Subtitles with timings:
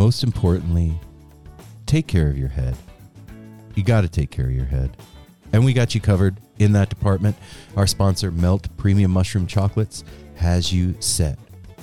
[0.00, 0.98] most importantly,
[1.84, 2.74] take care of your head.
[3.74, 4.96] You got to take care of your head.
[5.52, 7.36] And we got you covered in that department.
[7.76, 10.02] Our sponsor, Melt Premium Mushroom Chocolates,
[10.36, 11.38] has you set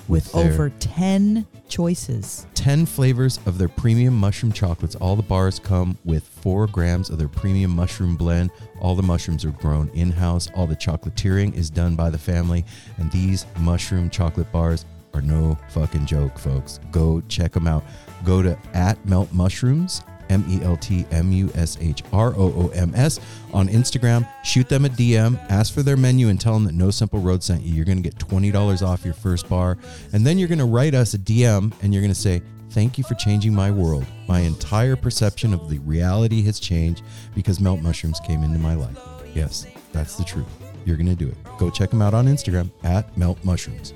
[0.08, 2.48] with their over 10 choices.
[2.54, 4.96] 10 flavors of their premium mushroom chocolates.
[4.96, 8.50] All the bars come with 4 grams of their premium mushroom blend.
[8.80, 10.48] All the mushrooms are grown in house.
[10.56, 12.64] All the chocolatiering is done by the family.
[12.96, 16.80] And these mushroom chocolate bars are no fucking joke, folks.
[16.90, 17.84] Go check them out.
[18.24, 22.52] Go to at Melt Mushrooms, M E L T M U S H R O
[22.56, 23.20] O M S,
[23.52, 24.28] on Instagram.
[24.44, 27.42] Shoot them a DM, ask for their menu, and tell them that No Simple Road
[27.42, 27.74] sent you.
[27.74, 29.78] You're going to get $20 off your first bar.
[30.12, 32.98] And then you're going to write us a DM and you're going to say, Thank
[32.98, 34.04] you for changing my world.
[34.28, 37.02] My entire perception of the reality has changed
[37.34, 38.98] because melt mushrooms came into my life.
[39.34, 40.46] Yes, that's the truth.
[40.84, 41.36] You're going to do it.
[41.58, 43.94] Go check them out on Instagram at melt mushrooms.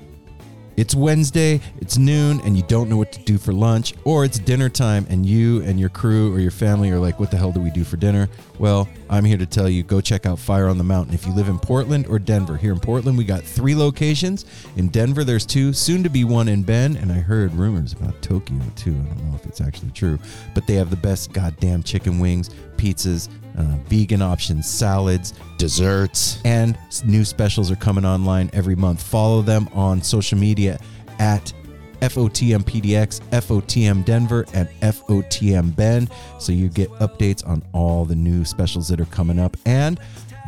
[0.75, 4.39] It's Wednesday, it's noon, and you don't know what to do for lunch, or it's
[4.39, 7.51] dinner time, and you and your crew or your family are like, What the hell
[7.51, 8.27] do we do for dinner?
[8.57, 11.13] Well, I'm here to tell you go check out Fire on the Mountain.
[11.13, 14.45] If you live in Portland or Denver, here in Portland, we got three locations.
[14.75, 18.19] In Denver, there's two, soon to be one in Bend, and I heard rumors about
[18.23, 18.91] Tokyo too.
[18.91, 20.17] I don't know if it's actually true,
[20.55, 26.39] but they have the best goddamn chicken wings, pizzas, uh, vegan options, salads, Desserts.
[26.45, 29.01] and new specials are coming online every month.
[29.01, 30.79] Follow them on social media
[31.19, 31.53] at
[32.01, 36.09] FOTM PDX, FOTM Denver, and FOTM Bend.
[36.37, 39.55] So you get updates on all the new specials that are coming up.
[39.65, 39.99] And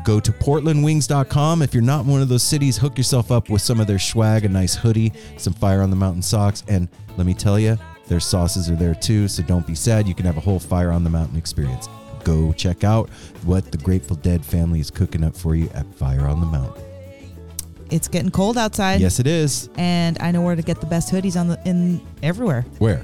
[0.03, 1.61] go to portlandwings.com.
[1.61, 4.45] If you're not one of those cities, hook yourself up with some of their swag,
[4.45, 6.63] a nice hoodie, some Fire on the Mountain socks.
[6.67, 9.27] And let me tell you, their sauces are there too.
[9.27, 10.07] So don't be sad.
[10.07, 11.87] You can have a whole Fire on the Mountain experience.
[12.25, 13.09] Go check out
[13.45, 16.83] what the Grateful Dead family is cooking up for you at Fire on the Mountain.
[17.91, 18.99] It's getting cold outside.
[18.99, 19.69] Yes, it is.
[19.77, 22.65] And I know where to get the best hoodies on the in everywhere.
[22.79, 23.03] Where?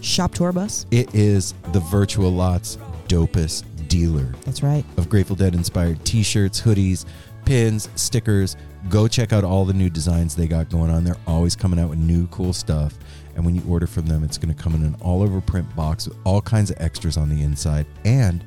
[0.00, 0.86] Shop tour bus.
[0.90, 4.84] It is the Virtual Lots dopest dealer That's right.
[4.96, 7.04] of Grateful Dead inspired t shirts, hoodies,
[7.44, 8.56] pins, stickers.
[8.88, 11.04] Go check out all the new designs they got going on.
[11.04, 12.94] They're always coming out with new cool stuff.
[13.38, 15.74] And when you order from them, it's going to come in an all over print
[15.76, 17.86] box with all kinds of extras on the inside.
[18.04, 18.42] And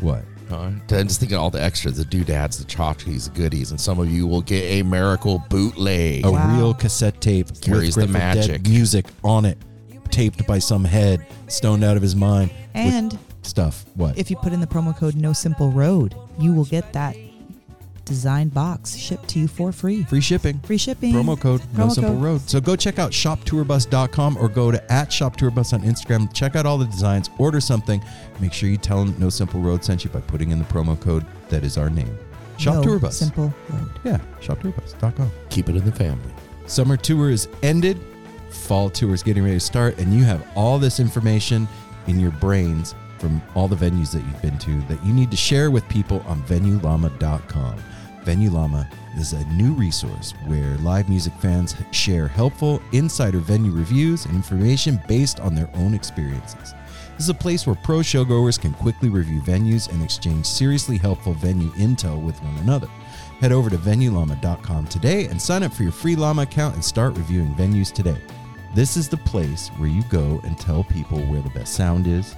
[0.00, 0.24] what?
[0.50, 4.00] Uh, I'm just thinking all the extras, the doodads, the tchotchkes, the goodies, and some
[4.00, 6.26] of you will get a miracle bootleg.
[6.26, 6.56] A Wow.
[6.56, 8.66] real cassette tape Carries the with Dead magic.
[8.66, 9.58] music on it,
[10.10, 12.50] taped by some head, stoned out of his mind.
[12.74, 13.84] And stuff.
[13.94, 14.18] What?
[14.18, 17.16] if you put in the promo code No Simple Road, you will get that
[18.04, 20.04] designed box shipped to you for free.
[20.04, 20.58] Free shipping.
[20.60, 21.12] Free shipping.
[21.12, 22.22] Promo code No Simple code.
[22.22, 22.40] Road.
[22.48, 26.32] So go check out shoptourbus.com or go to at shoptourbus on Instagram.
[26.32, 28.02] Check out all the designs, order something.
[28.40, 30.98] Make sure you tell them No Simple Road sent you by putting in the promo
[31.00, 32.16] code that is our name.
[32.58, 33.18] Shop no Tour Bus.
[33.18, 33.90] Simple Road.
[34.04, 35.30] Yeah, shoptourbus.com.
[35.48, 36.32] Keep it in the family.
[36.66, 37.98] Summer tour is ended.
[38.50, 41.66] Fall tour is getting ready to start, and you have all this information
[42.06, 45.36] in your brains from all the venues that you've been to that you need to
[45.36, 47.76] share with people on VenueLlama.com.
[48.24, 54.26] Venue Llama is a new resource where live music fans share helpful insider venue reviews
[54.26, 56.74] and information based on their own experiences.
[57.14, 61.34] This is a place where pro showgoers can quickly review venues and exchange seriously helpful
[61.34, 62.88] venue intel with one another.
[63.40, 67.16] Head over to VenueLlama.com today and sign up for your free Llama account and start
[67.16, 68.18] reviewing venues today.
[68.74, 72.36] This is the place where you go and tell people where the best sound is,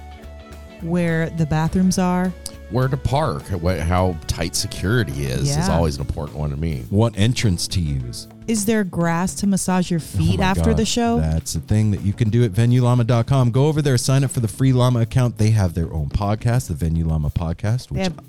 [0.83, 2.29] Where the bathrooms are.
[2.69, 6.83] Where to park, what, how tight security is, is always an important one to me.
[6.89, 8.27] what entrance to use.
[8.47, 11.19] Is there grass to massage your oh feet Oh after God, the show?
[11.19, 13.51] That's the thing that you can do at VenueLlama.com.
[13.51, 15.37] Go over there, sign up for the free Llama account.
[15.37, 18.19] They have their own podcast, the Venue Llama Podcast, which have-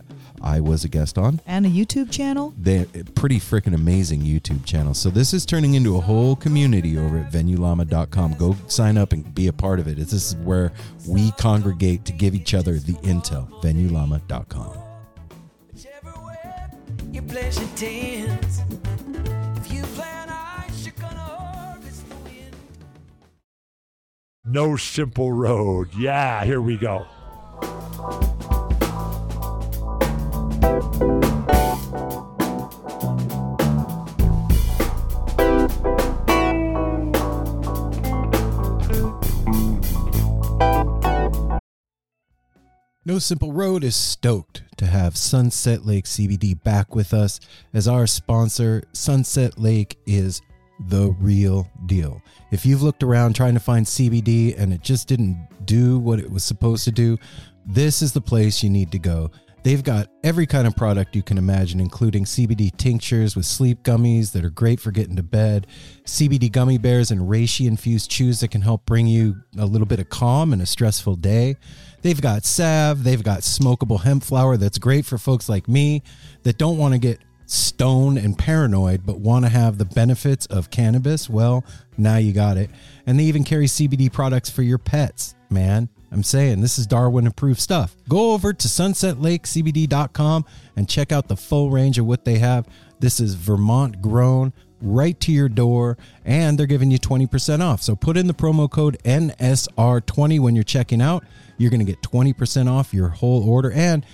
[0.45, 1.41] I was a guest on.
[1.47, 2.53] and a YouTube channel?
[2.59, 2.85] They're
[3.15, 4.93] pretty freaking amazing YouTube channel.
[4.93, 8.35] So this is turning into a whole community over at VenueLlama.com.
[8.35, 9.97] Go sign up and be a part of it.
[9.97, 10.71] This is where
[11.09, 13.49] we congregate to give each other the intel.
[13.63, 14.77] VenueLlama.com.
[15.73, 16.71] Whichever way
[17.11, 18.61] you place your tents.
[19.57, 22.55] If you plan ice, you're gonna harvest the wind.
[24.45, 25.89] No simple road.
[25.97, 27.07] Yeah, here we go.
[43.07, 47.39] No Simple Road is stoked to have Sunset Lake CBD back with us
[47.75, 48.83] as our sponsor.
[48.93, 50.43] Sunset Lake is
[50.89, 52.23] the real deal.
[52.51, 56.29] If you've looked around trying to find CBD and it just didn't do what it
[56.29, 57.19] was supposed to do,
[57.67, 59.31] this is the place you need to go.
[59.65, 64.33] They've got every kind of product you can imagine, including CBD tinctures with sleep gummies
[64.33, 65.67] that are great for getting to bed,
[66.05, 70.01] CBD gummy bears and reishi infused chews that can help bring you a little bit
[70.01, 71.57] of calm in a stressful day.
[72.03, 76.03] They've got salve, they've got smokable hemp flower that's great for folks like me
[76.43, 80.71] that don't want to get stoned and paranoid but want to have the benefits of
[80.71, 81.31] cannabis.
[81.31, 81.65] Well,
[81.97, 82.69] now you got it.
[83.07, 85.89] And they even carry CBD products for your pets, man.
[86.15, 87.97] I'm saying this is Darwin approved stuff.
[88.09, 90.45] Go over to sunsetlakecbd.com
[90.77, 92.69] and check out the full range of what they have.
[93.01, 97.83] This is Vermont grown right to your door and they're giving you 20% off.
[97.83, 101.25] So put in the promo code NSR20 when you're checking out.
[101.59, 104.07] You're going to get 20% off your whole order and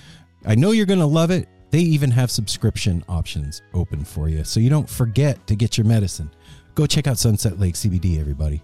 [0.47, 1.49] I know you're going to love it.
[1.71, 5.87] They even have subscription options open for you so you don't forget to get your
[5.87, 6.31] medicine.
[6.75, 8.63] Go check out Sunset Lake CBD everybody.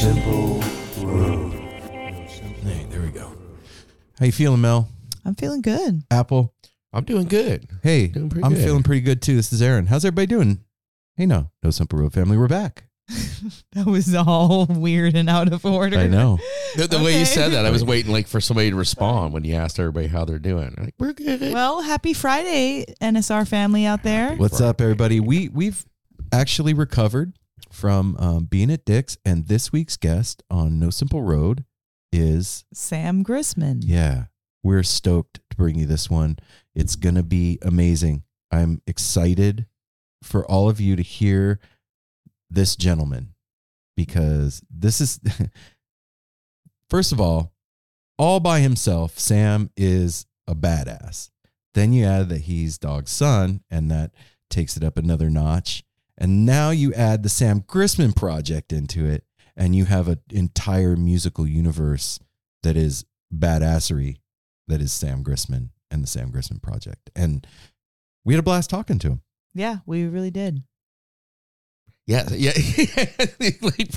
[0.00, 0.62] Simple
[1.06, 1.52] road.
[2.62, 3.30] Hey, there we go.
[4.18, 4.88] How you feeling, Mel?
[5.26, 6.04] I'm feeling good.
[6.10, 6.54] Apple.
[6.90, 7.68] I'm doing good.
[7.82, 8.64] Hey, Doing I'm good.
[8.64, 9.36] feeling pretty good too.
[9.36, 9.86] This is Aaron.
[9.88, 10.60] How's everybody doing?
[11.16, 12.38] Hey, no, no simple road family.
[12.38, 12.84] We're back.
[13.72, 15.98] That was all weird and out of order.
[15.98, 16.38] I know.
[16.76, 19.42] The, the way you said that, I was waiting like for somebody to respond when
[19.42, 20.72] you asked everybody how they're doing.
[20.78, 21.52] Like, we're good.
[21.52, 24.36] Well, happy Friday, NSR family out there.
[24.36, 25.18] What's up, everybody?
[25.18, 25.84] We we've
[26.32, 27.32] actually recovered
[27.80, 31.64] from um, being at Dick's, and this week's guest on No Simple Road
[32.12, 33.80] is Sam Grisman.
[33.82, 34.24] yeah.
[34.62, 36.38] We're stoked to bring you this one.
[36.74, 38.24] It's gonna be amazing.
[38.50, 39.64] I'm excited
[40.22, 41.58] for all of you to hear
[42.50, 43.32] this gentleman
[43.96, 45.18] because this is
[46.90, 47.52] first of all
[48.18, 51.30] all by himself sam is a badass
[51.74, 54.10] then you add that he's Dawg's son and that
[54.50, 55.84] takes it up another notch
[56.20, 59.24] and now you add the sam grisman project into it
[59.56, 62.20] and you have an entire musical universe
[62.62, 64.18] that is badassery
[64.68, 67.46] that is sam grisman and the sam grisman project and
[68.24, 69.22] we had a blast talking to him
[69.54, 70.62] Yeah, we really did.
[72.06, 72.52] Yeah, yeah.
[73.62, 73.90] Like,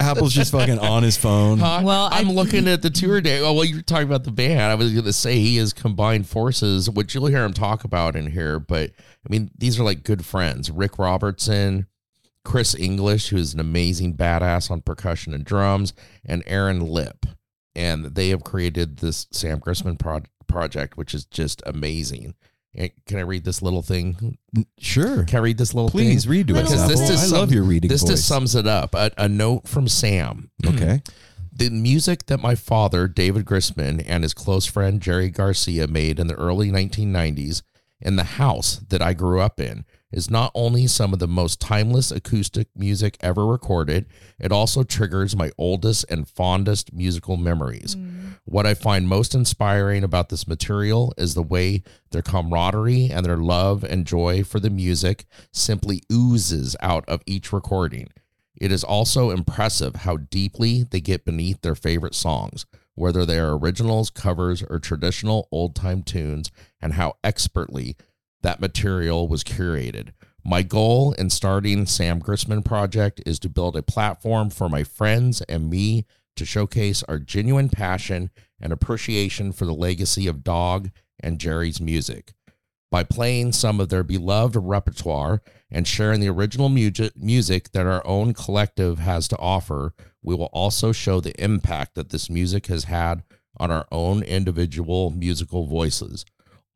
[0.00, 1.80] apple's just fucking on his phone Huh?
[1.84, 3.40] Well, I- I'm looking at the tour day.
[3.40, 4.60] Oh, well, you're talking about the band.
[4.60, 8.16] I was going to say he has combined forces, which you'll hear him talk about
[8.16, 8.58] in here.
[8.58, 10.70] But I mean, these are like good friends.
[10.70, 11.86] Ric Robertson,
[12.44, 17.24] Chris English, who's an amazing badass on percussion and drums, and Aaron Lipp.
[17.74, 22.34] And they have created this Sam Grisman pro- project, which is just amazing.
[22.76, 24.36] Can I read this little thing?
[24.78, 26.00] sure Can I read this little thing?
[26.00, 26.70] Please read to us.
[26.70, 28.10] Because this just I sum- love your reading This voice.
[28.10, 28.94] just sums it up.
[28.94, 30.50] A, a note from Sam.
[30.66, 31.02] okay.
[31.56, 36.26] The music that my father, David Grisman, and his close friend Jerry Garcia made in
[36.26, 37.62] the early 1990s
[38.00, 41.60] in the house that I grew up in is not only some of the most
[41.60, 44.06] timeless acoustic music ever recorded,
[44.38, 47.96] it also triggers my oldest and fondest musical memories.
[47.96, 48.38] Mm.
[48.44, 51.82] What I find most inspiring about this material is the way
[52.12, 57.52] their camaraderie and their love and joy for the music simply oozes out of each
[57.52, 58.08] recording.
[58.56, 63.58] It is also impressive how deeply they get beneath their favorite songs, whether they are
[63.58, 67.96] originals, covers, or traditional old time tunes, and how expertly
[68.44, 70.10] that material was curated.
[70.44, 75.40] My goal in starting Sam Grisman Project is to build a platform for my friends
[75.42, 76.04] and me
[76.36, 78.30] to showcase our genuine passion
[78.60, 82.34] and appreciation for the legacy of Dawg and Jerry's music.
[82.90, 85.40] By playing some of their beloved repertoire
[85.70, 90.50] and sharing the original music, music that our own collective has to offer, we will
[90.52, 93.24] also show the impact that this music has had
[93.56, 96.26] on our own individual musical voices.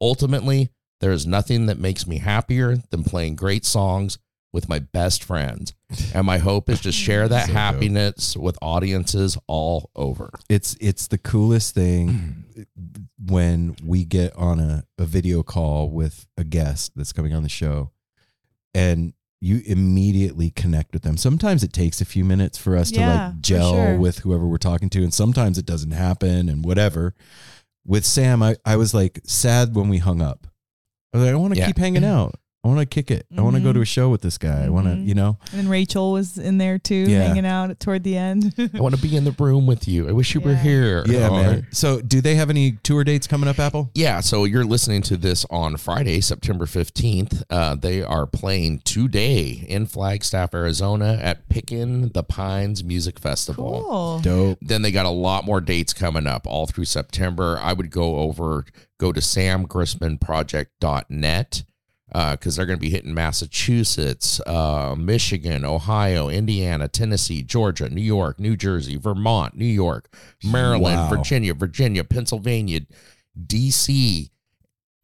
[0.00, 4.18] Ultimately, there is nothing that makes me happier than playing great songs
[4.52, 5.74] with my best friends.
[6.14, 7.56] And my hope is to share that So dope.
[7.56, 10.30] happiness with audiences all over.
[10.48, 12.44] it's it's the coolest thing
[13.24, 17.48] when we get on a, a video call with a guest that's coming on the
[17.48, 17.90] show
[18.74, 21.16] and you immediately connect with them.
[21.16, 23.96] Sometimes it takes a few minutes for us to like gel sure.
[23.96, 27.14] with whoever we're talking to, and sometimes it doesn't happen and whatever.
[27.86, 30.47] With Sam, I, I was like sad when we hung up.
[31.12, 31.66] I was like, I want to Yeah.
[31.66, 32.34] keep hanging out.
[32.68, 33.26] I want to kick it.
[33.36, 34.64] I want to go to a show with this guy.
[34.64, 37.26] I want to, you know, And then Rachel was in there too, Yeah.
[37.28, 38.52] hanging out toward the end.
[38.74, 40.08] I want to be in the room with you.
[40.08, 41.02] I wish you were here.
[41.06, 41.66] yeah, Oh, man.
[41.70, 43.90] So, do they have any tour dates coming up, Apple?
[43.94, 47.42] Yeah, so you're listening to this on Friday, September 15th.
[47.48, 53.84] Uh, they are playing today in Flagstaff, Arizona at Pickin' the Pines Music Festival.
[53.88, 54.18] cool.
[54.20, 54.58] Dope.
[54.60, 57.58] Then they got a lot more dates coming up all through September.
[57.62, 58.64] I would go over,
[58.98, 61.62] go to samgrismanproject.net
[62.12, 68.38] because they're going to be hitting Massachusetts, uh, Michigan, Ohio, Indiana, Tennessee, Georgia, New York,
[68.40, 70.08] New Jersey, Vermont, New York,
[70.44, 71.08] Maryland, Wow.
[71.10, 72.80] Virginia, Virginia, Pennsylvania,
[73.38, 74.30] DC,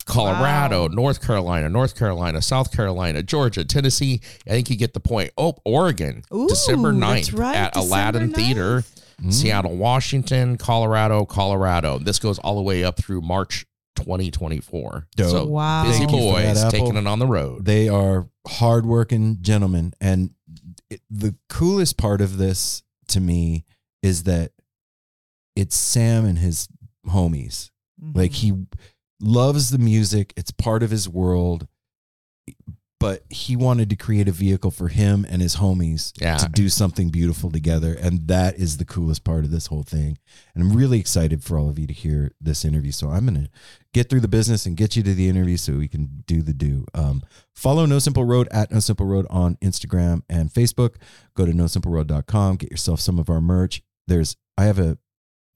[0.07, 0.95] Colorado, Wow.
[0.95, 4.21] North Carolina, North Carolina, South Carolina, Georgia, Tennessee.
[4.47, 5.31] I think you get the point.
[5.39, 8.35] Oh, Oregon, Ooh, December that's 9th right, at December Aladdin 9th.
[8.37, 8.85] Theater,
[9.23, 9.33] Mm.
[9.33, 12.01] Seattle, Washington, Colorado, Colorado.
[12.01, 13.65] This goes all the way up through March
[13.97, 15.09] 2024.
[15.17, 15.31] Dope.
[15.31, 15.85] So Wow.
[15.85, 16.71] busy Thank you for that, boys Apple.
[16.71, 17.65] taking it on the road.
[17.65, 20.31] They are hardworking gentlemen, and
[20.91, 23.65] it, the coolest part of this to me
[24.03, 24.53] is that
[25.57, 26.69] it's Sam and his
[27.07, 27.71] homies.
[28.15, 28.35] Like Mhm.
[28.35, 28.53] he
[29.21, 31.67] loves the music; it's part of his world.
[33.05, 36.37] But he wanted to create a vehicle for him and his homies Yeah.
[36.39, 40.17] to do something beautiful together, and that is the coolest part of this whole thing.
[40.55, 42.93] And I'm really excited for all of you to hear this interview.
[42.93, 43.49] So I'm gonna
[43.93, 46.55] get through the business and get you to the interview so we can do the
[46.55, 46.87] do.
[46.95, 47.23] Um,
[47.55, 50.95] follow No Simple Road at No Simple Road on Instagram and Facebook.
[51.37, 52.57] Go to nosimpleroad.com.
[52.57, 53.83] Get yourself some of our merch.
[54.09, 54.99] There's I have a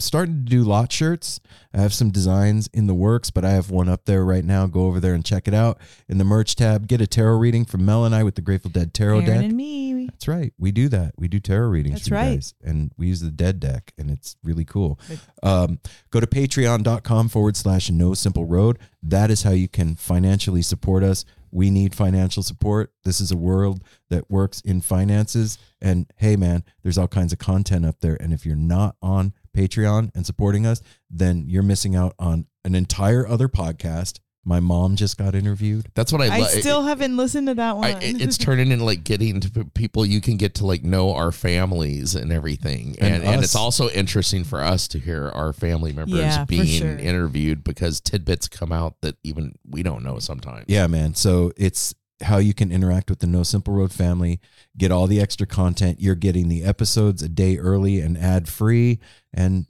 [0.00, 1.40] starting to do lot shirts.
[1.74, 4.66] I have some designs in the works, but I have one up there right now.
[4.66, 5.78] Go over there and check it out.
[6.08, 8.70] In the merch tab, get a tarot reading from Mel and I with the Grateful
[8.70, 9.44] Dead tarot Aaron deck.
[9.44, 10.06] and me.
[10.06, 10.52] That's right.
[10.58, 11.14] We do that.
[11.16, 12.34] We do tarot readings That's for you right.
[12.36, 12.54] guys.
[12.62, 14.98] And we use the dead deck and it's really cool.
[15.42, 18.78] Um, go to patreon.com forward slash no simple road.
[19.02, 21.24] That is how you can financially support us.
[21.50, 22.92] We need financial support.
[23.04, 25.58] This is a world that works in finances.
[25.80, 28.16] And hey, man, there's all kinds of content up there.
[28.20, 32.74] And if you're not on Patreon and supporting us, then you're missing out on an
[32.74, 34.20] entire other podcast.
[34.44, 35.88] My mom just got interviewed.
[35.94, 36.48] That's what I, I love.
[36.50, 37.84] still haven't listened to that one.
[37.84, 40.82] I, it- it's turning into like getting to p- people you can get to like
[40.84, 43.44] know our families and everything, and And and, us.
[43.44, 46.96] it's also interesting for us to hear our family members Yeah, for being sure.
[46.96, 50.64] interviewed because tidbits come out that even we don't know sometimes.
[50.68, 51.14] Yeah, man.
[51.14, 54.40] So it's how you can interact with the No Simple Road family,
[54.76, 56.00] get all the extra content.
[56.00, 58.98] You're getting the episodes a day early and ad free.
[59.34, 59.66] And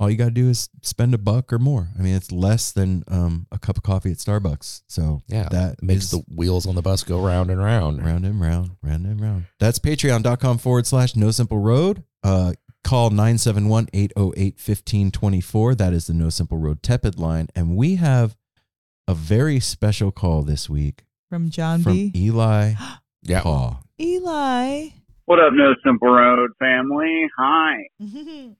[0.00, 1.90] all you got to do is spend a buck or more.
[1.98, 4.82] I mean, it's less than um, a cup of coffee at Starbucks.
[4.88, 8.02] So yeah, that makes is the wheels on the bus go round and round.
[8.04, 9.44] round and round, round and round.
[9.60, 12.02] That's patreon.com forward slash no simple road.
[12.24, 15.74] Uh, call 971 808 1524.
[15.74, 17.48] That is the No Simple Road Tepid line.
[17.54, 18.36] And we have
[19.06, 22.12] a very special call this week From John from B.
[22.16, 22.72] Eli
[23.22, 23.80] Yeah, Paw.
[24.00, 24.88] Eli.
[25.26, 27.26] What up, No Simple Road family?
[27.36, 27.76] Hi,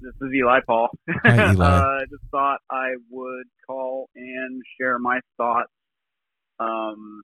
[0.00, 0.88] this is Eli Paul.
[1.24, 1.64] Hi, Eli.
[1.66, 5.70] uh, just thought I would call and share my thoughts
[6.60, 7.22] um,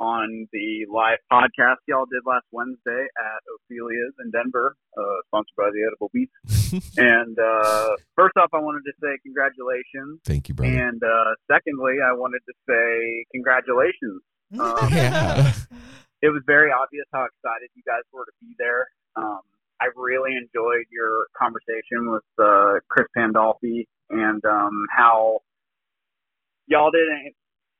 [0.00, 5.70] on the live podcast y'all did last Wednesday at Ophelia's in Denver, uh, sponsored by
[5.72, 6.92] the Edible Beats.
[6.98, 10.20] and uh, first off, I wanted to say congratulations.
[10.24, 10.72] Thank you, brother.
[10.72, 14.22] And uh, secondly, I wanted to say congratulations.
[14.58, 15.52] Um, Yeah.
[16.22, 18.88] it was very obvious how excited you guys were to be there.
[19.14, 19.40] Um,
[19.80, 25.40] I really enjoyed your conversation with uh, Chris Pandolfi and um, how
[26.66, 27.34] y'all didn't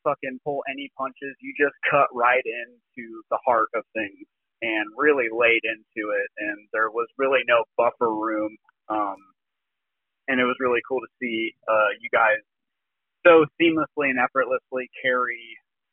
[0.05, 1.35] fucking pull any punches.
[1.41, 4.27] You just cut right into the heart of things
[4.63, 6.29] and really laid into it.
[6.39, 8.57] And there was really no buffer room.
[8.89, 9.19] Um,
[10.29, 12.39] and it was really cool to see uh, you guys
[13.27, 15.43] so seamlessly and effortlessly carry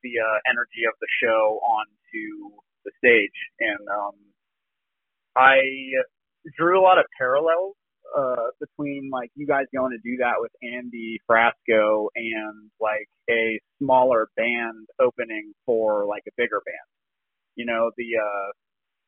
[0.03, 2.53] the uh, energy of the show onto
[2.85, 4.13] the stage, and um,
[5.37, 5.59] I
[6.57, 7.75] drew a lot of parallels
[8.17, 13.59] uh, between like you guys going to do that with Andy Frasco and like a
[13.81, 16.87] smaller band opening for like a bigger band.
[17.55, 18.51] You know, the uh,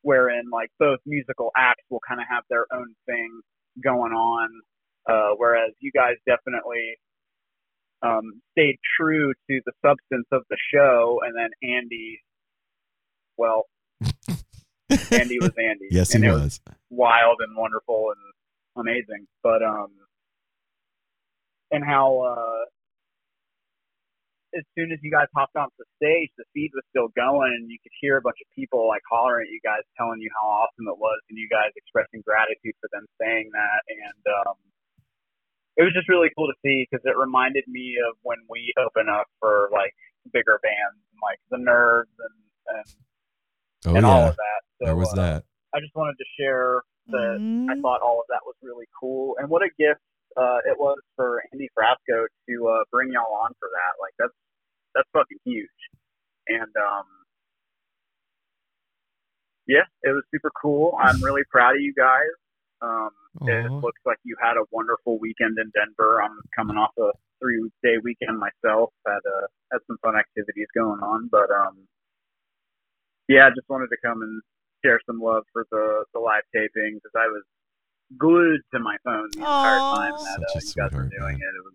[0.02, 3.40] wherein like both musical acts will kind of have their own thing
[3.82, 4.48] going on,
[5.08, 6.96] uh, whereas you guys definitely
[8.02, 12.20] um, stayed true to the substance of the show, and then Andy,
[13.36, 13.64] well,
[14.90, 15.88] Andy was Andy.
[15.90, 16.60] yes, he and it was.
[16.90, 18.22] wild and wonderful and
[18.76, 19.26] amazing.
[19.42, 19.88] But um,
[21.70, 22.64] and how uh,
[24.56, 27.70] as soon as you guys hopped onto the stage, the feed was still going, and
[27.70, 30.64] you could hear a bunch of people like hollering at you guys, telling you how
[30.64, 34.56] awesome it was, and you guys expressing gratitude for them saying that, and um,
[35.76, 39.06] it was just really cool to see because it reminded me of when we open
[39.12, 39.94] up for like
[40.32, 42.36] bigger bands, like the Nerds and
[42.68, 42.88] and,
[43.86, 44.28] Oh, and all yeah.
[44.30, 44.60] of that.
[44.80, 45.44] So, There was uh, that.
[45.74, 47.82] I just wanted to share that I Mm.
[47.82, 50.00] thought all of that was really cool, and what a gift
[50.36, 53.92] uh, it was for Andy Frasco to uh, bring y'all on for that.
[54.00, 54.34] Like that's
[54.94, 55.80] that's fucking huge,
[56.48, 57.04] and um,
[59.66, 60.96] yeah, it was super cool.
[61.00, 62.34] I'm really proud of you guys.
[62.80, 63.10] Um,
[63.48, 66.22] it looks like you had a wonderful weekend in Denver.
[66.22, 68.90] I'm coming off a three day weekend myself.
[69.06, 71.86] Had uh, had some fun activities going on, but um,
[73.28, 74.42] yeah, I just wanted to come and
[74.84, 77.42] share some love for the the live taping because I was
[78.18, 79.94] glued to my phone the entire Aw.
[79.96, 81.40] time that uh, Such a you guys were doing man.
[81.40, 81.54] it.
[81.58, 81.74] It was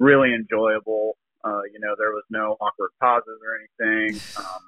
[0.00, 1.16] really enjoyable.
[1.44, 4.20] Uh, you know, there was no awkward pauses or anything.
[4.38, 4.62] Um,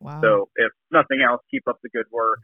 [0.00, 0.20] Wow.
[0.20, 2.40] so if nothing else, keep up the good work.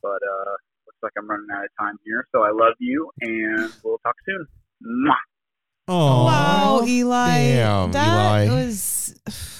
[0.00, 0.54] But uh,
[0.86, 2.28] looks like I'm running out of time here.
[2.30, 4.46] So I love you, and we'll talk soon.
[4.84, 5.14] Mwah.
[5.88, 7.26] Oh, Wow, Eli.
[7.28, 8.54] Damn, that Eli.
[8.54, 9.20] was.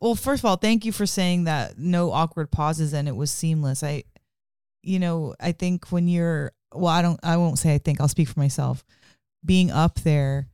[0.00, 3.30] Well, first of all, thank you for saying that no awkward pauses and it was
[3.30, 3.82] seamless.
[3.82, 4.04] I,
[4.82, 8.08] you know, I think when you're, well, I don't, I won't say I think, I'll
[8.08, 8.84] speak for myself.
[9.44, 10.48] Being up there,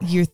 [0.00, 0.26] you're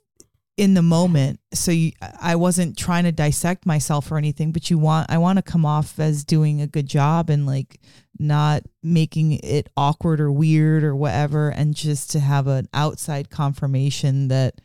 [0.56, 1.40] in the moment.
[1.54, 5.38] So you, I wasn't trying to dissect myself or anything, but you want, I want
[5.38, 7.80] to come off as doing a good job and like
[8.18, 14.28] not making it awkward or weird or whatever, and just to have an outside confirmation
[14.28, 14.60] that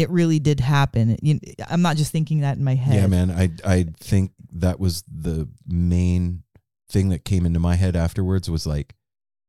[0.00, 1.16] it really did happen.
[1.22, 1.38] You,
[1.68, 2.94] I'm not just thinking that in my head.
[2.96, 3.30] Yeah, man.
[3.30, 6.42] I I think that was the main
[6.88, 8.94] thing that came into my head afterwards was like,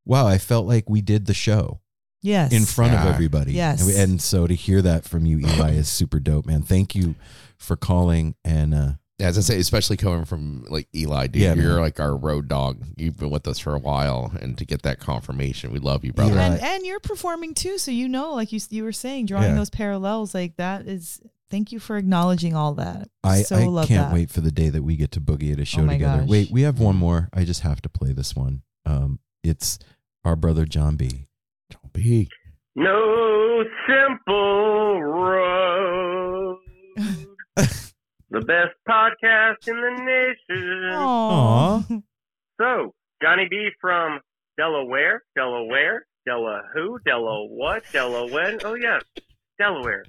[0.05, 1.81] wow, I felt like we did the show
[2.21, 2.51] Yes.
[2.51, 3.07] in front Yeah.
[3.07, 3.53] of everybody.
[3.53, 3.79] Yes.
[3.81, 6.61] And, we- and so to hear that from you, Eli, is super dope, man.
[6.61, 7.15] Thank you
[7.57, 11.73] for calling and uh As I say, especially coming from like Eli, dude, Yeah, you're
[11.73, 11.81] man.
[11.81, 12.83] like our road dog.
[12.97, 16.11] You've been with us for a while, and to get that confirmation, we love you,
[16.11, 16.37] brother.
[16.39, 19.55] And and you're performing too, so you know, like you you were saying, drawing Yeah.
[19.55, 21.21] those parallels, like that is.
[21.49, 23.09] Thank you for acknowledging all that.
[23.25, 24.13] I, so I love can't that.
[24.13, 26.21] wait for the day that we get to boogie at a show Oh together.
[26.21, 26.29] gosh.
[26.29, 27.27] Wait, we have one more.
[27.33, 28.61] I just have to play this one.
[28.85, 29.77] Um, it's
[30.23, 31.27] our brother John B.
[31.69, 32.29] John B.
[32.73, 36.57] No simple road.
[38.31, 40.93] the best podcast in the nation.
[40.93, 41.83] Aw.
[42.59, 44.19] So, Johnny B from
[44.55, 48.59] Delaware, Delaware, Dela who, Dela what, Dela when?
[48.63, 49.01] Oh, yes,
[49.57, 50.03] Delaware.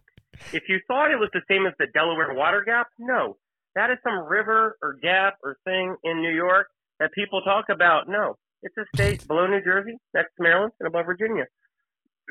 [0.52, 3.38] If you thought it was the same as the Delaware Water Gap, no.
[3.75, 6.67] That is some river or gap or thing in New York
[7.00, 8.07] that people talk about.
[8.07, 11.47] No, it's a state below New Jersey, next to Maryland, and above Virginia.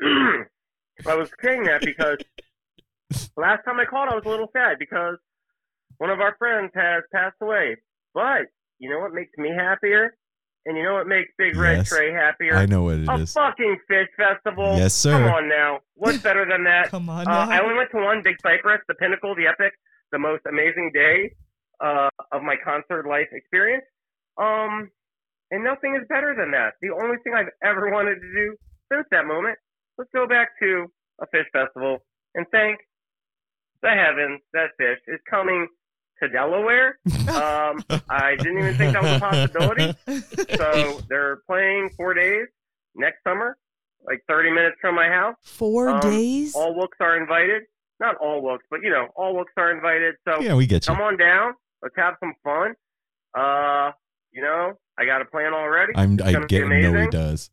[0.00, 2.18] I was saying that because
[3.36, 5.16] last time I called, I was a little sad because
[5.98, 7.76] one of our friends has passed away.
[8.14, 8.46] But
[8.78, 10.16] you know what makes me happier?
[10.64, 11.88] And you know what makes Big Red Yes.
[11.88, 12.54] Trey happier?
[12.54, 13.32] I know what it a is.
[13.32, 14.76] fucking Phish festival.
[14.78, 15.10] Yes, sir.
[15.10, 15.80] Come on now.
[15.94, 16.88] What's better than that?
[16.90, 17.26] Come on.
[17.26, 17.50] Uh, now.
[17.50, 19.72] I only went to one, Big Cypress, the pinnacle, the epic,
[20.12, 21.34] the most amazing day
[21.82, 23.84] uh, of my concert life experience.
[24.38, 24.88] Um,
[25.50, 26.74] and nothing is better than that.
[26.80, 28.56] The only thing I've ever wanted to do
[28.92, 29.58] since that moment
[29.98, 30.86] was go back to
[31.20, 31.98] a Phish festival
[32.36, 32.78] and thank
[33.82, 35.66] the heavens that Phish is coming
[36.22, 36.98] to Delaware.
[37.28, 39.94] Um, I didn't even think that was a possibility.
[40.56, 42.46] So they're playing four days
[42.94, 43.56] next summer,
[44.06, 45.36] like 30 minutes from my house.
[45.42, 46.54] Four Um, days.
[46.54, 47.62] All Wooks are invited.
[48.00, 50.14] Not all Wooks, but you know, all Wooks are invited.
[50.26, 50.94] So Yeah, we get you.
[50.94, 51.54] come on down.
[51.82, 52.74] Let's have some fun.
[53.36, 53.92] Uh,
[54.32, 55.92] you know, I got a plan already.
[55.96, 57.50] I'm It's I gonna get know he does.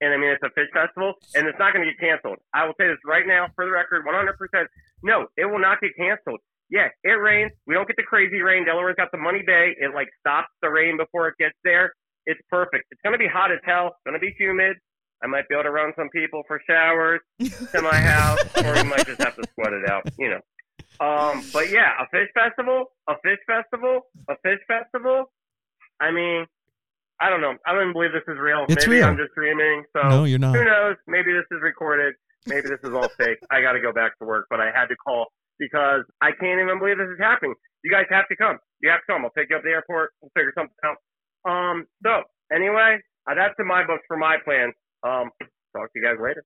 [0.00, 2.38] And I mean, it's a Phish festival, and it's not going to get canceled.
[2.52, 4.66] I will say this right now, for the record, 100%.
[5.04, 6.40] No, it will not get canceled.
[6.72, 7.52] Yeah, it rains.
[7.66, 8.64] We don't get the crazy rain.
[8.64, 9.76] Delaware's got the Money Bay.
[9.78, 11.92] It like stops the rain before it gets there.
[12.24, 12.86] It's perfect.
[12.90, 13.88] It's going to be hot as hell.
[13.88, 14.78] It's going to be humid.
[15.22, 18.82] I might be able to run some people for showers to my house, or we
[18.88, 20.40] might just have to sweat it out, you know.
[20.98, 25.30] Um, but yeah, a Phish festival, a Phish festival, a Phish festival.
[26.00, 26.46] I mean,
[27.20, 27.54] I don't know.
[27.66, 28.64] I don't believe this is real.
[28.68, 29.08] It's Maybe real.
[29.08, 29.84] I'm just dreaming.
[29.94, 30.56] So No, you're not.
[30.56, 30.96] who knows?
[31.06, 32.14] Maybe this is recorded.
[32.46, 33.38] Maybe this is all fake.
[33.50, 35.26] I got to go back to work, but I had to call
[35.62, 37.54] because I can't even believe this is happening.
[37.86, 38.58] You guys have to come.
[38.82, 39.22] You have to come.
[39.24, 40.10] I'll pick you up at the airport.
[40.22, 40.98] We'll figure something out.
[41.46, 41.86] Um.
[42.02, 42.98] So anyway,
[43.30, 44.74] uh, that's in my books for my plans.
[45.06, 45.30] Um.
[45.76, 46.44] Talk to you guys later.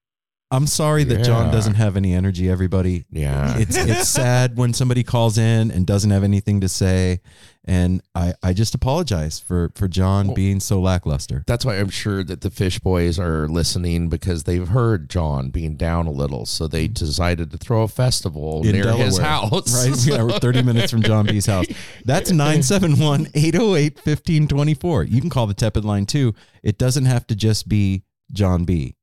[0.49, 1.53] I'm sorry that John Yeah.
[1.53, 2.49] doesn't have any energy.
[2.49, 3.59] Everybody, Yeah.
[3.59, 7.21] it's it's sad when somebody calls in and doesn't have anything to say,
[7.65, 11.43] and I I just apologize for for John being so lackluster.
[11.49, 15.75] That's why I'm sure that the Phish Boys are listening because they've heard John being
[15.75, 16.93] down a little, so they mm-hmm.
[16.93, 19.75] decided to throw a festival near his house.
[19.75, 20.07] Right?
[20.07, 21.67] Yeah, we're 30 minutes from John B's house.
[22.05, 25.05] That's 971 808 1524.
[25.05, 26.35] You can call the Tepid line too.
[26.63, 28.95] It doesn't have to just be John B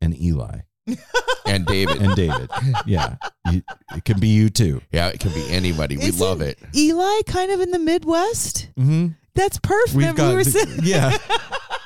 [0.00, 0.60] and Eli
[1.46, 2.02] and David.
[2.02, 2.50] and David.
[2.86, 3.16] Yeah.
[3.50, 3.62] You,
[3.94, 4.80] it can be you too.
[4.92, 5.96] yeah, it can be anybody.
[5.96, 6.58] We Isn't love it.
[6.74, 8.68] Eli kind of in the Midwest.
[8.78, 9.08] Mm-hmm.
[9.34, 9.94] That's perfect.
[9.96, 11.16] We've got, we were saying yeah,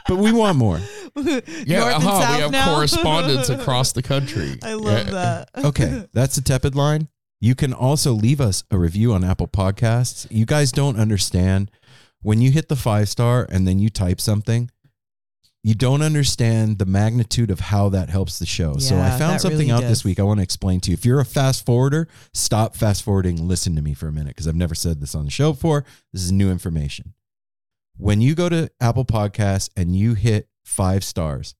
[0.08, 0.80] but we want more.
[1.16, 2.74] Yeah, North and uh-huh, South we have now.
[2.74, 4.58] correspondence across the country.
[4.62, 5.12] I love Yeah.
[5.54, 5.64] that.
[5.64, 7.08] Okay, that's the tepid line.
[7.40, 10.26] You can also leave us a review on Apple Podcasts.
[10.30, 11.70] You guys don't understand
[12.20, 14.70] when you hit the five star and then you type something.
[15.66, 18.76] You don't understand the magnitude of how that helps the show.
[18.78, 19.90] so I found something really out does.
[19.90, 20.94] this week I want to explain to you.
[20.94, 24.46] If you're a fast forwarder, stop fast forwarding, listen to me for a minute because
[24.46, 25.84] I've never said this on the show before.
[26.12, 27.14] This is new information.
[27.96, 31.56] When you go to Apple Podcasts and you hit five stars,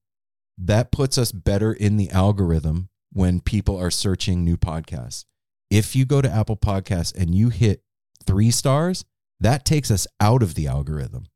[0.57, 5.25] that puts us better in the algorithm when people are searching new podcasts.
[5.69, 7.83] If you go to Apple Podcasts and you hit
[8.25, 9.05] three stars,
[9.41, 11.27] that takes us out of the algorithm.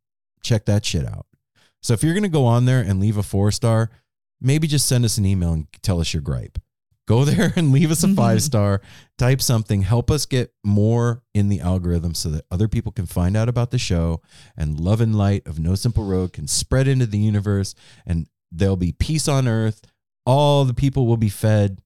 [0.41, 1.27] Check that shit out.
[1.83, 3.91] So if you're going to go on there and leave a four star,
[4.41, 6.59] maybe just send us an email and tell us your gripe.
[7.07, 8.45] Go there and leave us a five mm-hmm.
[8.45, 8.83] star,
[9.19, 13.37] type something, help us get more in the algorithm so that other people can find
[13.37, 14.23] out about the show
[14.57, 17.75] and love and light of No Simple Road can spread into the universe
[18.07, 19.83] and there'll be peace on earth.
[20.25, 21.81] All the people will be fed.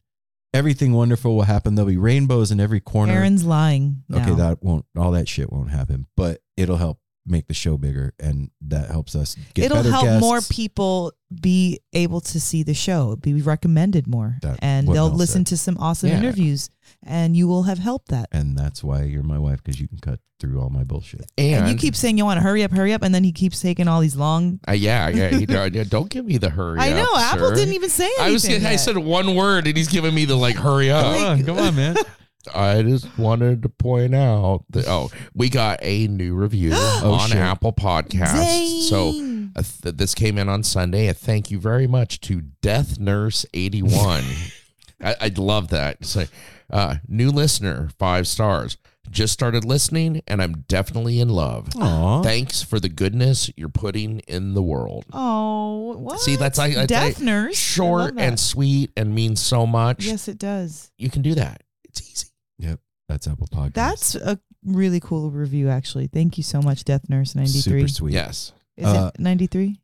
[0.53, 1.75] Everything wonderful will happen.
[1.75, 3.13] There'll be rainbows in every corner.
[3.13, 4.05] Aaron's lying.
[4.13, 8.13] Okay, that won't all that shit won't happen, but it'll help make the show bigger
[8.21, 10.21] and that helps us get It'll better help guests.
[10.21, 15.17] more people be able to see the show, be recommended more, That- and they'll Mel
[15.17, 15.47] listen said.
[15.51, 16.19] to some awesome Yeah.
[16.19, 16.69] interviews,
[17.03, 18.29] and you will have helped that.
[18.31, 21.25] and that's why you're my wife because you can cut through all my bullshit.
[21.39, 23.33] And, And you keep saying you want to hurry up, hurry up, and then he
[23.33, 24.61] keeps taking all these long.
[24.69, 26.79] Uh, yeah, yeah, he- uh, Don't give me the hurry.
[26.81, 27.55] I know up, Apple sir.
[27.55, 28.25] didn't even say anything.
[28.27, 28.65] I was.
[28.67, 31.45] I said one word, and he's giving me the like, hurry up.
[31.47, 31.97] come on, man.
[32.53, 37.29] I just wanted to point out that oh, we got a new review Oh, on
[37.29, 37.39] shit.
[37.39, 38.89] Apple Podcasts.
[38.89, 39.11] So
[39.57, 41.07] uh, th- this came in on Sunday.
[41.09, 44.25] A thank you very much to Death Nurse eighty one.
[45.03, 46.05] I, I love that.
[46.05, 46.25] So,
[46.71, 48.77] uh, new listener, five stars.
[49.11, 51.69] Just started listening, and I'm definitely in love.
[51.77, 52.23] Aw.
[52.23, 55.05] Thanks for the goodness you're putting in the world.
[55.13, 56.21] Oh, what?
[56.21, 57.57] See, that's like I- death I- nurse.
[57.57, 60.05] Short and sweet and means so much.
[60.07, 60.91] yes, it does.
[60.97, 61.63] You can do that.
[61.85, 62.29] It's easy.
[62.59, 63.73] Yep, that's Apple Podcast.
[63.75, 66.07] That's a really cool review, actually.
[66.07, 67.81] Thank you so much, Death Nurse ninety three.
[67.83, 68.13] super sweet.
[68.15, 68.53] Yes.
[68.77, 69.81] Is Uh, it ninety three?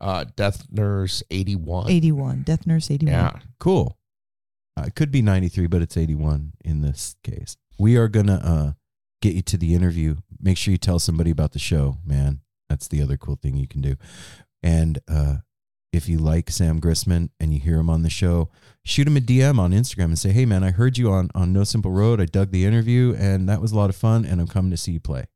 [0.00, 1.90] Uh, Death Nurse 81.
[1.90, 2.42] Eighty one.
[2.42, 3.14] Death Nurse eighty one.
[3.14, 3.38] Yeah.
[3.58, 3.96] Cool.
[4.78, 7.56] Uh, it could be 93, but it's 81 in this case.
[7.78, 8.72] We are gonna uh,
[9.22, 10.16] get you to the interview.
[10.38, 12.40] Make sure you tell somebody about the show, man.
[12.68, 13.94] That's the other cool thing you can do.
[14.62, 15.36] And uh,
[15.96, 18.50] if you like Sam Grisman and you hear him on the show,
[18.84, 21.52] shoot him a DM on Instagram and say, "Hey, man, I heard you on on
[21.52, 22.20] No Simple Road.
[22.20, 24.24] I dug the interview, and that was a lot of fun.
[24.24, 25.26] And I'm coming to see you play."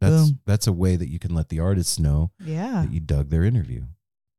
[0.00, 0.40] That's Boom.
[0.46, 2.82] that's a way that you can let the artists know Yeah.
[2.82, 3.84] that you dug their interview.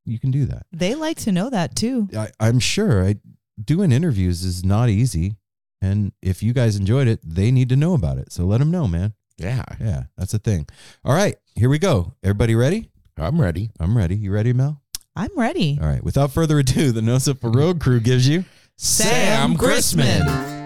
[0.05, 0.65] You can do that.
[0.71, 2.07] They like to know that too.
[2.17, 3.15] I, I'm sure I,
[3.63, 5.35] doing interviews is not easy.
[5.81, 8.31] And if you guys enjoyed it, they need to know about it.
[8.31, 9.13] So let them know, man.
[9.37, 9.63] Yeah.
[9.79, 10.67] Yeah, that's a thing.
[11.05, 12.13] All right, here we go.
[12.23, 12.89] Everybody ready?
[13.17, 13.69] I'm ready.
[13.81, 14.15] I'm ready.
[14.15, 14.81] You ready, Mel?
[15.19, 15.77] I'm ready.
[15.81, 16.01] All right.
[16.01, 18.45] Without further ado, the No Simple Road crew gives you
[18.77, 20.25] Sam Grisman.
[20.25, 20.58] Cheeks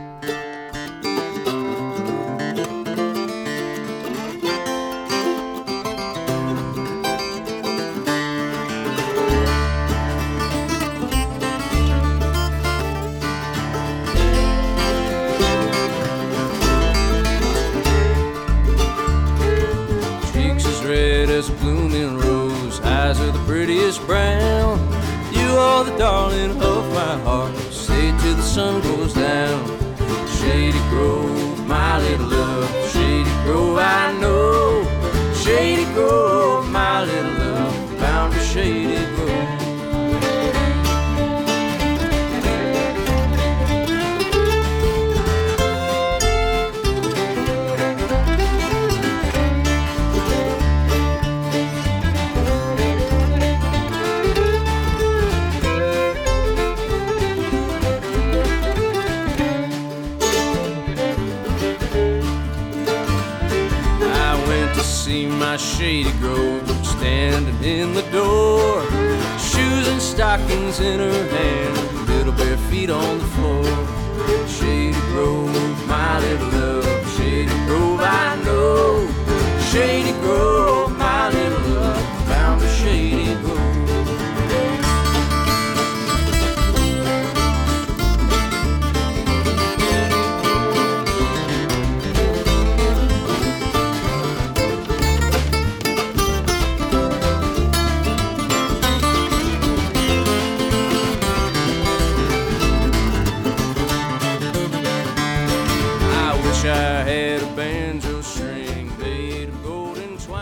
[70.34, 73.83] stockings in her hand, little bare feet on the floor.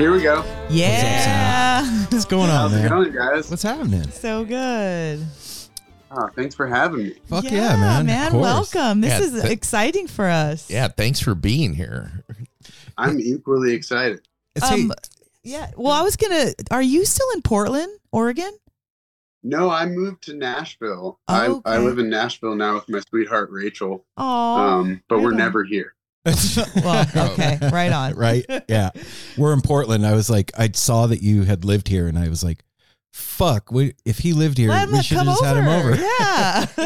[0.02, 0.44] Here we go.
[0.72, 1.86] Yeah.
[2.10, 3.52] What's going on, How's it going, guys?
[3.52, 4.10] What's happening?
[4.10, 5.24] so good.
[6.10, 7.14] Oh, thanks for having me.
[7.28, 8.02] Fuck yeah, man.
[8.02, 8.42] Of Man, course.
[8.74, 9.02] welcome.
[9.02, 10.72] This Yeah, is th- exciting for us.
[10.72, 10.88] Yeah.
[10.88, 12.24] Thanks for being here.
[12.98, 14.28] I'm equally excited.
[14.58, 14.92] Say, Um,
[15.44, 15.70] yeah.
[15.78, 16.48] Well, I was gonna.
[16.72, 18.52] Are you still in Portland, Oregon?
[19.44, 21.20] No, I moved to Nashville.
[21.28, 21.86] Oh, I, I okay.
[21.86, 24.04] live in Nashville now with my sweetheart Rachel.
[24.18, 25.38] Oh, Um, but right we're on.
[25.38, 25.94] never here.
[26.84, 28.13] well, okay, right on.
[28.13, 28.45] right?
[28.67, 28.91] Yeah.
[29.38, 30.05] We're in Portland.
[30.05, 32.63] I was like, I saw that you had lived here, and I was like,
[33.12, 35.95] fuck, we, if he lived here, Let we should have come just had him over.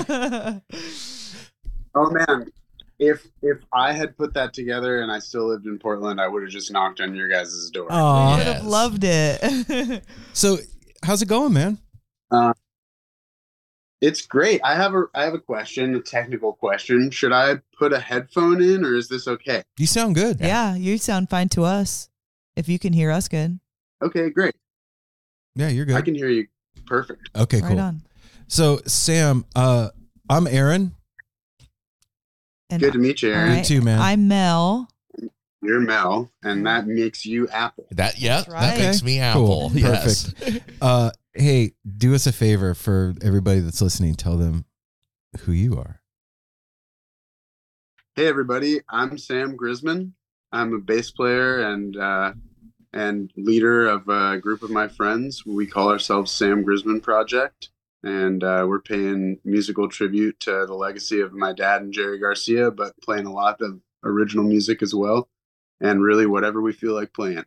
[0.10, 0.60] Yeah.
[1.98, 2.52] Oh man,
[3.00, 6.44] if if I had put that together and I still lived in Portland, I would
[6.44, 7.88] have just knocked on your guys' door.
[7.90, 8.38] Aw.
[8.38, 10.04] Would have loved it.
[10.34, 10.58] So,
[11.04, 11.78] how's it going, man?
[12.32, 12.54] Uh,
[14.02, 14.62] It's great.
[14.64, 17.10] I have a I have a question, a technical question.
[17.12, 19.64] Should I put a headphone in or is this okay?
[19.78, 20.40] You sound good.
[20.40, 22.10] yeah, you sound fine to us.
[22.56, 23.60] If you can hear us good.
[24.02, 24.56] Okay, great.
[25.56, 25.96] Yeah, you're good.
[25.96, 26.48] I can hear you
[26.86, 27.30] perfect.
[27.36, 27.80] Okay, Right cool.
[27.80, 28.02] on.
[28.48, 29.90] So, Sam, uh,
[30.30, 30.94] I'm Aaron.
[32.70, 33.58] And Good to meet you, all Aaron.
[33.60, 34.00] You too, man.
[34.00, 34.90] I'm Mel.
[35.62, 37.88] You're Mel, and that makes you Apple.
[37.92, 39.68] That yeah, That's that makes me Cool.
[39.68, 39.72] apple.
[39.74, 40.34] Yes.
[40.82, 44.16] Uh, hey, do us a favor for everybody that's listening.
[44.16, 44.66] Tell them
[45.42, 46.02] who you are.
[48.16, 50.14] Hey everybody, I'm Sam Grisman.
[50.52, 52.34] I'm a bass player and uh,
[52.94, 55.46] and leader of a group of my friends.
[55.46, 57.70] We call ourselves Sam Grisman Project,
[58.04, 62.72] and uh, we're paying musical tribute to the legacy of my dad and Jerry Garcia,
[62.72, 65.28] but playing a lot of original music as well,
[65.82, 67.44] and really whatever we feel like playing.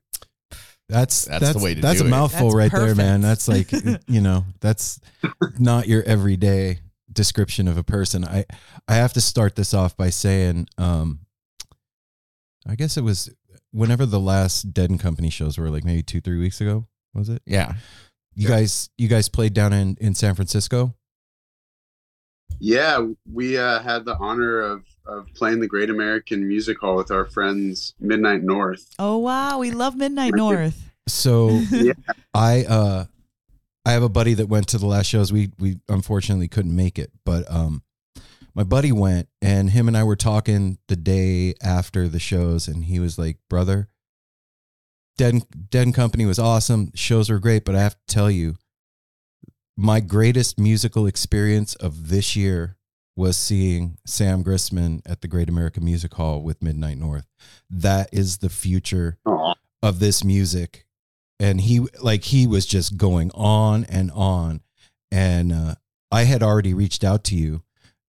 [0.89, 2.11] That's That's the way to That's do a it.
[2.11, 3.21] mouthful That's right there, man.
[3.21, 3.71] That's like
[4.09, 5.01] you know, that's
[5.59, 6.81] not your everyday
[7.13, 8.25] description of a person.
[8.25, 8.47] I
[8.87, 11.21] I have to start this off by saying, um,
[12.67, 13.31] I guess it was
[13.71, 16.87] whenever the last Dead and Company shows were, like maybe two three weeks ago.
[17.15, 17.43] Was it?
[17.47, 17.75] Yeah.
[18.35, 20.95] You guys, you guys played down in in San Francisco.
[22.61, 27.11] Yeah, we uh, had the honor of of playing the Great American Music Hall with
[27.11, 28.95] our friends Midnight North.
[28.99, 30.91] Oh wow, we love Midnight North.
[31.09, 31.95] So Yeah.
[32.35, 33.05] I uh
[33.85, 35.33] I have a buddy that went to the last shows.
[35.33, 37.83] We we unfortunately couldn't make it, but um
[38.55, 42.85] my buddy went and him and I were talking the day after the shows and
[42.85, 43.89] he was like, "Brother,
[45.17, 46.93] Dead Dead and Company was awesome.
[46.95, 48.57] Shows were great, but I have to tell you
[49.77, 52.77] my greatest musical experience of this year
[53.19, 57.27] was seeing Sam Grisman at the Great American Music Hall with Midnight North.
[57.69, 59.19] That is the future
[59.83, 60.87] of this music.
[61.41, 64.61] And he like he was just going on and on.
[65.11, 65.75] And uh,
[66.13, 67.63] i had already reached out to you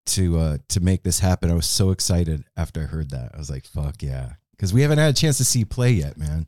[0.07, 1.51] to uh to make this happen.
[1.51, 3.31] I was so excited after i heard that.
[3.35, 4.35] I was like fuck yeah.
[4.51, 6.47] Because we haven't had a chance to see play yet man.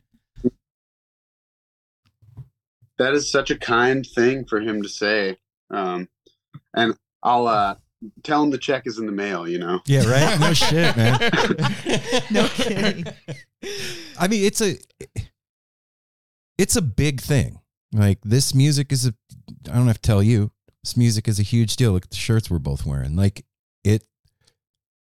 [2.98, 5.38] That is such a kind thing for him to say.
[5.70, 6.10] Um,
[6.74, 7.76] and I'll uh,
[8.22, 9.46] tell him the check is in the mail.
[9.48, 9.80] You know.
[9.86, 11.18] yeah right no shit man
[12.30, 13.04] No kidding.
[14.18, 14.76] i mean it's a
[16.58, 17.60] it's a big thing
[17.92, 19.14] like this music is a
[19.70, 20.50] i don't have to tell you
[20.82, 23.44] this music is a huge deal look at the shirts we're both wearing like
[23.84, 24.04] it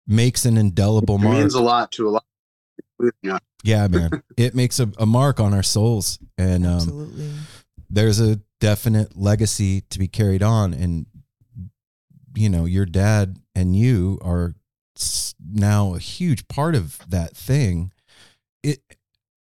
[0.07, 2.25] makes an indelible It mark means a lot to a lot.
[2.99, 3.39] including.
[3.63, 4.09] Yeah, man.
[4.37, 6.17] it makes a, a mark on our souls.
[6.37, 7.31] And um, Absolutely.
[7.89, 10.73] there's a definite legacy to be carried on.
[10.73, 11.05] And,
[12.35, 14.55] you know, your dad and you are
[15.49, 17.91] now a huge part of that thing.
[18.63, 18.79] It,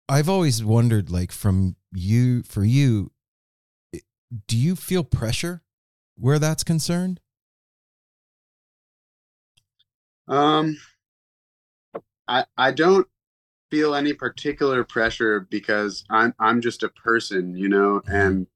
[0.07, 3.11] I've always wondered, like, from you, for you,
[4.47, 5.63] do you feel pressure
[6.17, 7.19] where that's concerned?
[10.27, 10.77] Um,
[12.27, 13.07] I I don't
[13.69, 18.47] feel any particular pressure because I'm I'm just a person, you know, and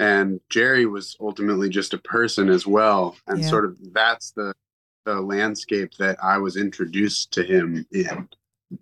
[0.00, 3.48] and Jerry was ultimately just a person as well, and Yeah.
[3.48, 4.54] sort of that's the
[5.04, 8.28] the landscape that I was introduced to him in.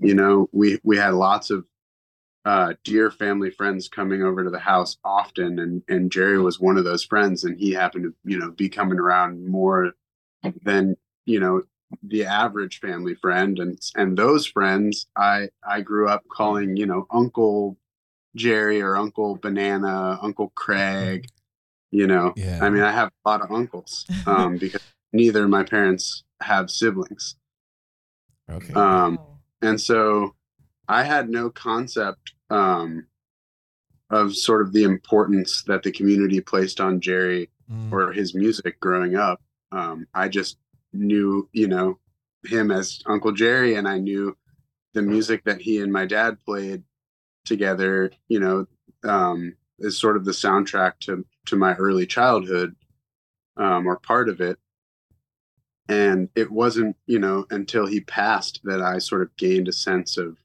[0.01, 1.65] You know, we we had lots of
[2.45, 6.79] uh, dear family friends coming over to the house often, and and Jerry was one
[6.79, 9.93] of those friends, and he happened to you know be coming around more
[10.63, 11.63] than you know
[12.03, 17.07] the average family friend and and those friends i i grew up calling you know
[17.11, 17.79] uncle
[18.37, 21.27] jerry or uncle banana uncle craig
[21.91, 22.59] you know Yeah.
[22.63, 24.81] i mean i have a lot of uncles um because
[25.13, 27.37] neither of my parents have siblings
[28.51, 28.73] Okay.
[28.75, 29.19] um
[29.63, 30.35] and so
[30.89, 33.07] i had no concept um
[34.11, 37.51] of sort of the importance that the community placed on jerry
[37.93, 39.43] or his music growing up.
[39.73, 40.57] Um, I just
[40.95, 41.99] knew, you know,
[42.47, 44.35] him as Uncle Jerry, and I knew
[44.95, 46.83] the music that he and my dad played
[47.49, 48.11] together.
[48.29, 48.67] You know,
[49.05, 52.77] um, is sort of the soundtrack to to my early childhood,
[53.57, 54.59] um, or part of it.
[55.89, 60.17] And it wasn't, you know, until he passed that I sort of gained a sense
[60.19, 60.37] of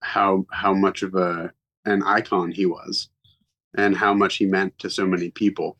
[0.00, 1.52] how how much of a
[1.84, 3.08] an icon he was,
[3.76, 5.78] and how much he meant to so many people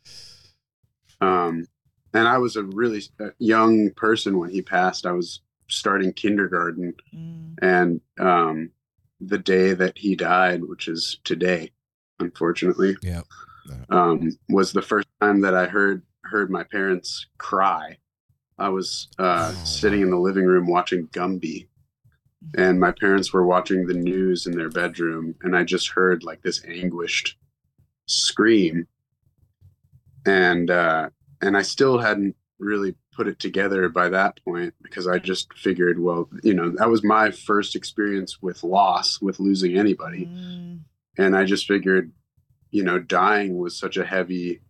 [1.20, 1.66] Um,
[2.14, 5.04] and I was a really uh, young person when he passed.
[5.04, 7.54] I was starting kindergarten, Mm.
[7.60, 8.70] and um,
[9.20, 11.72] the day that he died, which is today,
[12.20, 13.22] unfortunately, Yeah.
[13.90, 17.96] um, was the first time that I heard heard my parents cry.
[18.58, 21.68] I was uh, Oh, sitting in the living room watching Gumby,
[22.56, 26.42] and my parents were watching the news in their bedroom, and I just heard like
[26.42, 27.36] this anguished
[28.06, 28.86] scream,
[30.26, 35.18] and uh, and I still hadn't really put it together by that point because I
[35.18, 40.26] just figured, well, you know, that was my first experience with loss, with losing anybody
[40.26, 40.80] Mm.
[41.18, 42.12] and I just figured,
[42.70, 44.60] you know, dying was such a heavy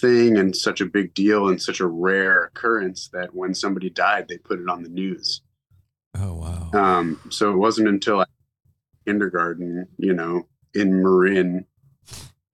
[0.00, 4.26] thing and such a big deal and such a rare occurrence that when somebody died,
[4.26, 5.40] they put it on the news.
[6.18, 6.70] Oh wow.
[6.74, 8.24] Um, so it wasn't until I
[9.06, 11.66] kindergarten, you know, in Marin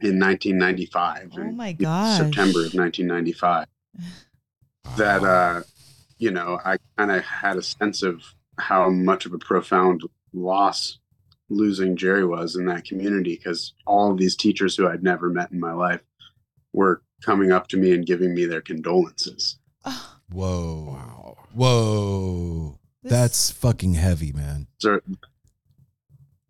[0.03, 2.19] in 1995, Oh my God.
[2.19, 3.67] September of 1995,
[4.97, 5.63] that uh,
[6.19, 8.23] you know, I kind of had a sense of
[8.59, 10.99] how much of a profound loss
[11.49, 15.51] losing Jerry was in that community because all of these teachers who I'd never met
[15.51, 16.01] in my life
[16.73, 19.59] were coming up to me and giving me their condolences.
[20.31, 20.85] Whoa.
[20.93, 21.37] Wow.
[21.53, 22.79] Whoa.
[23.03, 24.69] this- That's fucking heavy, man.
[24.79, 25.01] So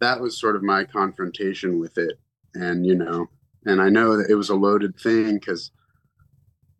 [0.00, 2.18] that was sort of my confrontation with it.
[2.54, 3.28] And, you know,
[3.64, 5.70] and I know that it was a loaded thing because,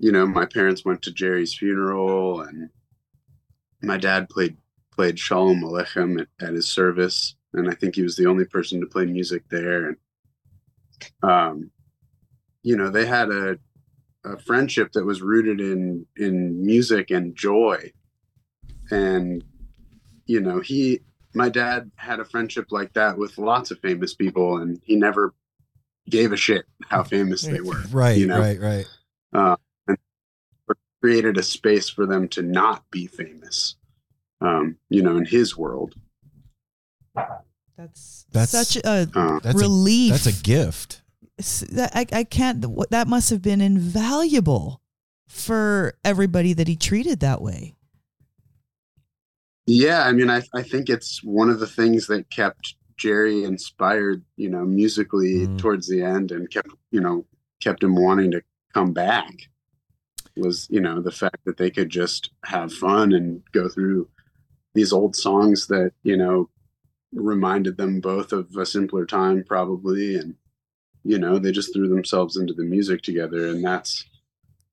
[0.01, 2.71] you know, my parents went to Jerry's funeral and
[3.83, 4.57] my dad played
[4.91, 7.37] played Shalom Aleichem at, at his service.
[7.53, 9.89] And I think he was the only person to play music there.
[9.89, 9.97] And,
[11.23, 11.71] um,
[12.63, 13.59] you know, they had a,
[14.25, 17.93] a friendship that was rooted in, in music and joy.
[18.91, 19.45] And,
[20.27, 21.01] you know, he,
[21.35, 25.35] my dad had a friendship like that with lots of famous people and he never
[26.09, 28.41] gave a shit how famous they were Right, you know?
[28.41, 28.87] right, right.
[29.33, 29.57] uh,
[31.01, 33.77] created a space for them to not be famous
[34.41, 35.95] um, you know in his world
[37.77, 40.11] That's, That's- such a uh, That's relief.
[40.11, 41.03] A, that's a gift.
[41.73, 42.61] That I, I can't
[42.91, 44.83] that must have been invaluable
[45.29, 47.75] for everybody that he treated that way
[49.67, 54.23] yeah i mean I, I think it's one of the things that kept jerry inspired
[54.37, 55.59] you know musically Mm.
[55.59, 57.25] towards the end and kept you know
[57.63, 58.43] kept him wanting to
[58.75, 59.33] come back
[60.41, 64.09] was you know the fact that they could just have fun and go through
[64.75, 66.49] these old songs that you know
[67.13, 70.35] reminded them both of a simpler time probably and
[71.05, 74.05] you know they just threw themselves into the music together and that's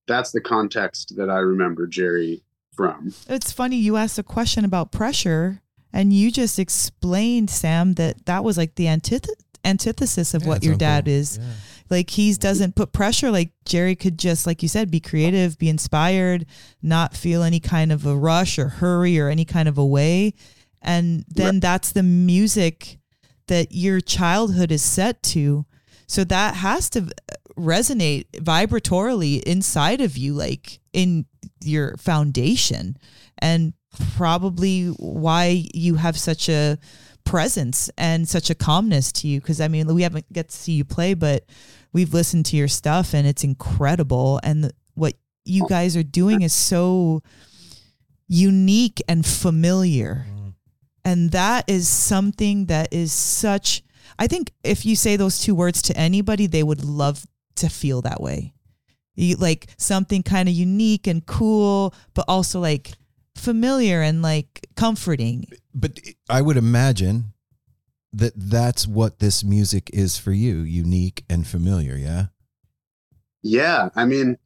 [0.08, 2.44] that's the context that i remember jerry
[2.76, 8.26] from it's funny you asked a question about pressure and you just explained sam that
[8.28, 9.30] that was like the antith-
[9.66, 10.86] antithesis of Yeah, what your uncle.
[10.86, 11.46] dad is Yeah.
[11.90, 13.32] Like he doesn't put pressure.
[13.32, 16.46] Like jerry could just like you said be creative be inspired
[16.82, 20.34] not feel any kind of a rush or hurry or any kind of a way.
[20.82, 23.00] And then that's the music
[23.48, 25.66] that your childhood is set to.
[26.08, 27.10] So that has to
[27.58, 31.26] resonate vibratorily inside of you like in
[31.64, 32.98] your foundation.
[33.40, 33.74] And
[34.16, 36.78] probably why you have such a
[37.24, 39.42] presence and such a calmness to you.
[39.42, 41.46] Because i mean we haven't get to see you play but
[41.94, 44.40] we've listened to your stuff and it's incredible.
[44.44, 45.14] And the, what
[45.46, 45.68] you oh.
[45.68, 47.22] guys are doing is so
[48.28, 50.26] unique and familiar.
[50.30, 50.54] Mm.
[51.04, 53.84] And that is something that is such
[54.20, 57.26] i think if you say those two words to anybody they would love
[57.58, 58.54] to feel that way.
[59.16, 62.92] You, like something kind of unique and cool but also like
[63.36, 65.48] familiar and like comforting.
[65.74, 67.34] But I would imagine
[68.14, 72.28] that that's what this music is for you, unique and familiar, yeah?
[73.44, 74.38] Yeah, I mean,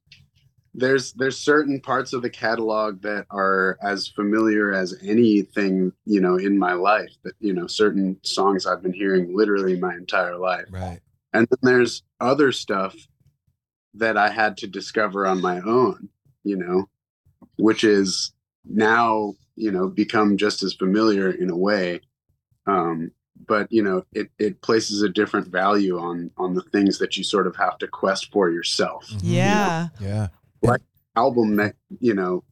[0.73, 6.37] there's there's certain parts of the catalog that are as familiar as anything you know
[6.37, 7.11] in my life.
[7.23, 10.99] That you know, certain songs I've been hearing literally my entire life, Right.
[11.33, 12.95] and then there's other stuff
[13.95, 16.09] that I had to discover on my own.
[16.43, 16.89] You know,
[17.57, 18.33] which is
[18.65, 22.01] now you know become just as familiar in a way.
[22.67, 23.11] Um,
[23.47, 27.23] but you know, it it places a different value on on the things that you
[27.23, 29.09] sort of have to quest for yourself.
[29.21, 29.89] Yeah.
[29.99, 30.27] Yeah.
[30.61, 30.81] like
[31.15, 32.43] album that you know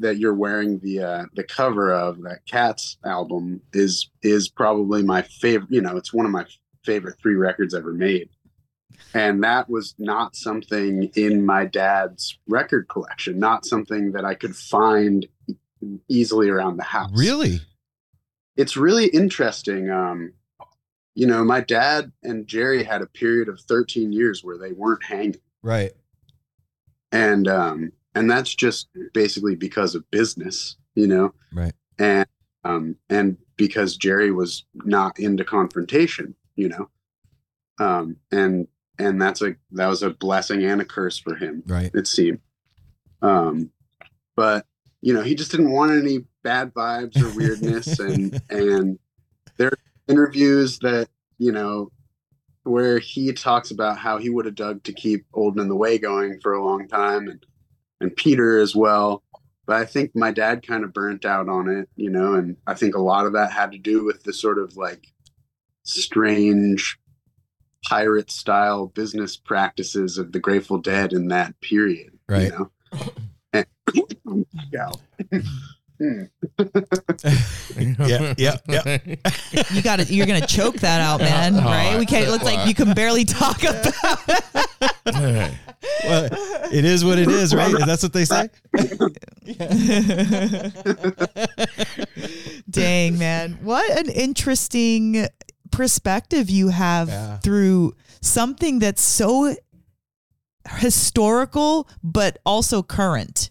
[0.00, 5.22] that you're wearing the uh the cover of that cats album is is probably my
[5.22, 6.44] favorite you know it's one of my
[6.84, 8.28] favorite three records ever made.
[9.12, 14.56] And that was not something in my dad's record collection not something that i could
[14.56, 15.26] find
[16.08, 17.10] easily around the house.
[17.14, 17.60] Really?
[18.56, 19.90] It's really interesting.
[19.90, 20.32] Um,
[21.14, 25.04] you know, my dad and Jerry had a period of 13 years where they weren't
[25.04, 25.36] hanging.
[25.62, 25.92] Right.
[27.12, 31.72] and um and that's just basically because of business you know Right.
[31.98, 32.26] and
[32.64, 36.90] um and because jerry was not into confrontation you know
[37.78, 38.66] um and
[38.98, 41.90] and that's a that was a blessing and a curse for him Right.
[41.94, 42.40] it seemed
[43.22, 43.70] um
[44.36, 44.66] but
[45.00, 48.98] you know he just didn't want any bad vibes or weirdness and and
[49.56, 51.90] there are interviews that you know
[52.62, 55.98] where he talks about how he would have dug to keep Old and the Way
[55.98, 57.44] going for a long time and
[58.00, 59.22] and Peter as well.
[59.66, 62.74] But I think my dad kind of burnt out on it, you know, and I
[62.74, 65.06] think a lot of that had to do with the sort of like
[65.84, 66.98] strange
[67.82, 72.18] pirate style business practices of the Grateful Dead in that period.
[72.28, 72.52] Right.
[72.52, 72.70] You know?
[73.52, 73.66] And,
[76.00, 76.24] yeah.
[76.58, 76.58] Hmm.
[78.06, 78.98] Yeah, yeah, yeah.
[79.70, 81.54] You got to You're gonna choke that out, man.
[81.56, 81.98] Oh, right?
[81.98, 82.26] We can't.
[82.26, 83.86] I- Looks like you can barely talk about.
[85.06, 85.54] it.
[86.04, 86.28] Well,
[86.72, 87.74] it is what it is, right?
[87.86, 88.48] That's what they say.
[92.70, 93.58] Dang, man.
[93.62, 95.26] What an interesting
[95.70, 97.38] perspective you have Yeah.
[97.38, 99.54] through something that's so
[100.70, 103.50] historical but also current.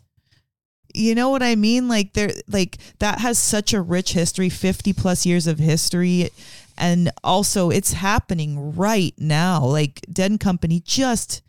[0.94, 1.88] You know what I mean?
[1.88, 6.30] Like there like that has such a rich history, 50 plus years of history
[6.78, 9.64] and also it's happening right now.
[9.66, 11.42] Like Dead and Company just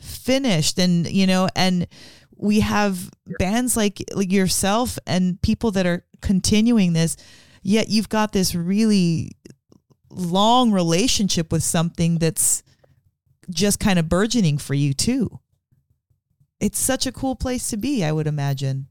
[0.00, 1.86] finished and you know and
[2.36, 7.16] we have bands like like yourself and people that are continuing this
[7.62, 9.32] yet you've got this really
[10.10, 12.62] long relationship with something that's
[13.50, 15.40] just kind of burgeoning for you too
[16.60, 18.86] it's such a cool place to be i would imagine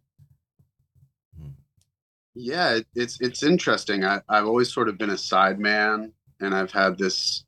[2.39, 4.05] Yeah, it, it's it's interesting.
[4.05, 7.43] I, I've always sort of been a side man, and I've had this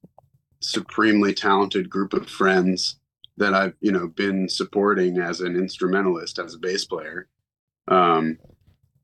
[0.61, 2.99] supremely talented group of friends
[3.37, 7.27] that I've you know been supporting as an instrumentalist, as a bass player.
[7.87, 8.39] Um,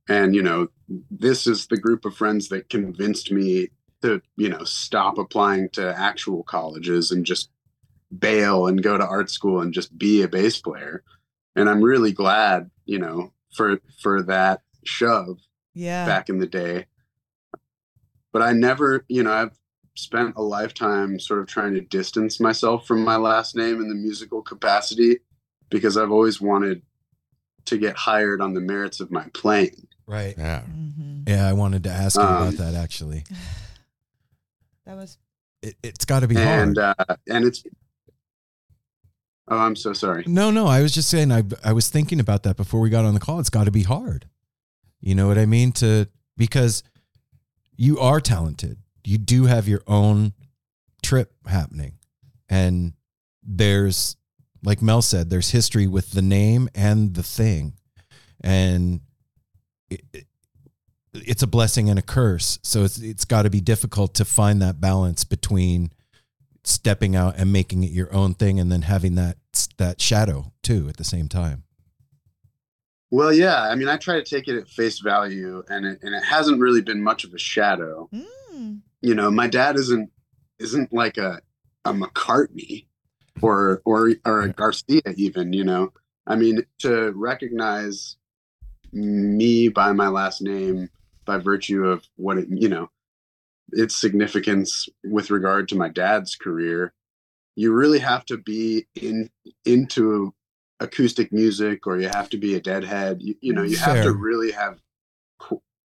[0.09, 0.69] and you know,
[1.11, 3.69] this is the group of friends that convinced me
[4.01, 7.51] to you know stop applying to actual colleges and just
[8.17, 11.03] bail and go to art school and just be a bass player.
[11.55, 15.39] And I'm really glad, you know, for for that shove
[15.73, 16.85] yeah back in the day.
[18.31, 19.57] But I never, you know, I've
[19.95, 23.95] spent a lifetime sort of trying to distance myself from my last name in the
[23.95, 25.19] musical capacity
[25.69, 26.81] because I've always wanted
[27.65, 29.87] to get hired on the merits of my playing.
[30.05, 30.35] Right.
[30.37, 30.61] Yeah.
[30.63, 33.23] hmm Yeah, I wanted to ask you about Um, that actually.
[34.85, 35.17] that was
[35.61, 36.95] It, it's got to be And hard.
[36.99, 37.63] uh and it's
[39.47, 40.23] Oh, I'm so sorry.
[40.27, 43.05] No, no, I was just saying I I was thinking about that before we got
[43.05, 43.39] on the call.
[43.39, 44.27] It's got to be hard.
[45.01, 45.71] You know what I mean?
[45.73, 46.81] To because
[47.77, 48.77] you are talented.
[49.03, 50.33] You do have your own
[51.03, 51.99] trip happening.
[52.49, 52.93] And
[53.43, 54.15] there's
[54.63, 57.73] like Mel said, there's history with the name and the thing.
[58.41, 59.01] And
[59.89, 60.25] it, it-
[61.13, 62.59] it's a blessing and a curse.
[62.61, 65.93] So it's it's got to be difficult to find that balance between
[66.65, 69.37] stepping out and making it your own thing and then having that
[69.77, 71.63] that shadow too at the same time.
[73.11, 76.13] Well, yeah, I mean, I try to take it at face value and it, and
[76.13, 78.09] it hasn't really been much of a shadow.
[78.11, 80.09] mm, you know my dad isn't
[80.59, 81.39] isn't like a
[81.85, 82.85] a mccartney
[83.41, 85.93] or or or a garcia even you know
[86.25, 88.17] i mean to recognize
[88.91, 90.89] me by my last name
[91.25, 92.89] by virtue of what it you know
[93.71, 96.93] its significance with regard to my dad's career.
[97.55, 99.29] You really have to be in
[99.63, 100.33] into
[100.79, 103.21] acoustic music or you have to be a deadhead.
[103.21, 104.79] You, you know you have to really have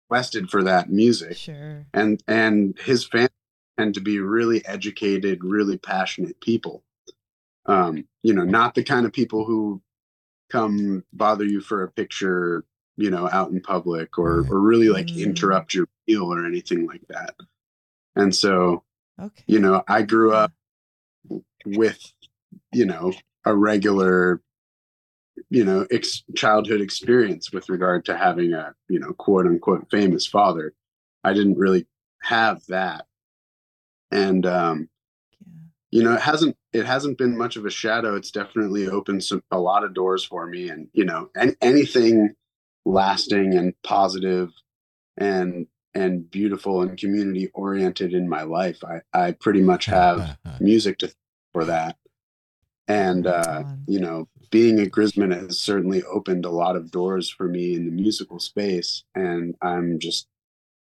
[0.10, 1.38] quested for that music.
[1.38, 1.86] Sure.
[1.94, 3.30] And and his fans
[3.78, 6.84] tend to be really educated really passionate people.
[7.66, 9.82] Um you know not the kind of people who
[10.52, 12.64] come bother you for a picture
[12.98, 15.24] you know out in public or or really like Mm.
[15.24, 17.36] interrupt your meal or anything like that
[18.16, 18.84] and so
[19.20, 19.44] okay.
[19.48, 20.52] you know i grew up
[21.66, 22.14] with
[22.72, 23.14] you know
[23.46, 24.42] a regular
[25.50, 30.26] you know ex- childhood experience with regard to having a you know quote unquote famous
[30.26, 30.74] father.
[31.24, 31.88] I didn't really
[32.22, 33.06] have that.
[34.12, 34.90] And um
[35.92, 38.16] you know it hasn't it hasn't been much of a shadow.
[38.16, 42.36] It's definitely opened some a lot of doors for me and you know and anything
[42.86, 44.52] lasting and positive
[45.18, 48.84] and and beautiful and community oriented in my life.
[48.84, 51.14] I i pretty much have music to
[51.54, 51.98] for that.
[52.88, 57.48] And uh you know being a grisman has certainly opened a lot of doors for
[57.48, 60.28] me in the musical space and i'm just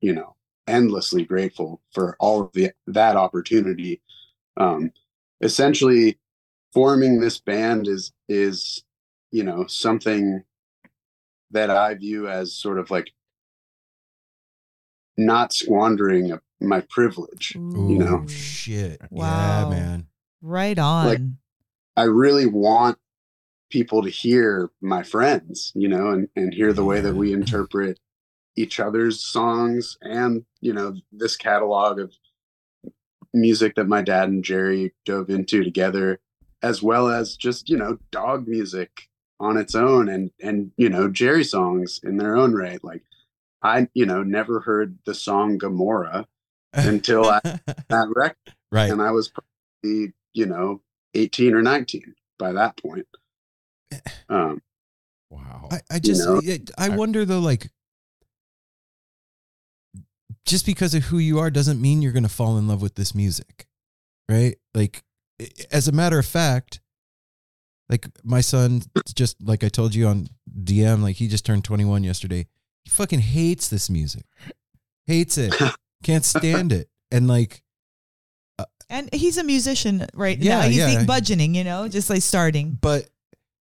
[0.03, 0.37] you know
[0.69, 4.03] endlessly grateful for all of the that opportunity.
[4.57, 4.93] Um
[5.41, 6.19] essentially
[6.73, 8.85] forming this band is is
[9.35, 10.45] you know, something
[11.51, 13.11] that I view as sort of like
[15.17, 17.55] not squandering a, my privilege.
[17.57, 18.19] Ooh, You know?
[18.19, 18.31] Mm.
[18.31, 19.01] shit.
[19.11, 19.71] Wow.
[19.71, 20.07] Yeah, man.
[20.43, 21.07] Right on.
[21.07, 21.21] Like-
[21.97, 22.99] I really want
[23.71, 27.99] people to hear my friends, you know, and, and hear the way that we interpret
[28.57, 32.13] each other's songs and, you know, this catalog of
[33.33, 36.21] music that my dad and Jerry dove into together,
[36.63, 39.09] as well as just, you know, Dawg music
[39.41, 42.83] on its own and, and, you know, Jerry songs in their own right.
[42.85, 43.03] Like
[43.65, 46.29] I, you know, never heard the song Gomorrah
[46.73, 47.41] until I,
[47.89, 48.91] that record right.
[48.91, 50.83] and I was probably, you know,
[51.15, 53.07] 18 or 19 by that point.
[54.29, 54.61] Um,
[55.35, 55.69] Wow.
[55.71, 56.41] I, I just know?
[56.47, 57.71] I, I wonder though, like
[60.47, 63.15] just because of who you are doesn't mean you're gonna fall in love with this
[63.15, 63.67] music.
[64.29, 64.57] Right?
[64.75, 65.03] Like
[65.73, 66.81] as a matter of fact,
[67.89, 68.83] like my son
[69.15, 70.29] just like I told you on
[70.63, 72.47] DM, like he just turned 21 yesterday.
[72.85, 74.25] He fucking hates this music.
[75.07, 75.55] Hates it.
[76.03, 76.89] Can't stand it.
[77.11, 77.63] And like
[78.89, 80.69] and he's a musician right Yeah, now.
[80.69, 80.87] He's yeah.
[80.87, 82.79] like budgeting, you know, just like starting.
[82.81, 83.09] but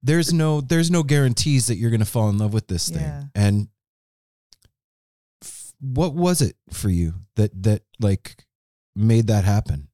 [0.04, 3.02] there's no there's no guarantees that you're going to fall in love with this thing
[3.02, 3.24] Yeah.
[3.34, 3.70] and
[5.44, 8.44] f- what was it for you that that like
[8.96, 9.88] made that happen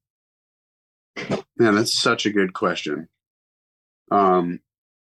[1.58, 3.08] Man, that's such a good question.
[4.12, 4.60] Um,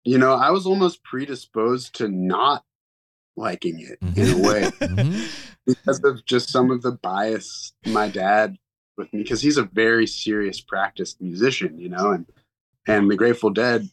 [0.05, 2.65] you know, I was almost predisposed to not
[3.37, 5.31] liking it in a way Mhm.
[5.67, 8.57] because of just some of the bias my dad
[8.97, 12.27] with me because he's a very serious practiced musician, you know, and
[12.87, 13.89] and the Grateful Dead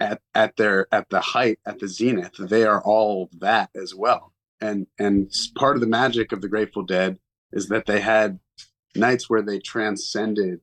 [0.00, 4.32] at at their at the height at the zenith, they are all that as well.
[4.60, 7.18] And and part of the magic of the Grateful Dead
[7.52, 8.38] is that they had
[8.94, 10.60] nights where they transcended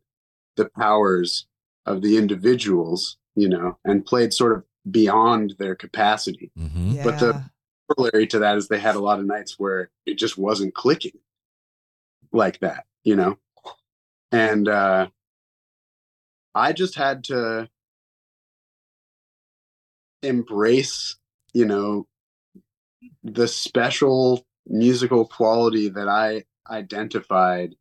[0.55, 1.47] the powers
[1.85, 6.51] of the individuals, you know, and played sort of beyond their capacity.
[6.57, 6.95] Mhm.
[6.95, 7.03] Yeah.
[7.03, 7.43] But the
[7.95, 11.19] corollary to that is they had a lot of nights where it just wasn't clicking
[12.31, 13.37] like that, you know?
[14.31, 15.07] And uh
[16.55, 17.67] I just had to
[20.21, 21.17] embrace,
[21.53, 22.07] you know,
[23.23, 27.75] the special musical quality that I identified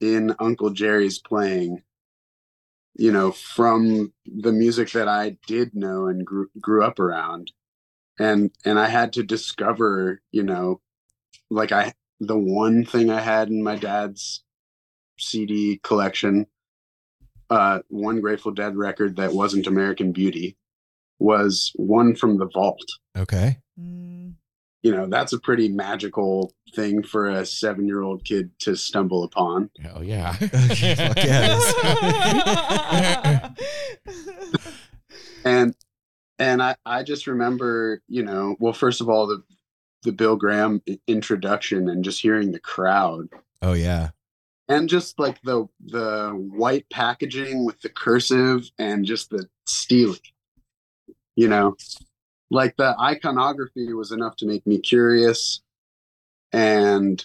[0.00, 1.82] in Uncle Jerry's playing,
[2.94, 7.52] you know, from the music that I did know and grew, grew up around.
[8.20, 10.80] And and I had to discover, you know,
[11.50, 14.44] like I the one thing I had in my dad's
[15.18, 16.46] CD collection,
[17.48, 20.58] uh, one Grateful Dead record that wasn't American Beauty
[21.18, 22.84] was one from the vault.
[23.16, 23.56] Okay.
[23.80, 24.34] Mm,
[24.82, 29.24] you know that's a pretty magical thing for a seven year old kid to stumble
[29.24, 29.70] upon.
[29.80, 30.36] Hell yeah.
[32.92, 33.50] Yeah,
[35.44, 35.74] and
[36.40, 39.42] and i i just remember you know well first of all the
[40.02, 43.28] the bill graham introduction and just hearing the crowd.
[43.62, 44.10] Oh yeah.
[44.68, 50.20] And just like the the white packaging with the cursive and just the steely
[51.36, 51.76] you know?
[52.50, 55.60] Like the iconography was enough to make me curious
[56.52, 57.24] and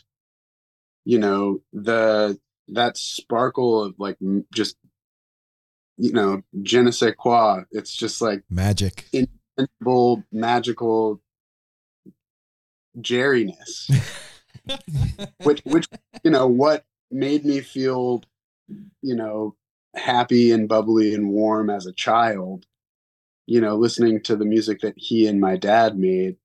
[1.04, 4.76] you know the that sparkle of like m- just
[5.98, 7.64] you know je ne sais quoi.
[7.72, 9.06] It's just like magic.
[9.14, 11.22] invincible magical
[13.00, 13.90] jerryness
[15.44, 15.88] which which
[16.24, 18.24] you know what made me feel
[19.02, 19.56] you know
[19.96, 22.66] happy and bubbly and warm as a child
[23.48, 26.38] you know listening to the music that he and my dad made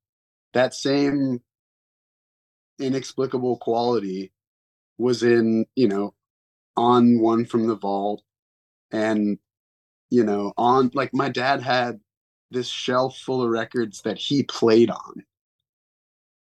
[0.53, 1.41] that same
[2.79, 4.33] inexplicable quality
[4.99, 6.15] was in you know
[6.77, 8.23] on one from the vault
[8.93, 9.39] and
[10.11, 12.01] you know on like my dad had
[12.51, 15.25] this shelf full of records that he played on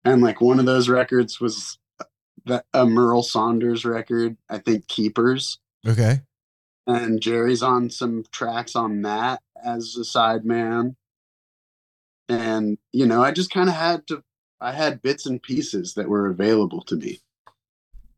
[0.05, 2.05] and like one of those records was uh,
[2.45, 6.21] that a Merl Saunders record, I think Keepers, okay
[6.89, 10.95] and Jerry's on some tracks on that as a side man.
[12.27, 14.23] And you know, I just kind of had to
[14.59, 17.19] I had bits and pieces that were available to me.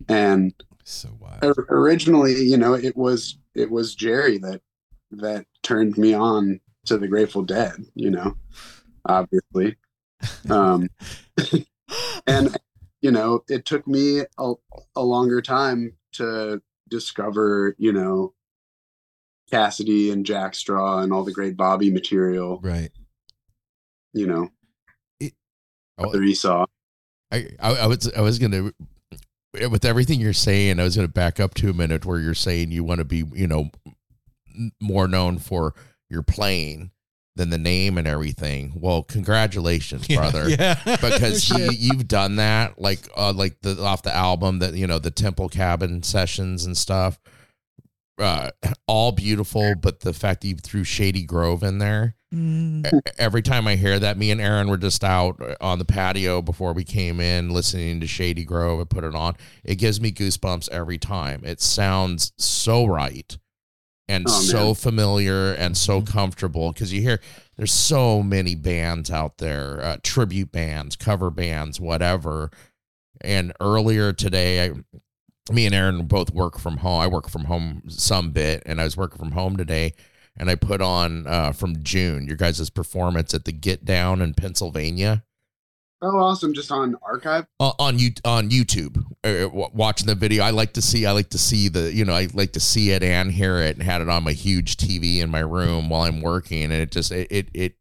[0.07, 0.53] And
[0.83, 4.61] so wild originally, you know, it was it was Jerry that
[5.11, 8.35] that turned me on to the Grateful Dead, you know,
[9.05, 9.77] obviously.
[10.51, 10.87] Um
[12.27, 12.55] and
[13.01, 14.53] you know it took me a,
[14.95, 18.35] a longer time to discover you know
[19.49, 22.59] cassidy and jack straw and all the great bobby material.
[22.61, 22.91] Right.
[24.13, 24.49] You know
[25.97, 26.65] Oh, other esau
[27.31, 28.71] I, I, I was I was gonna
[29.69, 32.71] with everything you're saying, I was gonna back up to a minute where you're saying
[32.71, 33.69] you want to be, you know,
[34.81, 35.73] more known for
[36.09, 36.91] your playing
[37.37, 38.73] than the name and everything.
[38.75, 40.49] Well, congratulations, Yeah, brother.
[40.49, 40.75] yeah.
[41.01, 44.99] because you, you've done that like uh, like the off the album that you know
[44.99, 47.19] the Temple Cabin sessions and stuff.
[48.17, 48.51] Uh,
[48.87, 52.15] all beautiful, but the fact that you threw Shady Grove in there.
[52.33, 53.01] Mm.
[53.17, 56.73] Every time I hear that, me and Aaron were just out on the patio before
[56.73, 59.35] we came in, listening to Shady Grove and put it on.
[59.63, 61.41] It gives me goosebumps every time.
[61.43, 63.37] It sounds so right
[64.07, 67.19] and Oh, so familiar and so comfortable because you hear
[67.57, 72.49] there's so many bands out there, uh, tribute bands, cover bands, whatever.
[73.21, 74.71] And earlier today, I,
[75.51, 77.01] me and Aaron both work from home.
[77.01, 79.93] I work from home some bit, and I was working from home today.
[80.37, 84.33] And I put on uh, from June your guys' performance at the Get Down in
[84.33, 85.23] Pennsylvania
[86.03, 86.53] Oh, awesome!
[86.53, 87.45] Just on archive.
[87.59, 90.43] uh, on you on YouTube, uh, watching the video.
[90.43, 91.05] I like to see.
[91.05, 91.93] I like to see the.
[91.93, 94.31] You know, I like to see it and hear it, and had it on my
[94.31, 97.75] huge TV in my room while I'm working, and it just it it, it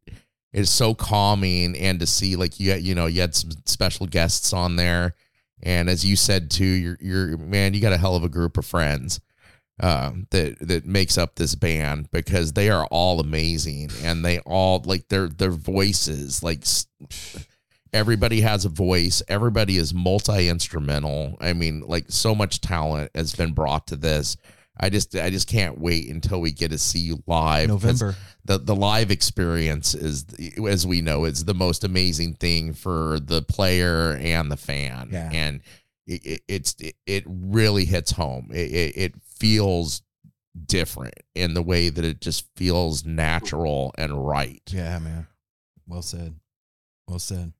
[0.52, 4.52] is so calming, and to see like you you know you had some special guests
[4.52, 5.14] on there,
[5.62, 8.58] and as you said too, you're you're man, you got a hell of a group
[8.58, 9.20] of friends.
[9.80, 14.82] Uh, that that makes up this band because they are all amazing and they all
[14.84, 16.64] like their their voices like
[17.92, 23.52] everybody has a voice everybody is multi-instrumental i mean like so much talent has been
[23.52, 24.36] brought to this
[24.78, 27.68] i just i just can't wait until we get to see you live.
[27.68, 28.14] November.
[28.44, 30.24] the the live experience is
[30.68, 35.30] as we know is the most amazing thing for the player and the fan Yeah.
[35.32, 35.60] and
[36.06, 40.02] it, it, it's it, it really hits home it, it, it feels
[40.66, 45.26] different in the way that it just feels natural and right Yeah, man.
[45.86, 46.36] Well said.
[47.08, 47.52] Well said.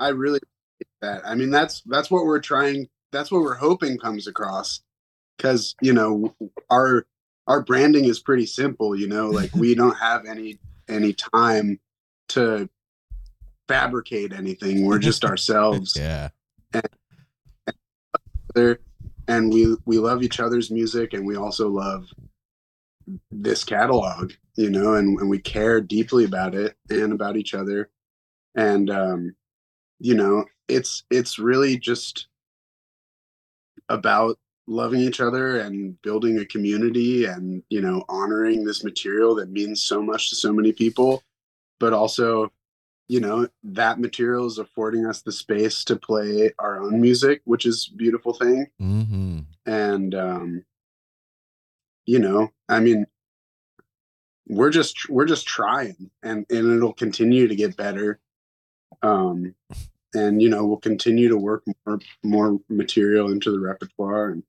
[0.00, 0.40] I really
[0.80, 1.26] like that.
[1.26, 2.88] I mean, that's that's what we're trying.
[3.12, 4.80] That's what we're hoping comes across,
[5.36, 6.34] because you know
[6.70, 7.06] our
[7.46, 8.96] our branding is pretty simple.
[8.96, 11.78] You know, like we don't have any any time
[12.30, 12.68] to
[13.68, 14.84] fabricate anything.
[14.84, 15.96] We're just ourselves.
[15.96, 16.30] Yeah.
[18.54, 18.78] There, and
[19.28, 22.06] we we love each other's music, and we also love
[23.30, 24.32] this catalog.
[24.56, 27.90] You know, and, and we care deeply about it and about each other,
[28.54, 29.34] and um,
[29.98, 32.28] you know it's it's really just
[33.88, 39.50] about loving each other and building a community and you know honoring this material that
[39.50, 41.22] means so much to so many people
[41.78, 42.50] but also
[43.08, 47.66] you know that material is affording us the space to play our own music which
[47.66, 49.40] is a beautiful thing Mm-hmm.
[49.66, 50.64] and um
[52.06, 53.06] you know i mean
[54.48, 58.20] we're just we're just trying and and it'll continue to get better
[59.02, 59.54] um
[60.14, 64.42] and you know we'll continue to work more more material into the repertoire and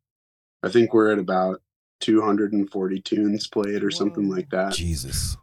[0.63, 1.61] i think we're at about
[2.01, 5.37] 240 tunes played or something like that Jesus.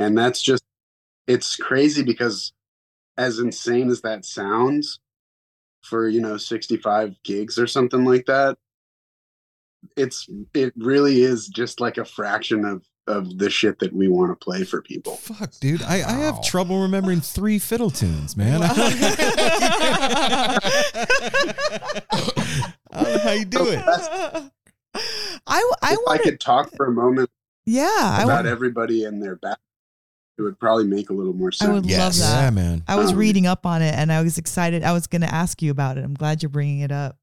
[0.00, 0.64] and that's just
[1.26, 2.52] it's crazy because
[3.16, 5.00] as insane as that sounds
[5.82, 8.56] for you know 65 gigs or something like that
[9.96, 14.30] it's it really is just like a fraction of of the shit that we want
[14.30, 15.82] to play for people Fuck, dude.
[15.82, 18.62] I, I have trouble remembering three fiddle tunes, man.
[18.62, 18.68] I
[22.92, 23.82] don't know how you do it.
[25.46, 27.30] I I if i could talk for a moment
[27.64, 29.58] yeah I about want everybody and their back
[30.42, 31.70] it would probably make a little more sense.
[31.70, 32.42] I would sense love that.
[32.44, 32.82] Yeah, man.
[32.86, 34.82] I was Um, reading up on it and I was excited.
[34.82, 36.04] I was going to ask you about it.
[36.04, 37.16] I'm glad you're bringing it up.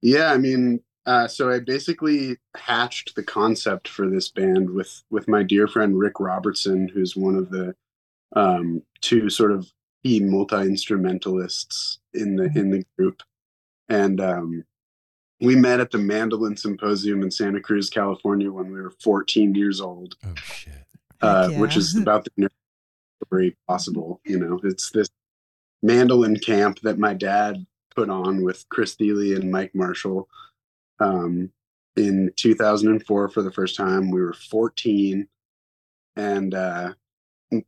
[0.00, 5.28] Yeah, I mean, uh, so I basically hatched the concept for this band with with
[5.28, 7.74] my dear friend Ric Robertson, who's one of the
[8.34, 9.70] um, two sort of
[10.02, 13.22] key multi instrumentalists in the in the group,
[13.88, 14.64] and um,
[15.42, 19.80] we met at the Mandolin Symposium in Santa Cruz, California, when we were 14 years
[19.80, 20.72] old, Oh shit.
[21.20, 22.54] uh, Heck which is about the nearest
[23.26, 24.20] story possible.
[24.24, 25.08] You know, it's this
[25.82, 30.28] mandolin camp that my dad put on with Chris Thile and Mike Marshall
[31.00, 31.50] um,
[31.96, 34.10] in 2004 for the first time.
[34.10, 35.26] We were 14,
[36.16, 36.94] and uh,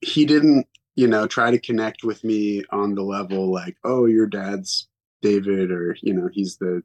[0.00, 0.66] he didn't,
[0.96, 4.88] you know, try to connect with me on the level like, oh, your dad's
[5.22, 6.82] David, or you know, he's the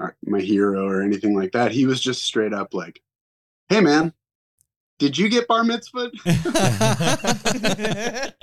[0.00, 1.72] Uh, my hero, or anything like that.
[1.72, 3.02] He was just straight up like,
[3.68, 4.12] hey, man.
[4.98, 6.12] Did you get bar mitzvah?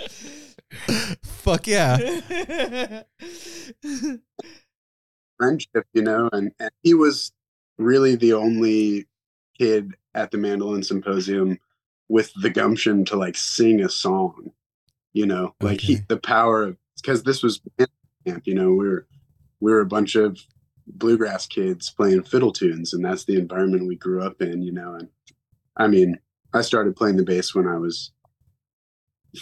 [1.24, 3.04] Fuck yeah.
[5.42, 7.32] friendship, you know, and, and he was
[7.80, 9.08] really the only
[9.58, 11.58] kid at the mandolin symposium
[12.10, 14.52] with the gumption to like sing a song,
[15.14, 17.60] you know, like he the power of because this was
[18.28, 19.08] camp, you know, we were
[19.62, 20.40] we were a bunch of
[20.88, 24.96] bluegrass kids playing fiddle tunes, and that's the environment we grew up in, you know,
[24.96, 25.08] and
[25.78, 26.20] I mean,
[26.54, 28.12] I started playing the bass when I was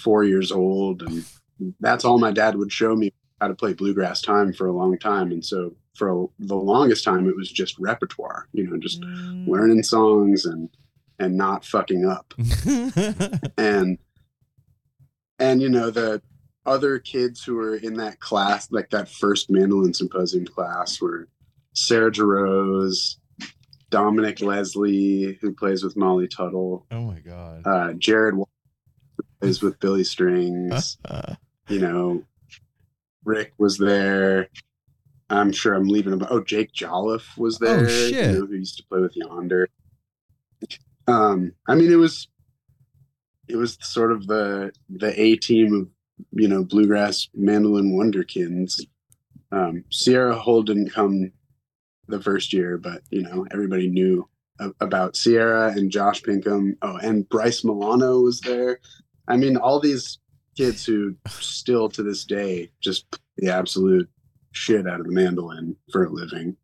[0.01, 1.25] four years old, and
[1.79, 3.11] that's all my dad would show me
[3.41, 5.31] how to play bluegrass time for a long time.
[5.31, 9.47] And so for a, the longest time, it was just repertoire, you know, just Mm.
[9.47, 10.69] learning songs and
[11.17, 12.33] and not fucking up.
[13.57, 13.97] and
[15.39, 16.21] and you know the
[16.70, 21.28] other kids who were in that class, like that first mandolin symposium class, were
[21.74, 23.15] Sarah Jarosz,
[23.89, 27.65] Dominick Leslie, who plays with Molly Tuttle, oh my god.
[27.65, 28.45] uh, Jared Wa-
[29.17, 30.97] who plays with Billy Strings.
[31.67, 32.24] you know,
[33.26, 34.47] Ric was there.
[35.32, 36.32] I'm sure I'm leaving about.
[36.32, 37.86] Oh, Jake Jolliff was there.
[37.86, 38.34] Oh, shit.
[38.34, 39.67] You know, who used to play with Yonder.
[41.07, 42.28] Um, I mean, it was,
[43.47, 45.88] it was sort of the the A team of
[46.32, 48.80] you know bluegrass mandolin wonderkins.
[49.51, 51.32] Um, Sierra Hull didn't come
[52.07, 54.28] the first year, but you know everybody knew
[54.59, 56.78] a- about Sierra and Josh Pinkham.
[56.82, 58.80] Oh, and Bryce Milano was there.
[59.28, 60.20] I mean, all these
[60.57, 64.09] kids who still to this day just play the absolute
[64.51, 66.57] shit out of the mandolin for a living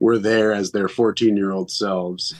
[0.00, 2.34] were there as their 14 year old selves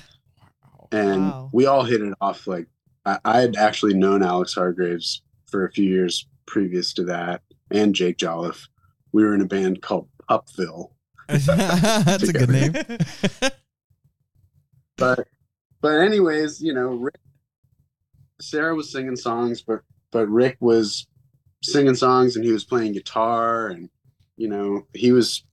[0.91, 1.51] and Wow.
[1.53, 2.67] we all hit it off like
[3.05, 7.95] I, I had actually known alex hargreaves for a few years previous to that and
[7.95, 8.67] jake jolliff
[9.13, 10.93] we were in a band called Upville.
[11.29, 12.73] That's a good name.
[14.97, 15.27] but
[15.81, 17.15] but anyways you know ric,
[18.41, 19.81] sarah was singing songs but
[20.11, 21.07] but ric was
[21.63, 23.89] singing songs and he was playing guitar and
[24.37, 25.45] you know he was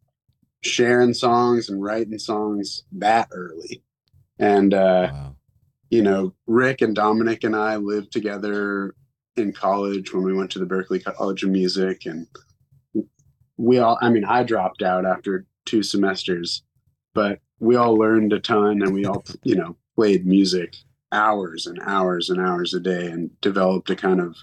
[0.61, 3.83] sharing songs and writing songs that early
[4.37, 5.35] and uh Wow.
[5.89, 8.93] you know ric and dominick and i lived together
[9.39, 12.27] in college when we went to the berklee college of music and
[13.57, 16.63] we all i mean i dropped out after two semesters
[17.13, 20.75] but we all learned a ton and we all you know played music
[21.11, 24.35] hours and hours and hours a day and developed a kind of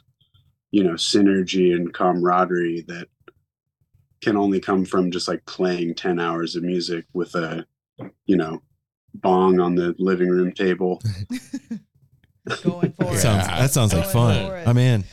[0.70, 3.08] you know synergy and camaraderie that
[4.20, 7.66] can only come from just like playing 10 hours of music with a
[8.26, 8.60] you know
[9.14, 11.00] bong on the living room table
[12.62, 13.18] Going for it.
[13.18, 14.50] Sounds, that sounds like fun.
[14.66, 15.04] I'm in.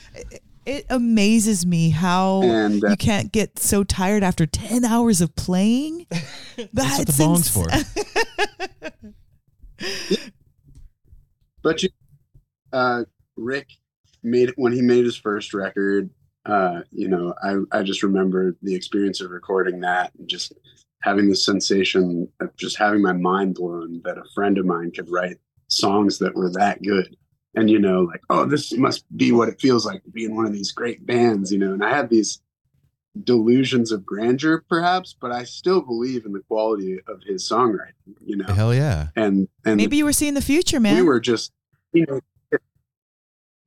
[0.66, 5.36] It amazes me how and uh, you can't get so tired after 10 hours of
[5.36, 6.06] playing.
[6.74, 7.68] That's what the That's bong's for.
[11.62, 11.90] but you
[12.72, 13.04] uh
[13.36, 13.68] ric
[14.22, 16.10] made when he made his first record
[16.46, 20.54] uh you know i i just remember the experience of recording that and just
[21.02, 25.10] having the sensation of just having my mind blown that a friend of mine could
[25.10, 27.18] write songs that were that good
[27.56, 30.36] and you know like oh this must be what it feels like to be in
[30.36, 32.42] one of these great bands you know and i had these
[33.24, 37.94] delusions of grandeur perhaps but i still believe in the quality of his songwriting
[38.26, 39.08] you know Hell yeah.
[39.16, 40.96] and and Maybe you were seeing the future, man.
[40.96, 41.52] we were just
[41.92, 42.20] you know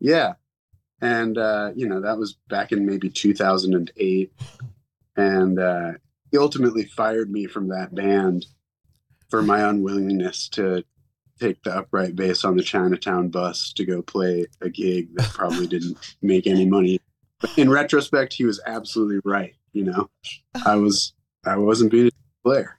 [0.00, 0.34] yeah
[1.00, 4.32] and uh you know that was back in maybe 2008
[5.16, 5.92] and uh
[6.32, 8.46] he ultimately fired me from that band
[9.30, 10.82] for my unwillingness to
[11.40, 15.66] take the upright bass on the chinatown bus to go play a gig that probably
[15.66, 17.00] didn't make any money
[17.40, 20.08] but in retrospect he was absolutely right you know
[20.64, 21.12] i was
[21.44, 22.10] i wasn't being a
[22.42, 22.78] player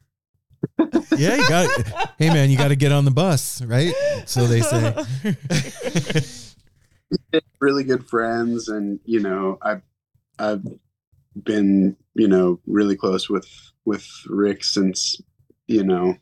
[1.17, 2.13] Yeah, you got.
[2.17, 3.93] hey man, you got to get on the bus, right?
[4.25, 4.93] So they say.
[7.59, 9.81] really good friends and you know i've
[10.39, 10.63] i've
[11.43, 13.47] been you know really close with
[13.85, 15.19] with ric since
[15.67, 16.15] you know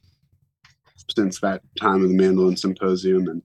[1.15, 3.41] since that time of the mandolin symposium and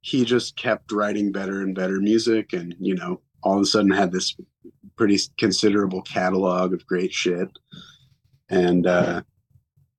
[0.00, 3.90] he just kept writing better and better music and you know all of a sudden
[3.90, 4.36] had this
[4.96, 7.48] pretty considerable catalog of great shit
[8.48, 9.22] and uh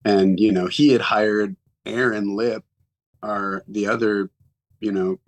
[0.03, 1.55] and you know he had hired
[1.85, 2.63] aaron lipp
[3.23, 4.29] our the other
[4.79, 5.19] you know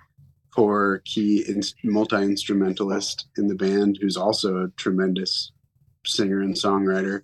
[0.58, 5.52] core key in, multi instrumentalist in the band, who's also a tremendous
[6.04, 7.22] singer and songwriter.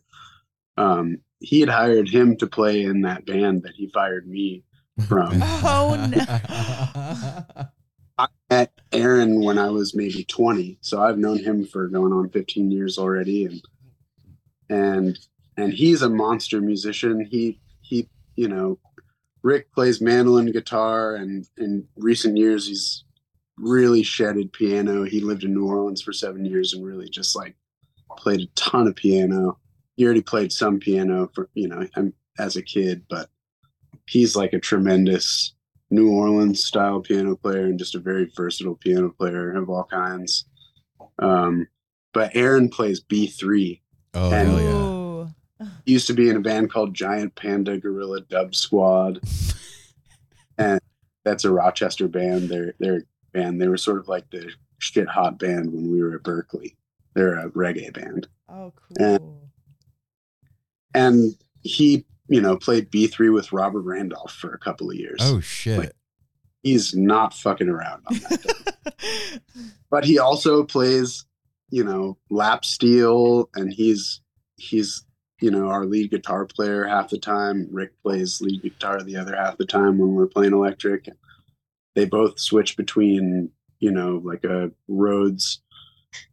[0.78, 4.64] Um, he had hired him to play in that band that he fired me
[5.08, 5.42] from.
[5.66, 7.68] Oh, no.
[8.18, 12.30] I met Aaron when I was maybe 20, so I've known him for going on
[12.30, 13.62] 15 years already, and
[14.70, 15.20] and
[15.58, 17.28] and he's a monster musician.
[17.30, 18.78] He he, you know,
[19.42, 23.04] Ric plays mandolin, guitar, and in recent years he's
[23.58, 25.04] really shedded piano.
[25.04, 27.56] He lived in New Orleans for seven years and really just like
[28.16, 29.58] played a ton of piano.
[29.96, 31.88] He already played some piano for you know
[32.40, 33.30] as a kid, but
[34.08, 35.54] he's like a tremendous
[35.92, 40.46] New Orleans style piano player and just a very versatile piano player of all kinds.
[41.20, 41.68] Um,
[42.14, 43.82] but Aaron plays B three.
[44.14, 44.84] Oh And- hell yeah.
[45.86, 49.22] Used to be in a band called Giant Panda Guerilla Dub Squad.
[50.58, 50.80] and
[51.24, 52.50] that's a Rochester band.
[52.50, 53.02] They're they're a
[53.38, 53.62] band.
[53.62, 56.76] They were sort of like the shit hot band when we were at Berklee.
[57.14, 58.28] They're a reggae band.
[58.50, 59.06] Oh, cool.
[59.08, 59.20] And
[61.62, 65.20] he, you know, played B3 with Robert Randolph for a couple of years.
[65.22, 65.78] Oh shit.
[65.80, 65.92] Like-
[66.62, 68.62] He's not fucking around on that.
[69.92, 71.26] but he also plays,
[71.70, 74.22] you know, lap steel and he's
[74.56, 75.04] he's
[75.42, 77.68] you know our lead guitar player half the time.
[77.70, 81.10] Ric plays lead guitar the other half the time when we're playing electric.
[81.96, 85.62] They both switch between, you know, like a Rhodes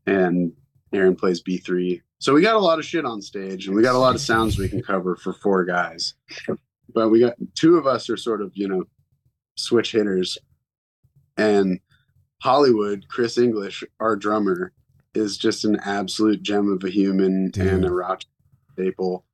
[0.06, 0.52] and
[0.92, 2.00] Aaron plays B3.
[2.20, 4.20] So we got a lot of shit on stage and we got a lot of
[4.20, 6.14] sounds we can cover for four guys.
[6.92, 8.84] But we got two of us are sort of, you know,
[9.56, 10.36] switch hitters.
[11.38, 11.80] And
[12.42, 14.72] Hollywood, Chris English, our drummer,
[15.14, 18.22] is just an absolute gem of a human and a rock
[18.72, 19.24] staple.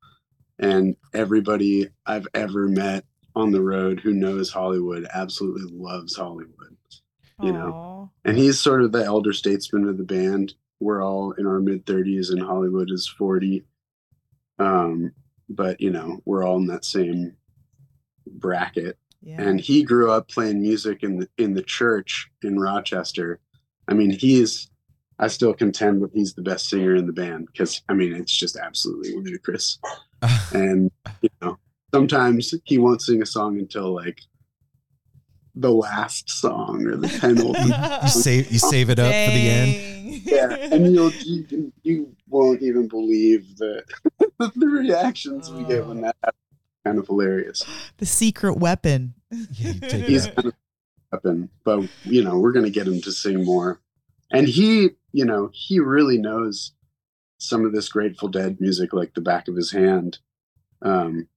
[0.57, 3.03] And everybody I've ever met
[3.35, 6.77] on the road who knows Hollywood absolutely loves Hollywood.
[7.41, 10.55] You know, and he's sort of the elder statesman of the band.
[10.79, 13.63] We're all in our mid 30s, and Hollywood is 40.
[14.59, 15.11] Um,
[15.49, 17.35] but you know, we're all in that same
[18.25, 18.97] bracket.
[19.21, 19.41] Yeah.
[19.41, 23.39] And he grew up playing music in the in the church in Rochester.
[23.87, 24.69] I mean, he's
[25.19, 28.35] I still contend that he's the best singer in the band because I mean it's
[28.35, 29.79] just absolutely ludicrous.
[30.53, 31.57] and you know,
[31.93, 34.19] sometimes he won't sing a song until like
[35.59, 38.03] the last song or the penultimate.
[38.03, 40.21] You save you save it up for the end.
[40.25, 43.83] yeah, and you'll you, you won't even believe the
[44.39, 46.41] the reactions we get when that happens.
[46.85, 47.65] Kind of hilarious.
[47.97, 49.13] the secret weapon.
[49.53, 50.53] He's kind of
[51.11, 53.81] weapon, but you know we're gonna get him to sing more,
[54.31, 56.71] and he, you know, he really knows
[57.39, 60.19] some of this Grateful Dead music like the back of his hand,
[60.81, 61.27] um,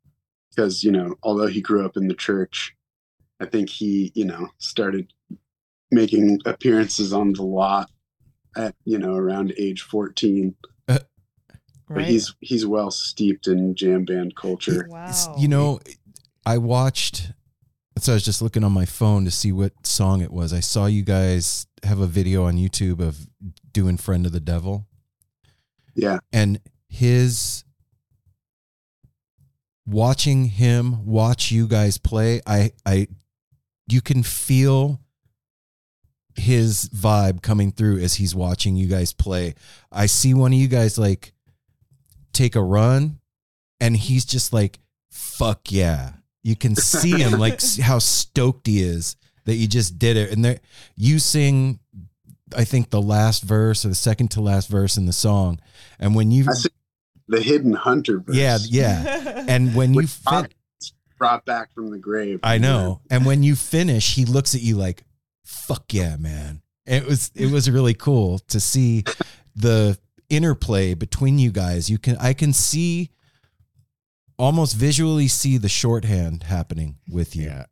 [0.51, 2.77] because you know although he grew up in the church,
[3.41, 5.13] I think he, you know, started
[5.91, 7.91] making appearances on the lot
[8.57, 10.55] at you know around age fourteen.
[10.89, 10.99] Uh,
[11.89, 12.07] but Right.
[12.07, 14.85] he's he's well steeped in jam band culture.
[14.87, 15.81] It's- You know,
[16.47, 17.33] I watched.
[17.99, 20.53] So I was just looking on my phone to see what song it was.
[20.55, 23.27] I saw you guys have a video on YouTube of
[23.73, 24.87] doing "Friend of the Devil."
[25.97, 26.19] Yeah.
[26.33, 27.65] and his
[29.87, 32.41] watching him watch you guys play.
[32.47, 33.09] I I
[33.93, 35.01] you can feel
[36.37, 39.55] his vibe coming through as he's watching you guys play.
[39.91, 41.33] I see one of you guys like
[42.33, 43.19] take a run
[43.81, 44.79] and he's just like
[45.11, 46.13] fuck yeah.
[46.43, 50.45] You can see him like how stoked he is that you just did it and
[50.45, 50.61] there
[50.97, 51.81] you sing
[52.57, 55.61] I think the last verse or the second to last verse in the song
[55.99, 56.47] and when you
[57.29, 58.37] the hidden hunter verse.
[58.37, 60.49] yeah yeah and when you fin-
[61.21, 62.41] brought back from the grave.
[62.43, 63.03] I know.
[63.09, 65.05] And when you finish, he looks at you like,
[65.45, 69.05] "Fuck yeah, man!" It was it was really cool to see
[69.55, 69.97] the
[70.29, 71.89] interplay between you guys.
[71.89, 73.11] You can I can see
[74.39, 77.45] almost visually see the shorthand happening with you.
[77.45, 77.65] Yeah.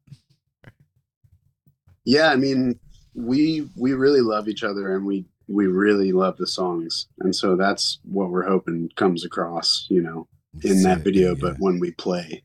[2.05, 2.79] Yeah, I mean,
[3.15, 7.07] we we really love each other and we we really love the songs.
[7.21, 10.29] And so that's what we're hoping comes across, you know,
[10.63, 12.43] in that video, but when we play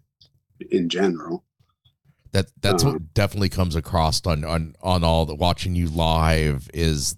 [0.72, 1.44] in general.
[2.32, 2.94] That that's Uh-huh.
[2.94, 7.16] what definitely comes across on on on all the watching you live is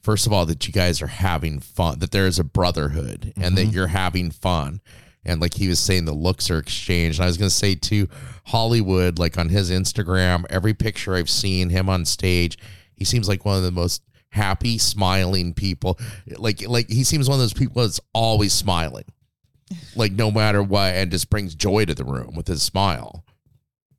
[0.00, 3.56] first of all that you guys are having fun, that there is a brotherhood and
[3.56, 3.72] that Mhm.
[3.72, 4.80] you're having fun.
[5.24, 7.18] And like he was saying, the looks are exchanged.
[7.18, 8.08] And I was gonna say too,
[8.44, 12.58] Hollywood, like on his Instagram, every picture I've seen him on stage,
[12.94, 15.98] he seems like one of the most happy, smiling people.
[16.36, 19.04] Like like he seems one of those people that's always smiling.
[19.96, 23.24] Like no matter what, and just brings joy to the room with his smile.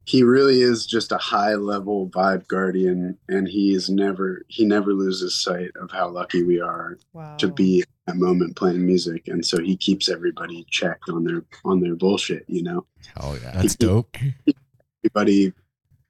[0.08, 4.94] He really is just a high level vibe guardian and he is never he never
[4.94, 7.00] loses sight of how lucky we are
[7.40, 9.28] to be at that moment playing music.
[9.28, 12.86] And so he keeps everybody checked on their on their bullshit, you know.
[13.20, 13.54] Oh yeah.
[13.54, 14.16] That's dope.
[15.06, 15.54] everybody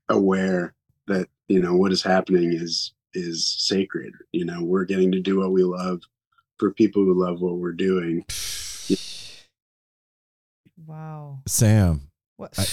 [0.09, 0.74] aware
[1.07, 5.39] that you know what is happening is is sacred you know we're getting to do
[5.39, 6.01] what we love
[6.57, 8.24] for people who love what we're doing
[10.86, 11.39] Wow.
[11.47, 12.57] Sam, What?
[12.59, 12.65] I,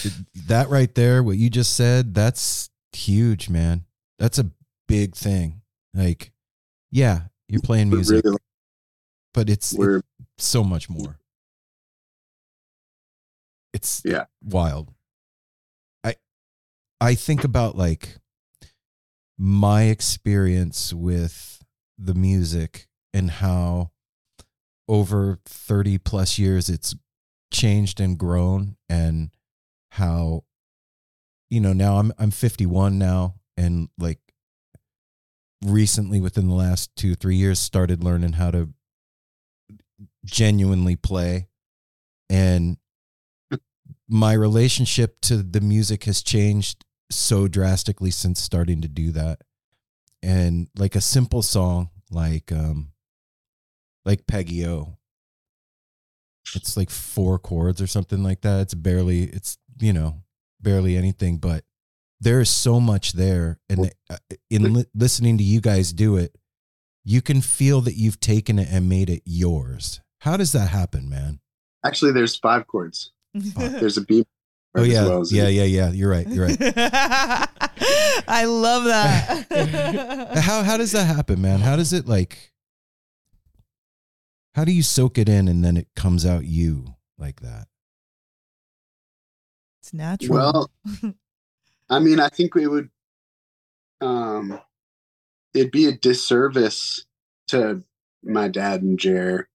[0.47, 3.85] that right there, what you just said, that's huge, man.
[4.19, 4.51] That's a
[4.87, 5.61] big thing.
[5.93, 6.31] Like,
[6.91, 8.37] yeah, you're playing music, really-
[9.33, 10.03] but it's, it's
[10.37, 11.17] so much more.
[13.73, 14.25] It's Yeah.
[14.43, 14.93] wild.
[16.03, 16.15] I
[17.01, 18.17] I think about like
[19.37, 21.63] my experience with
[21.97, 23.91] the music and how
[24.87, 26.93] over 30 plus years it's
[27.53, 29.29] changed and grown and
[29.91, 30.43] how
[31.53, 34.17] you know, now I'm I'm 51 now, and like
[35.63, 38.69] recently, within the last two three years, started learning how to
[40.25, 41.47] genuinely play,
[42.27, 42.77] and
[44.09, 49.41] my relationship to the music has changed so drastically since starting to do that.
[50.23, 52.93] And like a simple song like um
[54.05, 54.97] like Peggy O.
[56.55, 58.61] It's like four chords or something like that.
[58.61, 60.23] It's barely it's you know,
[60.61, 61.63] barely anything, but
[62.19, 64.17] there is so much there and uh,
[64.49, 66.37] in li- listening to you guys do it,
[67.03, 69.99] you can feel that you've taken it and made it yours.
[70.21, 71.39] How does that happen, man?
[71.85, 73.11] Actually, there's five chords.
[73.33, 74.25] There's a B.
[74.75, 75.89] Oh as yeah, well as yeah, yeah, yeah.
[75.91, 76.27] You're right.
[76.27, 76.57] You're right.
[78.27, 80.37] I love that.
[80.43, 81.59] how how does that happen, man?
[81.59, 82.52] How does it like?
[84.55, 87.67] How do you soak it in and then it comes out you like that?
[89.81, 90.37] it's natural.
[90.37, 90.71] Well,
[91.89, 92.89] I mean, I think we would.
[93.99, 94.59] Um,
[95.53, 97.05] it'd be a disservice
[97.47, 97.83] to
[98.23, 99.49] my dad and Jer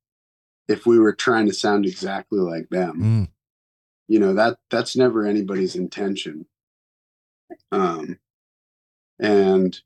[0.69, 3.01] if we were trying to sound exactly like them.
[3.01, 3.29] Mm,
[4.09, 6.47] You know that that's never anybody's intention.
[7.73, 8.19] Um,
[9.19, 9.81] and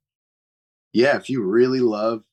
[0.93, 2.25] yeah, if you really love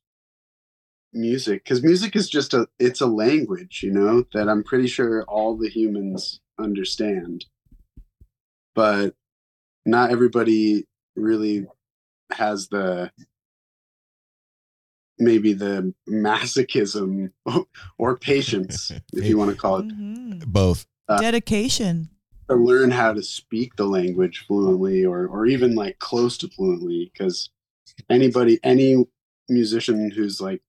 [1.13, 5.23] music, because music is just a it's a language, you know, that I'm pretty sure
[5.23, 7.45] all the humans understand,
[8.75, 9.15] but
[9.85, 10.85] not everybody
[11.15, 11.65] really
[12.31, 13.11] has the
[15.17, 17.31] maybe the masochism
[17.97, 20.45] or patience, if you want to call it, Mhm.
[20.45, 20.85] both.
[21.07, 22.09] Uh, Dedication.
[22.47, 27.11] to learn how to speak the language fluently or or even like close to fluently
[27.11, 27.49] because
[28.09, 29.05] anybody any
[29.49, 30.61] musician who's like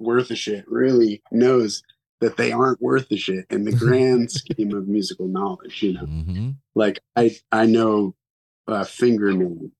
[0.00, 1.82] worth a shit really knows
[2.20, 6.06] that they aren't worth a shit in the grand scheme of musical knowledge you know?
[6.06, 8.14] Hmm like i i know
[8.68, 9.70] a fingernail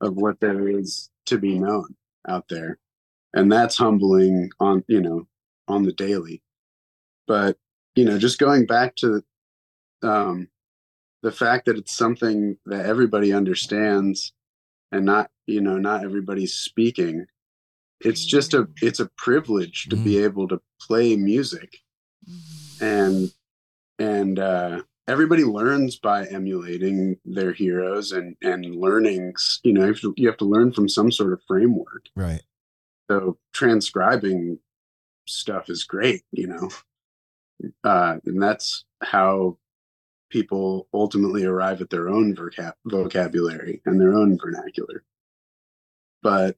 [0.00, 1.96] of what there is to be known
[2.28, 2.78] out there
[3.36, 5.28] and that's humbling on you know
[5.68, 6.42] on the daily.
[7.26, 7.56] But
[7.94, 9.22] you know just going back to
[10.02, 10.48] um
[11.22, 14.32] the fact that it's something that everybody understands
[14.90, 17.26] and not you know not everybody's speaking
[18.00, 21.78] it's just a it's a privilege to be able to play music.
[22.80, 23.30] And
[23.98, 30.00] and uh everybody learns by emulating their heroes and and learning you know you have
[30.00, 32.06] to, you have to learn from some sort of framework.
[32.14, 32.42] Right.
[33.10, 34.58] so transcribing
[35.26, 36.68] stuff is great you know?
[37.84, 39.58] Uh and that's how
[40.28, 45.04] people ultimately arrive at their own vocab- vocabulary and their own vernacular.
[46.22, 46.56] But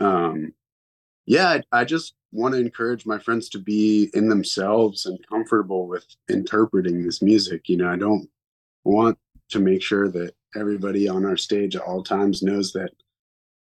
[0.00, 0.54] um
[1.28, 5.86] yeah I, I just want to encourage my friends to be in themselves and comfortable
[5.86, 8.28] with interpreting this music you know i don't
[8.84, 9.18] want
[9.50, 12.90] to make sure that everybody on our stage at all times knows that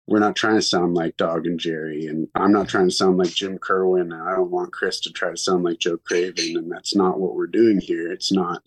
[0.08, 3.18] we're not trying to sound like Dawg and Jerry, and I'm not trying to sound
[3.18, 6.58] like Jim Kerwan, and I don't want Chris to try to sound like Joe Craven,
[6.58, 8.12] and that's not what we're doing here.
[8.12, 8.64] It's not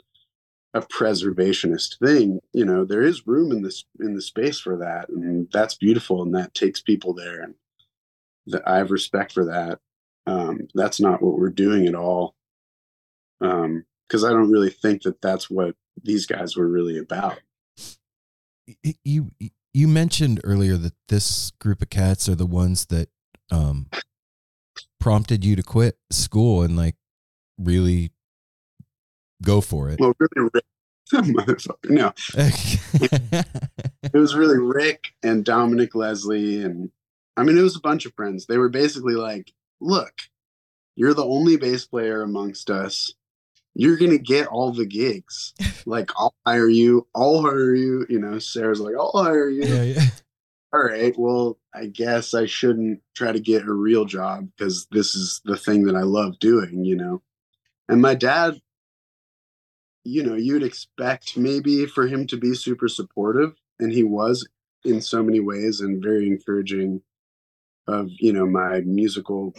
[0.72, 2.40] a preservationist thing.
[2.52, 6.22] You know, there is room in this in the space for that, and that's beautiful,
[6.22, 7.54] and that takes people there, and
[8.46, 9.80] that I have respect for that.
[10.26, 12.34] Um, that's not what we're doing at all,
[13.40, 17.40] because I don't really think that that's what these guys were really about.
[19.04, 19.30] You
[19.74, 23.08] you mentioned earlier that this group of cats are the ones that
[23.50, 23.88] um
[24.98, 26.96] prompted you to quit school and like
[27.58, 28.10] really
[29.42, 30.00] go for it.
[30.00, 30.64] Well, really, Ric,
[31.12, 32.12] motherfucker, no,
[34.02, 36.90] it was really Ric and Dominick Leslie, and
[37.36, 38.46] I mean, it was a bunch of friends.
[38.46, 40.12] They were basically like, "Look,
[40.96, 43.12] you're the only bass player amongst us.
[43.74, 45.54] You're gonna get all the gigs.
[45.86, 47.06] Like, I'll hire you.
[47.14, 48.06] I'll hire you.
[48.08, 50.06] You know." Sarah's like, "I'll hire you." yeah, yeah.
[50.72, 51.14] All right.
[51.16, 55.56] Well, I guess I shouldn't try to get a real job because this is the
[55.56, 56.84] thing that I love doing.
[56.84, 57.22] You know,
[57.88, 58.60] and my dad
[60.04, 64.46] you know, you'd expect maybe for him to be super supportive, and he was
[64.84, 67.00] in so many ways and very encouraging
[67.86, 69.54] of, you know, my musical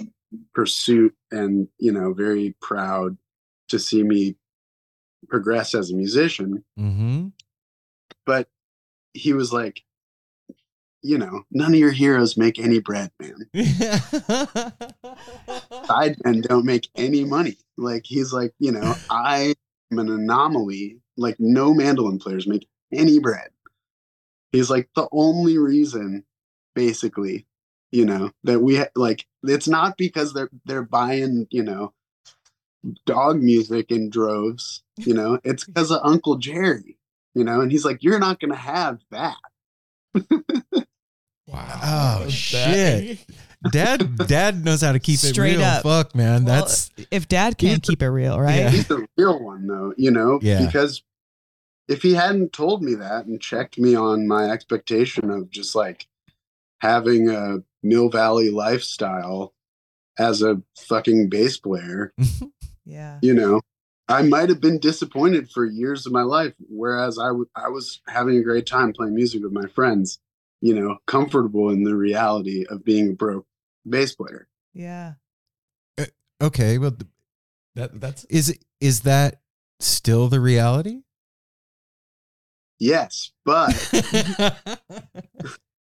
[0.54, 3.18] pursuit and, you know, very proud
[3.70, 4.36] to see me
[5.28, 6.64] progress as a musician.
[6.80, 7.28] Mm-hmm.
[8.26, 8.48] But
[9.14, 9.84] he was like,
[11.02, 13.36] you know, none of your heroes make any bread, man.
[15.86, 17.58] Sidemen don't make any money.
[17.78, 19.54] Like he's like, you know, I
[19.92, 20.98] am an anomaly.
[21.18, 23.50] Like no mandolin players make any bread.
[24.52, 26.26] He's like the only reason,
[26.74, 27.46] basically,
[27.92, 29.26] you know, that we ha- like.
[29.44, 31.94] It's not because they're they're buying, you know,
[33.06, 34.84] Dawg music in droves.
[34.98, 36.98] You know, it's because of Uncle Jerry.
[37.36, 39.36] you know, and he's like, You're not gonna have that.
[41.48, 43.20] wow Oh shit.
[43.72, 45.66] Dad dad knows how to keep Straight it real.
[45.66, 45.84] up.
[45.84, 46.46] Fuck man.
[46.46, 48.56] Well, That's if dad can't keep it real, right?
[48.56, 48.70] Yeah.
[48.70, 50.66] He's the real one though, you know, Yeah.
[50.66, 51.04] because
[51.88, 56.08] if he hadn't told me that and checked me on my expectation of just like
[56.80, 59.54] having a Mill Valley lifestyle
[60.18, 62.14] as a fucking bass player,
[62.86, 63.20] Yeah.
[63.22, 63.62] you know,
[64.08, 66.54] I might have been disappointed for years of my life.
[66.70, 70.20] Whereas I w- I was having a great time playing music with my friends,
[70.62, 73.46] you know, comfortable in the reality of being a broke
[73.88, 74.48] bass player.
[74.74, 75.14] Yeah.
[75.98, 76.06] Eh,
[76.42, 77.10] okay, well th-
[77.76, 79.42] That that's is is that
[79.80, 81.02] still the reality?
[82.80, 83.72] Yes, but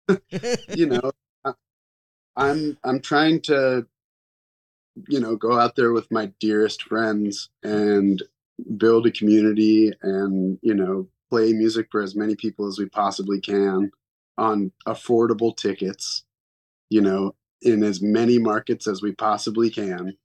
[0.75, 1.11] you know, I-
[2.35, 3.85] I'm I'm trying to,
[5.07, 8.21] you know, go out there with my dearest friends and
[8.77, 13.41] build a community and you know play music for as many people as we possibly
[13.41, 13.91] can
[14.37, 16.23] on affordable tickets,
[16.89, 20.17] you know, in as many markets as we possibly can.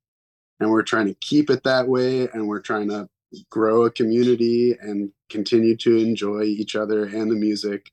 [0.58, 3.08] And we're trying to keep it that way and we're trying to
[3.48, 7.92] grow a community and continue to enjoy each other and the music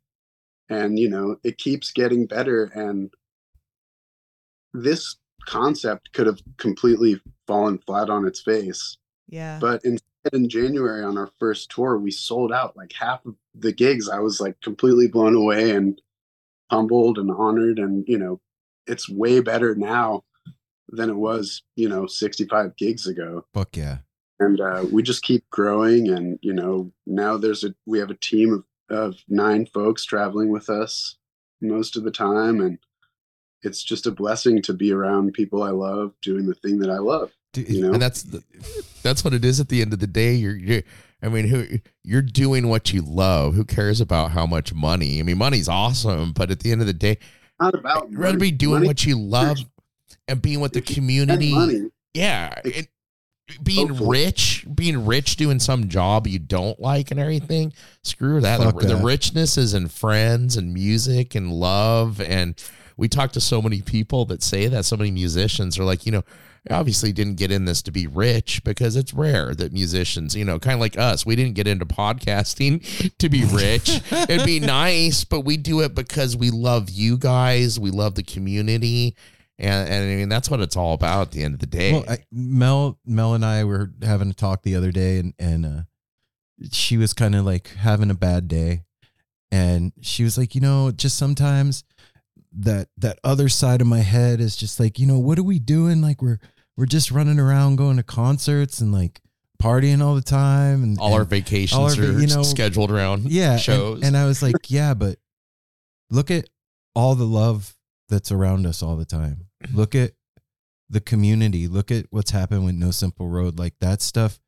[0.70, 3.13] and you know it keeps getting better and
[4.84, 5.16] this
[5.46, 8.98] concept could have completely fallen flat on its face
[9.30, 9.58] Yeah.
[9.62, 10.04] but instead
[10.34, 14.20] in january on our first tour we sold out like half of the gigs i
[14.20, 16.02] was like completely blown away and
[16.70, 18.42] humbled and honored and you know
[18.88, 20.24] it's way better now
[20.90, 24.00] than it was you know 65 gigs ago Fuck yeah.
[24.40, 28.16] and uh, we just keep growing and you know now there's a we have a
[28.16, 31.16] team of, of nine folks traveling with us
[31.62, 32.80] most of the time and
[33.64, 36.97] it's just a blessing to be around people i love doing the thing that i
[36.97, 38.43] love Dude, you know and that's the,
[39.03, 40.34] that's what it is at the end of the day.
[40.36, 40.82] You're, you're
[41.24, 41.66] I mean, who
[42.03, 43.55] you're doing what you love.
[43.55, 45.20] Who cares about how much money?
[45.20, 47.18] I mean, money's awesome, but at the end of the day,
[47.60, 48.51] not about you'd rather money.
[48.51, 49.58] be doing Money- what you love
[50.28, 51.55] and being with the If you community.
[51.55, 52.53] money Yeah.
[52.66, 52.89] it-
[53.64, 54.24] being Hopefully.
[54.26, 57.72] rich, being rich doing some job you don't like and everything,
[58.03, 58.60] screw that.
[58.60, 62.20] Fuck The, the richness is in friends and music and love.
[62.22, 62.62] And
[62.98, 64.86] we talk to so many people that say that.
[64.86, 66.24] So many musicians are like, you know,
[66.70, 70.43] I obviously didn't get in this to be rich because it's rare that musicians, you
[70.43, 74.02] know, kind of like us, we didn't get into podcasting to be rich.
[74.12, 77.80] It'd be nice, but we do it because we love you guys.
[77.80, 79.16] We love the community.
[79.60, 81.93] And, and I mean, that's what it's all about at the end of the day.
[81.93, 85.66] Well, I, Mel, Mel and I were having a talk the other day, and and
[85.66, 85.82] uh,
[86.72, 88.84] she was kind of like having a bad day,
[89.52, 91.84] and she was like, you know, just sometimes
[92.58, 95.60] that that other side of my head is just like, you know, what are we
[95.60, 96.01] doing?
[96.01, 96.39] Like we're
[96.76, 99.22] we're just running around going to concerts and like
[99.62, 103.32] partying all the time, and all our vacations all our are you know, scheduled around
[103.32, 104.03] yeah and- shows.
[104.03, 105.18] And, I was like, yeah, but
[106.10, 106.49] look at
[106.95, 107.76] all the love
[108.10, 109.47] that's around us all the time.
[109.74, 110.12] Look at
[110.89, 111.68] the community.
[111.68, 113.60] Look at what's happened with No Simple Road.
[113.60, 114.39] Like that stuff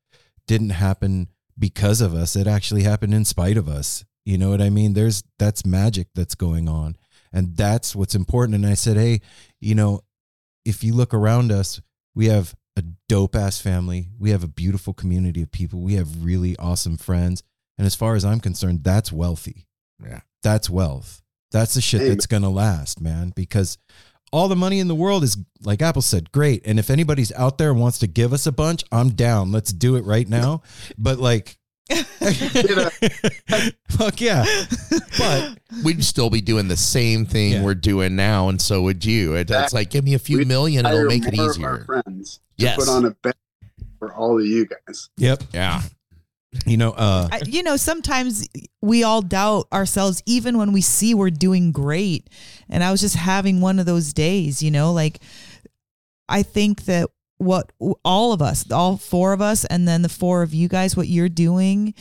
[0.47, 2.35] didn't happen because of us.
[2.35, 4.05] It actually happened in spite of us.
[4.25, 4.93] You know what I mean?
[4.93, 6.95] There's that's magic that's going on.
[7.31, 8.55] And that's what's important.
[8.55, 9.21] And I said, hey,
[9.59, 10.01] you know,
[10.65, 11.81] if you look around us,
[12.15, 14.09] we have a dope ass family.
[14.17, 15.81] We have a beautiful community of people.
[15.81, 17.43] We have really awesome friends.
[17.77, 19.67] And as far as I'm concerned, that's wealthy.
[20.03, 20.21] Yeah.
[20.43, 21.21] That's wealth.
[21.51, 22.13] That's the shit Amen.
[22.13, 23.77] that's going to last, man, because
[24.31, 26.65] all the money in the world is like Apple said, great.
[26.65, 29.51] And if anybody's out there and wants to give us a bunch, I'm down.
[29.51, 30.61] Let's do it right now.
[30.97, 31.57] But like
[33.89, 34.45] fuck yeah.
[35.17, 37.63] But We'd still be doing the same thing Yeah.
[37.63, 39.35] we're doing now, and so would you.
[39.35, 41.63] It- It's like give me a few We'd million, it'll hire make it more of
[41.63, 41.85] our easier.
[41.85, 42.75] friends to Yes.
[42.77, 43.35] put on a bet
[43.97, 45.43] for all of you guys yep.
[45.53, 45.81] Yeah,
[46.65, 48.47] You know, uh I, you know, sometimes
[48.81, 52.29] we all doubt ourselves, even when we see we're doing great.
[52.69, 55.19] And I was just having one of those days, you know, like
[56.27, 57.09] I think that
[57.39, 57.71] what
[58.05, 61.07] all of us, all four of us, and then the four of you guys, what
[61.07, 61.93] you're doing,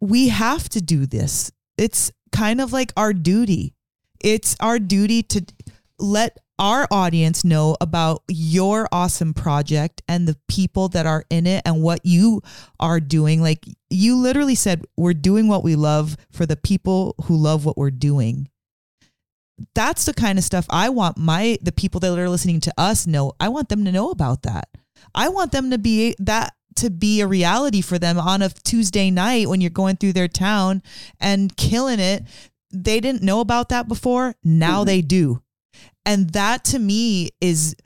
[0.00, 1.50] we have to do this.
[1.78, 3.74] It's kind of like our duty.
[4.22, 5.44] It's our duty to
[5.98, 11.62] let our audience know about your awesome project and the people that are in it
[11.64, 12.40] and what you
[12.78, 13.40] are doing.
[13.42, 17.76] Like you literally said, we're doing what we love for the people who love what
[17.76, 18.48] we're doing.
[19.74, 23.06] That's the kind of stuff I want my the people that are listening to us
[23.06, 23.32] know.
[23.40, 24.68] I want them to know about that.
[25.14, 29.10] I want them to be that to be a reality for them on a Tuesday
[29.10, 30.82] night when you're going through their town
[31.20, 32.24] and killing it.
[32.70, 34.34] They didn't know about that before.
[34.42, 34.86] Now mm-hmm.
[34.86, 35.42] they do.
[36.06, 37.76] And that to me is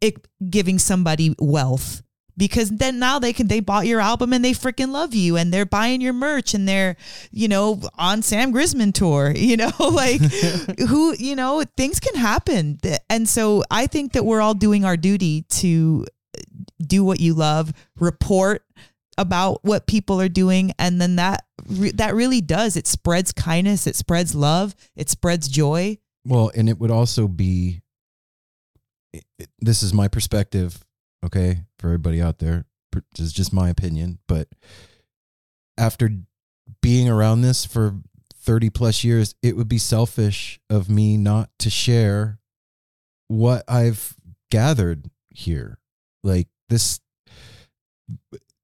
[0.00, 2.02] it giving somebody wealth
[2.40, 5.52] because then now they can they bought your album and they freaking love you and
[5.52, 6.96] they're buying your merch and they're
[7.30, 10.22] you know on Sam Grisman tour you know like
[10.88, 12.80] who you know things can happen.
[13.10, 16.06] And so I think that we're all doing our duty to
[16.84, 18.64] do what you love report
[19.18, 23.94] about what people are doing and then that that really does it spreads kindness it
[23.94, 25.98] spreads love it spreads joy.
[26.24, 27.82] Well, and it would also be
[29.58, 30.84] this is my perspective,
[31.24, 32.66] okay, for everybody out there.
[32.92, 34.48] This is just my opinion, but
[35.78, 36.10] after
[36.82, 38.00] being around this for
[38.34, 42.38] 30 plus years, it would be selfish of me not to share
[43.28, 44.14] what I've
[44.50, 45.78] gathered here.
[46.22, 47.00] Like this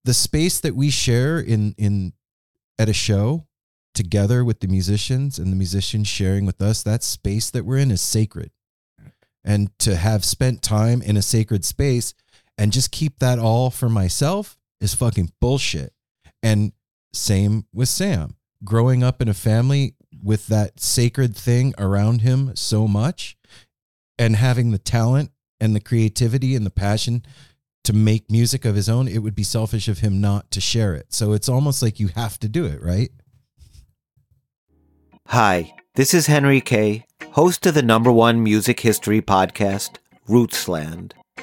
[0.04, 2.12] the space that we share in in
[2.78, 3.46] at a show
[3.94, 7.90] together with the musicians and the musicians sharing with us that space that we're in
[7.90, 8.50] is sacred
[9.42, 12.12] and to have spent time in a sacred space
[12.58, 15.92] and just keep that all for myself is fucking bullshit
[16.42, 16.72] and
[17.12, 22.88] same with sam growing up in a family with that sacred thing around him so
[22.88, 23.36] much
[24.18, 25.30] and having the talent
[25.60, 27.22] and the creativity and the passion
[27.84, 30.94] to make music of his own, it would be selfish of him not to share
[30.94, 31.12] it.
[31.12, 33.10] So it's almost like you have to do it, right?
[35.28, 41.12] Hi, this is Henry Kay, host of the number one music history podcast, Rootsland.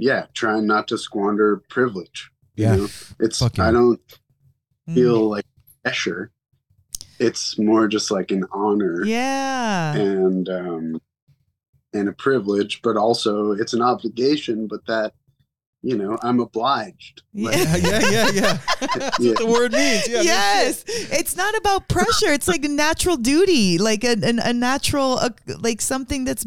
[0.00, 2.76] yeah trying not to squander privilege you Yeah.
[2.76, 2.88] know?
[3.20, 3.68] it's Fuck yeah.
[3.68, 4.00] i don't
[4.88, 4.94] Mm.
[4.94, 5.44] feel like
[5.84, 6.30] pressure
[7.20, 11.00] it's more just like an honor yeah and um
[11.92, 15.12] and a privilege but also it's an obligation but that
[15.82, 17.22] you know i'm obliged.
[17.32, 17.76] Like, Yeah.
[17.76, 18.58] yeah, yeah, yeah.
[18.80, 20.08] That's what the word means.
[20.08, 20.84] Yeah, yes.
[20.86, 22.32] it's not about pressure.
[22.32, 26.44] It's like a natural duty like a, a, a natural uh, like something that's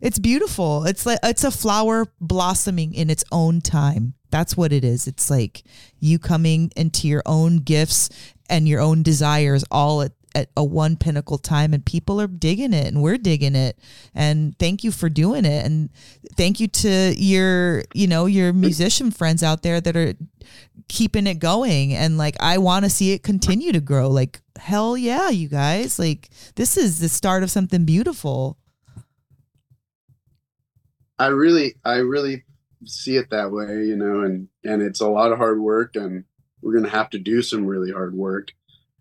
[0.00, 0.84] it's beautiful.
[0.84, 4.14] It's like it's a flower blossoming in its own time.
[4.30, 5.06] That's what it is.
[5.08, 5.62] It's like
[5.98, 8.10] you coming into your own gifts
[8.50, 12.72] and your own desires all at at a one pinnacle time and people are digging
[12.72, 13.78] it and we're digging it.
[14.14, 15.64] And thank you for doing it.
[15.64, 15.90] And
[16.36, 20.14] thank you to your you know your musician friends out there that are
[20.88, 21.94] keeping it going.
[21.94, 24.08] And like I want to see it continue to grow.
[24.08, 25.98] Like hell yeah you guys.
[25.98, 28.58] Like this is the start of something beautiful.
[31.18, 32.44] I really, I really
[32.84, 36.24] see it that way, you know, and and it's a lot of hard work, and
[36.62, 38.52] we're gonna have to do some really hard work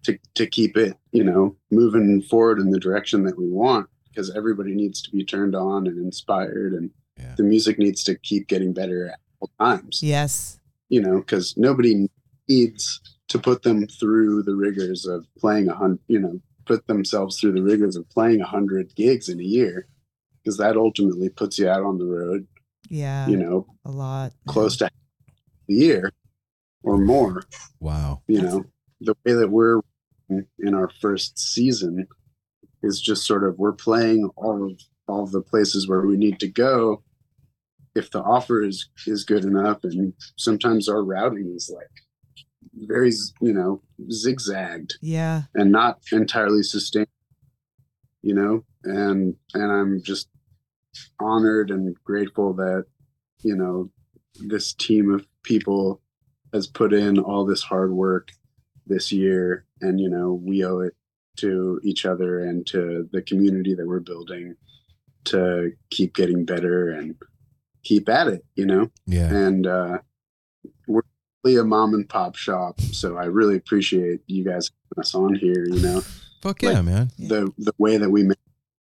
[0.07, 4.35] to to keep it, you know, moving forward in the direction that we want, because
[4.35, 6.89] everybody needs to be turned on and inspired, and
[7.19, 7.35] Yeah.
[7.37, 10.59] the music needs to keep getting better at all times, yes
[10.89, 12.07] you know, because nobody
[12.47, 17.37] needs to put them through the rigors of playing a hundred, you know, put themselves
[17.37, 19.87] through the rigors of playing a hundred gigs in a year,
[20.37, 22.47] because that ultimately puts you out on the road
[22.89, 24.89] yeah you know, a lot close to a
[25.67, 26.11] year
[26.83, 27.43] or more.
[27.81, 28.21] Wow.
[28.27, 28.63] You know,
[29.01, 29.81] the way that we're
[30.29, 32.07] in our first season
[32.83, 36.39] is just sort of we're playing all of all of the places where we need
[36.39, 37.01] to go
[37.95, 39.83] if the offer is is good enough.
[39.83, 41.87] And sometimes our routing is like
[42.73, 43.81] very you know
[44.11, 45.43] zigzagged yeah.
[45.55, 47.07] and not entirely sustained
[48.27, 48.63] you know?
[48.83, 50.29] And and i'm just
[51.19, 52.85] honored and grateful that
[53.41, 53.89] you know
[54.47, 56.01] this team of people
[56.53, 58.29] has put in all this hard work
[58.87, 60.93] this year and you know we owe it
[61.37, 64.55] to each other and to the community that we're building
[65.25, 67.15] to keep getting better and
[67.83, 69.27] keep at it you know Yeah.
[69.33, 69.99] and uh
[70.87, 71.01] we're
[71.43, 75.35] really a mom and pop shop so i really appreciate you guys having us on
[75.35, 76.01] here you know
[76.41, 77.11] Fuck yeah, Like, man.
[77.17, 78.37] the the way that we make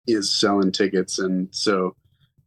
[0.06, 1.94] is selling tickets and so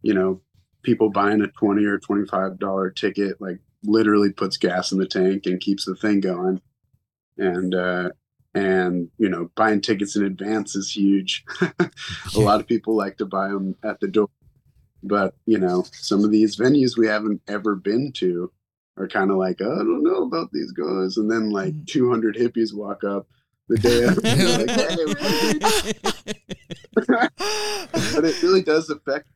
[0.01, 0.39] you know
[0.83, 5.45] people buying a 20 or 25 dollar ticket like literally puts gas in the tank
[5.45, 6.61] and keeps the thing going
[7.37, 8.09] and uh
[8.55, 11.43] and you know buying tickets in advance is huge.
[12.35, 14.29] A lot of people like to buy them at the door
[15.03, 18.51] but you know some of these venues we haven't ever been to
[18.97, 22.35] are kind of like oh, i don't know about these guys and then like 200
[22.35, 23.27] hippies walk up
[23.69, 24.21] the day after
[24.57, 25.93] like, hey,
[28.13, 29.27] but it really does affect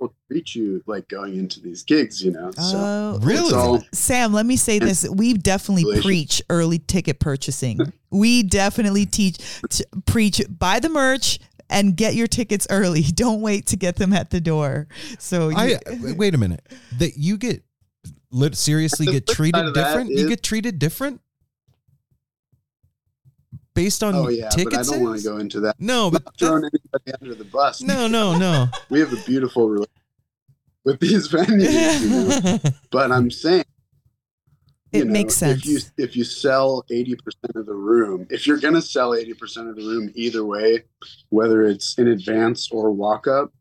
[0.00, 2.50] treat treat you like going into these gigs, you know.
[2.52, 5.08] So Oh, it's all- Sam, let me say this.
[5.08, 7.78] We definitely preach early ticket purchasing.
[8.10, 13.02] we definitely teach t- preach buy the merch and get your tickets early.
[13.14, 14.88] Don't wait to get them at the door.
[15.18, 16.66] So you- wait- wait a minute.
[16.98, 17.62] That you get
[18.52, 20.10] seriously get treated of that different.
[20.10, 21.20] you get treated different
[23.74, 25.76] based on oh yeah, ticket but I don't want to go into that.
[25.78, 27.82] No, but Not throwing anybody under the bus.
[27.82, 28.68] No, no, no.
[28.90, 29.90] we have a beautiful relationship
[30.84, 32.58] with these venues, you know?
[32.90, 33.64] but I'm saying.
[34.92, 35.60] It makes sense.
[35.60, 39.34] If you if you sell eighty percent of the room, if you're gonna sell eighty
[39.34, 40.82] percent of the room either way,
[41.28, 43.52] whether it's in advance or walk up,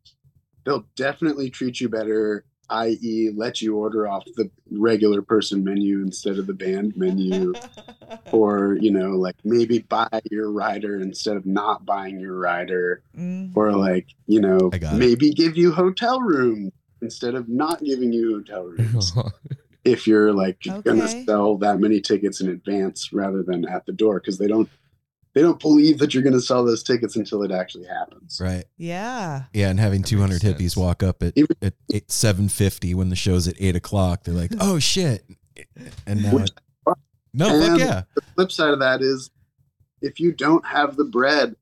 [0.65, 2.45] they'll definitely treat you better.
[2.70, 7.54] I.e., let you order off the regular person menu instead of the band menu,
[8.32, 13.52] or you know, like maybe buy your rider instead of not buying your rider, Mm.
[13.56, 15.00] or like you know, I got it.
[15.00, 16.72] maybe give you hotel room
[17.02, 19.14] instead of not giving you hotel rooms
[19.84, 20.82] if you're like Okay.
[20.84, 24.70] gonna sell that many tickets in advance rather than at the door because they don't
[25.36, 28.40] they don't believe that you're gonna sell those tickets until it actually happens.
[28.42, 28.66] Right.
[28.78, 29.44] yeah.
[29.54, 30.78] Yeah, and having That 200 hippies sense.
[30.78, 34.80] walk up at, at eight, 750 when the show's at 8 o'clock, they're like, oh
[34.80, 35.24] shit.
[36.08, 36.50] And now, Which-
[37.34, 38.02] no, fuck And yeah.
[38.16, 39.30] The flip side of that is
[40.02, 41.56] if you don't have the bread,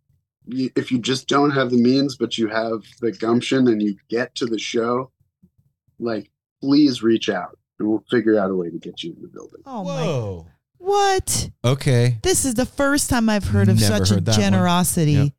[0.46, 3.98] you, if you just don't have the means, but you have the gumption and you
[4.10, 5.12] get to the show,
[6.00, 6.32] like
[6.62, 9.62] please reach out and we'll figure out a way to get you in the building.
[9.66, 10.48] Oh my Whoa.
[10.78, 11.50] What?
[11.66, 12.20] Okay.
[12.24, 14.40] This is the first time I've heard of Never such a heard that one.
[14.42, 15.12] generosity.
[15.14, 15.32] Yep.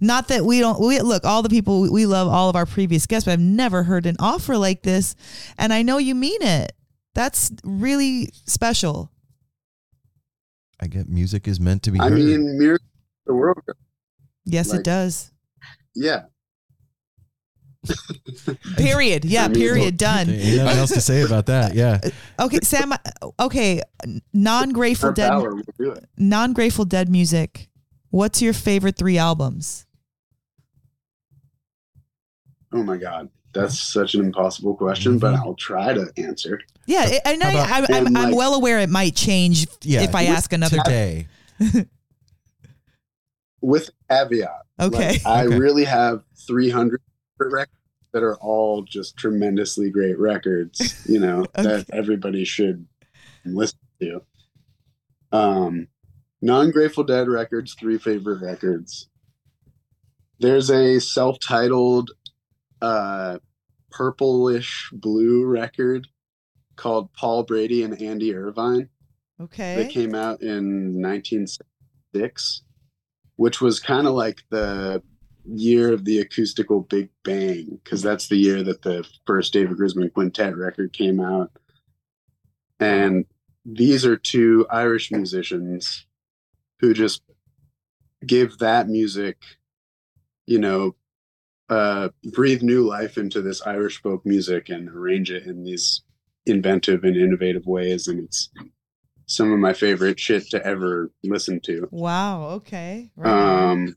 [0.00, 3.06] Not that we don't we look all the people we love all of our previous
[3.06, 5.16] guests, but I've never heard an offer like this,
[5.58, 6.72] and I know you mean it.
[7.14, 9.10] That's really special.
[10.80, 12.12] I get music is meant to be I heard.
[12.20, 12.78] mean, mirror
[13.26, 13.58] the world.
[14.44, 15.32] Yes, Like- it does.
[15.96, 16.26] Yeah.
[18.76, 19.24] Period.
[19.24, 19.48] Yeah.
[19.48, 19.98] Period.
[19.98, 20.30] There Done.
[20.30, 21.74] ain't nothing else to say about that.
[21.74, 22.00] Yeah.
[22.40, 22.92] Okay, Sam.
[23.40, 23.80] Okay,
[24.32, 25.32] non Grateful Dead,
[25.78, 27.68] we'll non Grateful Dead music.
[28.10, 29.86] What's your favorite three albums?
[32.72, 33.28] Oh my God.
[33.54, 35.38] That's such an impossible question, but Mhm.
[35.38, 36.60] I'll try to answer.
[36.86, 39.66] Yeah, it- and I, about, I, I'm, And, I'm like- well aware it might change
[39.82, 40.02] Yeah.
[40.02, 40.78] if I ask another.
[40.84, 41.26] day.
[43.60, 44.62] With caveat.
[44.78, 45.12] Okay.
[45.14, 45.58] Like, I Okay.
[45.58, 47.00] really have 300
[47.40, 47.72] records
[48.12, 52.86] that are all just tremendously great records, you know, that everybody should
[53.44, 54.22] listen to.
[55.32, 55.88] Um,
[56.40, 59.08] non Grateful Dead records, three favorite records.
[60.40, 62.12] There's a self titled
[62.80, 63.38] uh,
[63.90, 66.06] purplish blue record
[66.76, 68.88] called Paul Brady and Andy Irvine
[69.40, 69.74] Okay.
[69.74, 72.62] that came out in 1966,
[73.36, 75.02] which was kind of like the
[75.54, 80.12] year of the acoustical Big Bang, because that's the year that the first David Grisman
[80.12, 81.50] Quintet record came out.
[82.80, 83.24] And
[83.64, 86.06] these are two Irish musicians
[86.80, 87.22] who just
[88.26, 89.36] give that music,
[90.46, 90.94] you know,
[91.68, 96.02] uh, breathe new life into this Irish folk music and arrange it in these
[96.46, 98.08] inventive and innovative ways.
[98.08, 98.50] And it's
[99.26, 101.88] some of my favorite shit to ever listen to.
[101.90, 102.50] Wow.
[102.50, 103.10] Okay.
[103.16, 103.70] Right.
[103.70, 103.96] Um,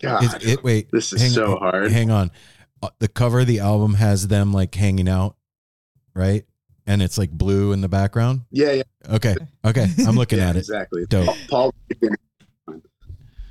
[0.00, 0.90] God, Is it, wait.
[0.92, 1.90] this is hang- so hard.
[1.92, 2.30] Hang on.
[2.82, 5.36] Uh, The cover of the album has them like hanging out,
[6.14, 6.44] right?
[6.86, 8.42] And it's like blue in the background.
[8.50, 9.36] yeah, yeah, Okay.
[9.64, 9.86] Okay.
[10.06, 10.60] I'm looking yeah, at it.
[10.60, 11.04] exactly.
[11.06, 11.36] Dope.
[11.48, 11.74] Paul.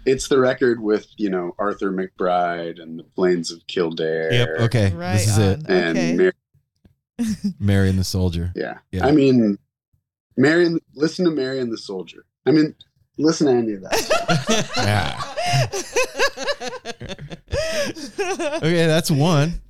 [0.05, 4.33] It's the record with you know Arthur McBride and the Plains of Kildare.
[4.33, 4.49] Yep.
[4.61, 4.91] Okay.
[4.93, 5.59] Right this is it.
[5.69, 6.15] And Okay.
[6.15, 6.31] Mary,
[7.59, 8.51] Mary and the Soldier.
[8.55, 8.79] yeah.
[8.91, 9.05] Yeah.
[9.05, 9.57] I mean,
[10.37, 10.79] Marion.
[10.95, 12.25] Listen to Mary and the Soldier.
[12.45, 12.73] I mean,
[13.19, 14.73] listen to any of that.
[14.77, 15.23] Yeah.
[18.29, 18.85] Okay.
[18.87, 19.61] That's one.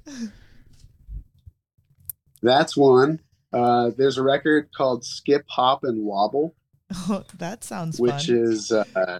[2.42, 3.20] That's one.
[3.54, 6.56] Uh, there's a record called Skip, Hop, and Wobble.
[6.94, 8.36] Oh, that sounds which fun.
[8.36, 9.20] is uh,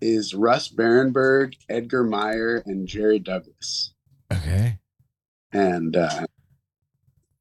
[0.00, 3.94] is Russ Barenberg, Edgar Meyer, and Jerry Douglas.
[4.32, 4.78] Okay.
[5.52, 6.26] And uh,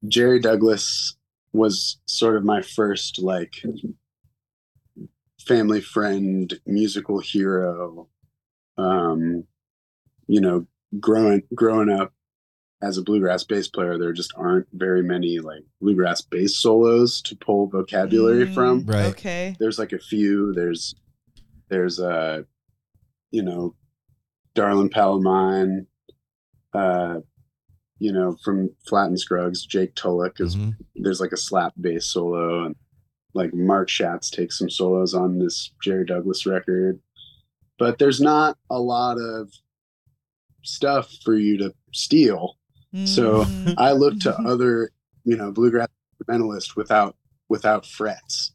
[0.08, 1.16] Jerry Douglas
[1.52, 3.54] was sort of my first like
[5.46, 8.08] family friend, musical hero.
[8.78, 9.46] Um,
[10.28, 10.66] you know,
[11.00, 12.14] growing growing up
[12.82, 17.36] as a bluegrass bass player, there just aren't very many like bluegrass bass solos to
[17.36, 19.06] pull vocabulary Mm, from Right.
[19.06, 19.56] Okay.
[19.60, 20.96] there's like a few there's
[21.70, 22.42] there's uh
[23.32, 23.74] you know
[24.54, 25.88] darlin palomine
[26.74, 27.20] uh
[28.00, 30.76] you know from flatt and scruggs jake tullock is Mhm.
[30.96, 32.76] there's like a slap bass solo and
[33.34, 37.00] like mark schatz takes some solos on this jerry douglas record
[37.78, 39.52] but there's not a lot of
[40.64, 42.58] stuff for you to steal.
[43.06, 43.76] So Mm.
[43.78, 44.92] I look to other,
[45.24, 45.90] you know, bluegrass
[46.20, 47.16] instrumentalists without
[47.50, 48.54] without frets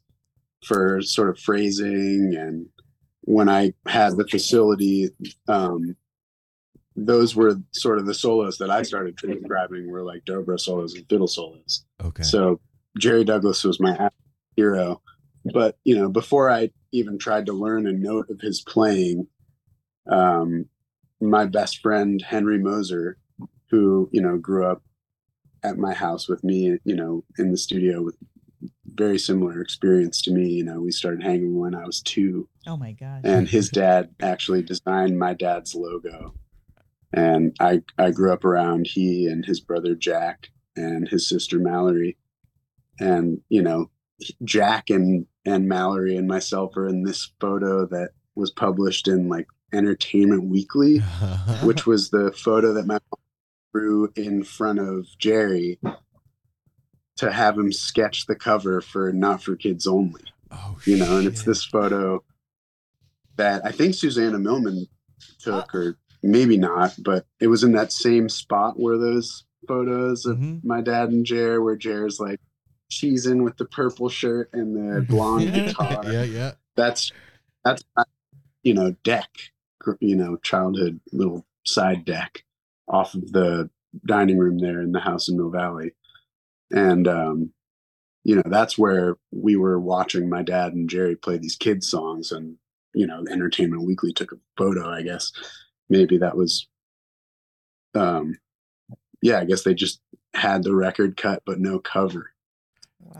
[0.65, 2.67] for sort of phrasing and
[3.21, 5.09] when I had the facility,
[5.47, 5.95] um,
[6.95, 11.07] those were sort of the solos that I started transcribing were like dobro solos and
[11.07, 11.85] fiddle solos.
[12.03, 12.23] Okay.
[12.23, 12.59] So
[12.97, 13.93] Jerry Douglas was my
[14.63, 15.01] hero.
[15.53, 19.27] But you know, before I even tried to learn a note of his playing,
[20.11, 20.65] um,
[21.21, 23.17] my best friend Henry Moser,
[23.71, 24.81] who you know grew up
[25.63, 28.15] at my house with me, you know, in the studio with
[28.85, 30.49] very similar experience to me.
[30.49, 33.21] You know, we started hanging when I was two, Oh my gosh.
[33.23, 36.33] and his dad actually designed my dad's logo.
[37.13, 42.17] And I I grew up around he and his brother Jack and his sister Mallory,
[42.99, 43.89] and you know,
[44.43, 49.47] Jack and and Mallory and myself are in this photo that was published in like
[49.73, 50.99] Entertainment Weekly,
[51.63, 53.21] which was the photo that my mom
[53.73, 55.79] drew in front of Jerry
[57.17, 60.23] to have him sketch the cover for Not for Kids Only.
[60.51, 62.23] Oh, you know, and it's this photo
[63.35, 64.87] that I think Susana Millman
[65.39, 70.37] took, or maybe not, but it was in that same spot where those photos of
[70.37, 70.67] mm-hmm.
[70.67, 72.39] my dad and Jer, where Jer's like
[72.91, 76.01] cheesing with the purple shirt and the blonde guitar.
[76.05, 76.51] yeah, yeah.
[76.75, 77.11] That's
[77.63, 77.83] that's
[78.63, 79.29] you know deck,
[79.99, 82.43] you know childhood little side deck
[82.87, 83.69] off of the
[84.05, 85.91] dining room there in the house in Mill Valley,
[86.71, 87.51] and um,
[88.23, 92.31] you know that's where we were watching my dad and Jerry play these kids songs,
[92.31, 92.57] and
[92.93, 94.89] you know Entertainment Weekly took a photo.
[94.89, 95.31] I guess
[95.89, 96.67] maybe that was,
[97.95, 98.37] um,
[99.21, 100.01] yeah, I guess they just
[100.33, 102.31] had the record cut but no cover,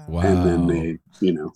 [0.08, 0.22] Wow.
[0.22, 1.54] and then they you know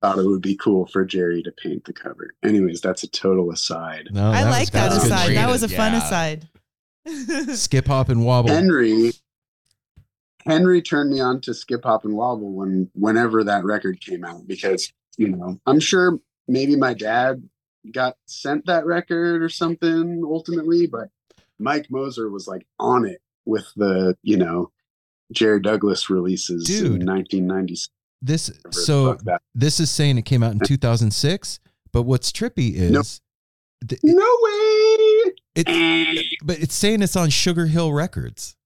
[0.00, 2.34] thought it would be cool for Jerry to paint the cover.
[2.42, 4.08] Anyways, that's a total aside.
[4.10, 5.36] No, I like that was good aside.
[5.36, 5.94] That was a treatment.
[5.94, 6.48] fun aside.
[7.56, 8.50] Skip, hop, and wobble.
[8.50, 9.12] Henry
[10.46, 14.46] Henry turned me on to Skip Hop and Wobble when whenever that record came out
[14.46, 16.18] because you know I'm sure
[16.48, 17.48] maybe my dad
[17.92, 21.08] got sent that record or something ultimately, but
[21.58, 24.70] Mike Moser was like on it with the you know
[25.32, 27.00] Jerry Douglas releases Dude.
[27.00, 27.90] in 1996.
[28.24, 31.58] This Whatever so the fuck that- this is saying it came out in 2006,
[31.92, 33.06] but what's trippy is Nope.
[33.88, 35.32] th- no way.
[35.54, 38.56] It's but it's saying it's on Sugar Hill Records.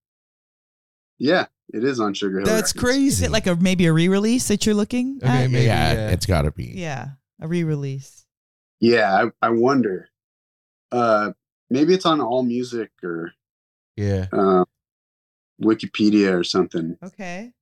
[1.18, 2.46] Yeah, it is on Sugar Hill.
[2.46, 2.92] That's Records.
[2.94, 3.06] crazy.
[3.08, 5.50] Is it like a maybe a re-release that you're looking Okay, at?
[5.50, 6.08] maybe, yeah, yeah.
[6.10, 6.72] it's got to be.
[6.74, 7.08] Yeah,
[7.40, 8.26] a re-release.
[8.80, 10.08] Yeah, I, I wonder.
[10.92, 11.32] Uh,
[11.70, 13.32] maybe it's on All Music or
[13.96, 14.26] Yeah.
[14.32, 14.64] uh,
[15.62, 16.96] Wikipedia or something.
[17.02, 17.52] Okay.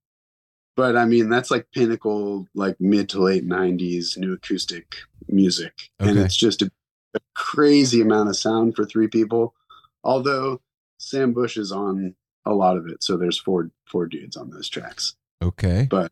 [0.75, 4.95] But I mean, that's like pinnacle, like mid to late '90s new acoustic
[5.29, 6.71] music, and it's just a,
[7.13, 9.55] a crazy amount of sound for three people.
[10.03, 10.61] Although
[10.97, 12.15] Sam Bush is on
[12.45, 15.15] a lot of it, so there's four four dudes on those tracks.
[15.41, 15.87] Okay.
[15.89, 16.11] But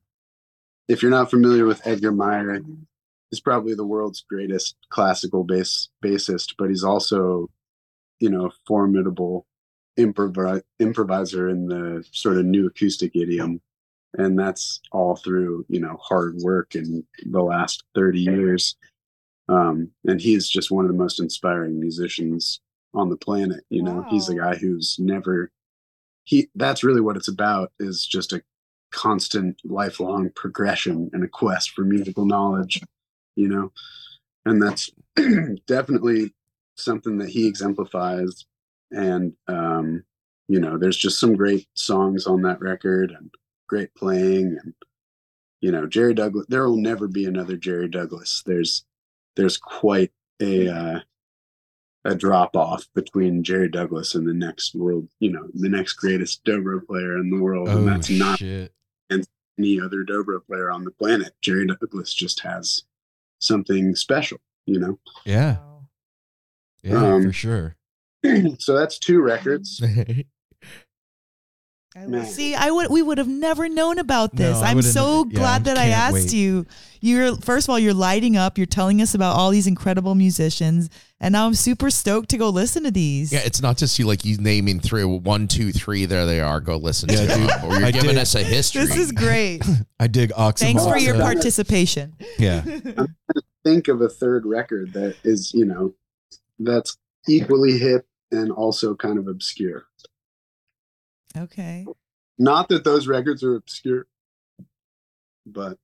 [0.88, 2.60] if you're not familiar with Edgar Meyer,
[3.30, 7.50] he's probably the world's greatest classical bass bassist, but he's also,
[8.20, 9.46] you know, a formidable
[9.98, 13.62] improvi- improviser in the sort of new acoustic idiom.
[14.16, 18.76] And that's all through, you know, hard work in the last 30 years.
[19.50, 22.62] Um, and he's just one of the most inspiring musicians
[22.94, 23.64] on the planet.
[23.70, 25.52] You know, he's a guy who's never
[26.24, 28.42] he that's really what it's about is just a
[28.92, 32.82] constant lifelong progression and a quest for musical knowledge
[33.36, 33.72] you know
[34.46, 34.90] and that's
[35.68, 36.34] definitely
[36.76, 38.46] something that he exemplifies
[38.94, 40.04] and um
[40.48, 43.30] you know there's just some great songs on that record and
[43.68, 44.74] great playing and
[45.62, 48.86] you know jerry douglas there will never be another jerry douglas there's
[49.36, 50.12] there's quite
[50.42, 51.00] a uh
[52.06, 56.44] a drop off between Jerry Douglas and the next world, you know, the next greatest
[56.44, 58.74] dobro player in the world, Oh and that's not shit.
[59.10, 59.26] and
[59.58, 61.32] any other dobro player on the planet.
[61.42, 62.84] Jerry Douglas just has
[63.40, 65.00] something special, you know.
[65.26, 65.60] Yeah.
[66.82, 67.78] Yeah, Um, for sure.
[68.60, 69.82] so that's two records.
[71.96, 72.26] Man.
[72.26, 74.58] See, I would we would have never known about this.
[74.58, 76.34] I I'm so yeah, glad that I asked wait.
[76.34, 76.66] you.
[77.02, 78.58] You're first of all, you're lighting up.
[78.58, 80.90] You're telling us about all these incredible musicians,
[81.20, 83.32] and now I'm super stoked to go listen to these.
[83.32, 86.06] Yeah, it's not just you like you naming three, one, two, three.
[86.08, 86.60] There they are.
[86.60, 87.66] Go listen to Yeah, them.
[87.66, 88.18] Or you're I giving did.
[88.18, 88.86] us a history.
[88.86, 89.62] This is great.
[90.00, 90.58] I dig Oxymoron.
[90.60, 92.16] Thanks for your participation.
[92.40, 92.64] Yeah.
[92.68, 95.94] I'm trying to think of a third record that is, you know,
[96.58, 96.98] that's
[97.28, 99.86] equally hip and also kind of obscure.
[101.38, 101.86] Okay.
[102.38, 104.08] Not that those records are obscure,
[105.46, 105.78] but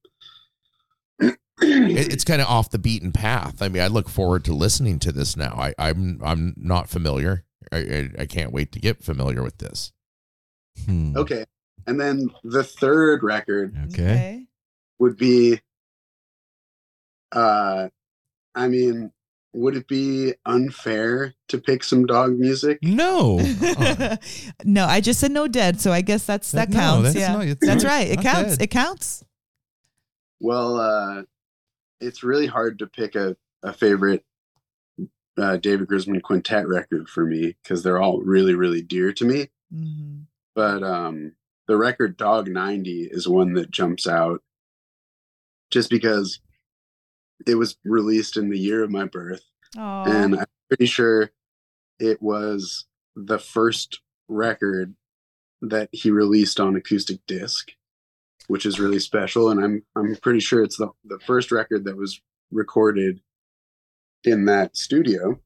[1.62, 3.62] it's kind of off the beaten path.
[3.62, 5.56] I mean, I look forward to listening to this now.
[5.58, 9.92] I, I'm I'm not familiar, I, I, I can't wait to get familiar with this.
[10.86, 11.16] Hmm.
[11.16, 11.46] Okay.
[11.86, 14.48] And then the third record Okay.
[15.00, 15.62] would be
[17.32, 17.90] uh
[18.56, 19.12] I mean,
[19.54, 22.80] would it be unfair to pick some Dawg music?
[22.84, 23.38] No.
[24.64, 27.04] no, I just said no dead, so I guess that's that That- no, counts.
[27.14, 28.08] that's yeah, not- that's right.
[28.10, 28.58] It counts.
[28.58, 28.64] dead.
[28.64, 29.24] It counts.
[30.40, 31.24] Well, uh
[32.02, 34.24] it's really hard to pick a, a favorite
[35.38, 39.50] uh, David Grisman quintet record for me because they're all really, really dear to me.
[39.74, 40.26] Mhm.
[40.56, 41.34] But um
[41.68, 44.42] the record Dawg 90 is one that jumps out
[45.72, 46.40] just because
[47.48, 49.44] it was released in the year of my birth.
[49.78, 50.04] Aw.
[50.06, 51.32] and I'm pretty sure
[52.00, 52.86] it was
[53.16, 54.96] the first record
[55.62, 57.72] that he released on acoustic disc,
[58.48, 59.50] which is really special.
[59.50, 62.22] And I'm I'm pretty sure it's the the first record that was
[62.52, 63.22] recorded
[64.24, 65.40] in that studio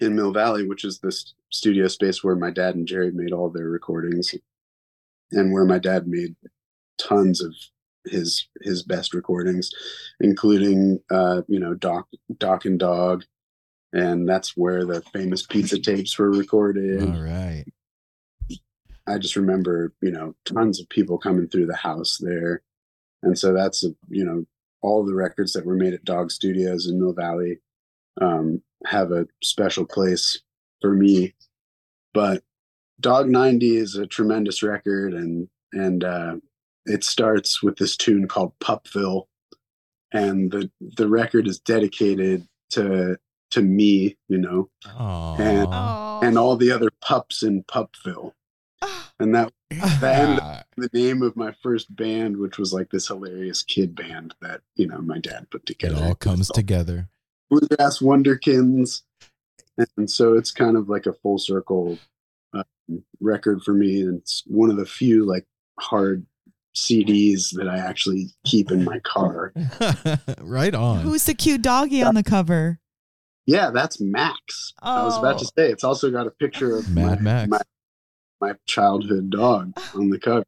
[0.00, 3.50] in Mill Valley, which is this studio space where my dad and Jerry made all
[3.50, 4.34] their recordings,
[5.32, 6.36] and where my dad made
[6.98, 7.54] tons of
[8.06, 9.70] his his best recordings,
[10.20, 12.08] including uh, you know Doc
[12.38, 13.24] Doc and Dawg,
[13.92, 17.02] and that's where the famous pizza tapes were recorded.
[17.02, 17.64] All right.
[19.06, 22.62] I just remember, you know, tons of people coming through the house there.
[23.22, 24.46] And so that's, you know,
[24.82, 27.58] all the records that were made at Dawg Studios in Mill Valley
[28.20, 30.40] um, have a special place
[30.80, 31.34] for me.
[32.14, 32.42] But
[33.00, 36.36] Dawg 90 is a tremendous record and, and, uh,
[36.90, 39.26] it starts with this tune called Pupville.
[40.12, 43.16] And the, the record is dedicated to,
[43.52, 46.20] to me, you know, and, Aw.
[46.20, 48.32] and all the other pups in Pupville.
[49.20, 49.52] And that
[50.00, 54.62] that the name of my first band, which was like this hilarious kid band that
[54.76, 55.96] you know my dad put together.
[55.96, 57.08] It all comes together.
[57.50, 59.02] Bluegrass Wonderkins,
[59.98, 61.98] and so it's kind of like a full circle
[62.54, 62.64] um,
[63.20, 65.46] record for me, and it's one of the few like
[65.78, 66.24] hard
[66.76, 69.52] CDs that I actually keep in my car.
[70.40, 71.00] right on.
[71.00, 72.78] Who's the cute doggy on the cover?
[73.46, 74.72] Yeah, that's Max.
[74.80, 75.50] I was about to Oh.
[75.58, 77.48] say it's also got a picture of Mad my, Max.
[77.50, 77.60] my
[78.40, 80.44] my childhood dog on the cover.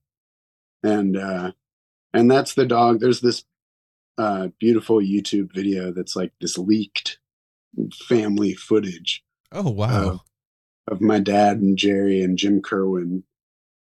[0.82, 1.52] And uh
[2.14, 3.00] and that's the dog.
[3.00, 3.44] There's this
[4.18, 7.18] uh beautiful YouTube video that's like this leaked
[8.06, 10.20] family footage Oh wow.
[10.86, 13.24] of my dad and Jerry and Jim Kerwin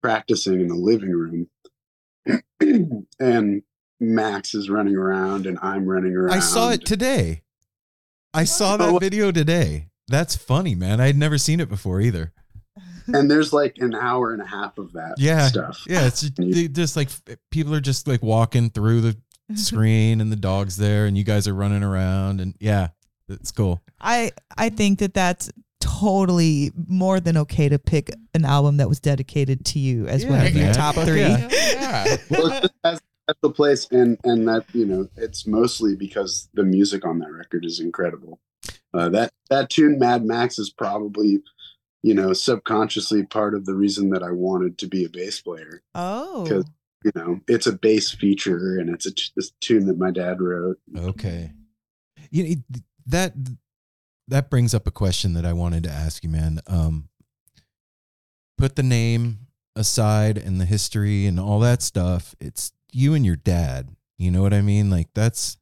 [0.02, 1.48] practicing in the living room.
[3.20, 3.64] and
[4.00, 6.34] Max is running around and I'm running around.
[6.36, 7.42] I saw it today.
[8.34, 9.00] I saw oh, that Oh.
[9.00, 9.90] video today.
[10.08, 11.00] That's funny, man.
[11.00, 12.34] I'd never seen it before either.
[13.08, 15.48] and there's like an hour and a half of that Yeah.
[15.48, 15.84] stuff.
[15.88, 17.10] Yeah, it's just, just like
[17.50, 19.18] people are just like walking through the
[19.56, 22.90] screen and the dog's there and you guys are running around and yeah,
[23.28, 23.82] it's cool.
[24.00, 29.00] I I think that that's totally more than okay to pick an album that was
[29.00, 30.74] dedicated to you as one Yeah, of your man.
[30.76, 31.20] top three.
[31.20, 32.18] yeah.
[32.30, 36.50] well, it just has that's the place, and and that you know, it's mostly because
[36.54, 38.40] the music on that record is incredible.
[38.94, 41.42] Uh, that that tune, Mad Max, is probably
[42.04, 45.82] you know subconsciously part of the reason that I wanted to be a bass player
[45.94, 46.66] Oh, because
[47.06, 50.42] you know it's a bass feature and it's a t- this tune that my dad
[50.42, 50.78] wrote.
[50.98, 51.52] Okay.
[52.32, 53.34] You know, that
[54.32, 56.60] that brings up a question that I wanted to ask you, man.
[56.66, 57.10] Um,
[58.58, 59.40] put the name
[59.76, 62.34] aside and the history and all that stuff.
[62.40, 63.90] It's you and your dad.
[64.18, 64.90] You know what I mean?
[64.90, 65.58] Like that's.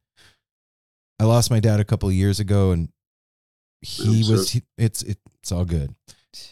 [1.18, 2.88] I lost my dad a couple of years ago, and
[3.82, 4.50] he I'm was.
[4.52, 5.94] He, it's it's all good.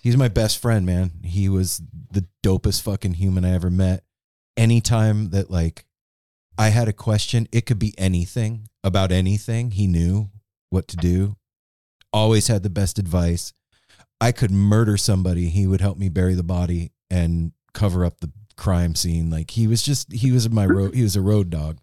[0.02, 1.12] He's my best friend, man.
[1.22, 1.80] He was
[2.10, 4.02] the dopest fucking human I ever met.
[4.56, 5.84] Anytime that like
[6.58, 9.70] I had a question, it could be anything about anything.
[9.70, 10.30] He knew
[10.70, 11.36] what to do.
[12.18, 13.52] Always had the best advice.
[14.20, 18.32] I could murder somebody, he would help me bury the body and cover up the
[18.56, 19.30] crime scene.
[19.30, 21.78] Like he was just he was my road he was a road dog.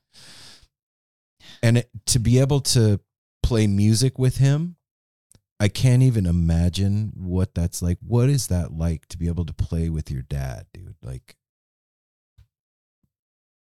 [1.64, 3.00] And it, to be able to
[3.42, 4.76] play music with him,
[5.60, 7.98] I can't even imagine what that's like.
[8.06, 10.98] What is that like to be able to play with your dad, dude?
[11.02, 11.38] Like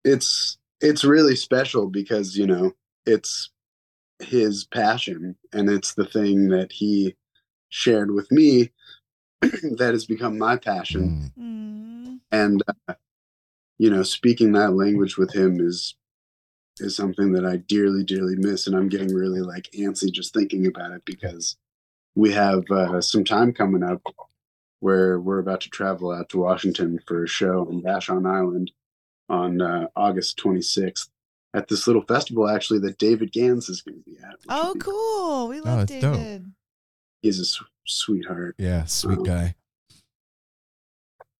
[0.03, 2.73] It's it's really special because you know
[3.05, 3.51] it's
[4.19, 7.15] his passion and it's the thing that he
[7.69, 8.71] shared with me
[9.41, 11.31] that has become my passion.
[11.37, 12.93] mm, and uh,
[13.77, 15.95] you know speaking that language with him is
[16.79, 20.65] is something that i dearly dearly miss and i'm getting really like antsy just thinking
[20.65, 21.57] about it because
[22.15, 24.01] we have uh, some time coming up
[24.79, 28.71] where we're about to travel out to washington for a show on vashon island
[29.29, 31.09] on uh, august 26th
[31.57, 34.73] at this little festival actually that david gans is going to be at oh, would
[34.75, 35.47] be- cool.
[35.49, 36.01] We Oh, love dope.
[36.13, 36.51] David.
[37.21, 38.55] he's a s- sweetheart.
[38.57, 39.55] Yeah, sweet Um, guy.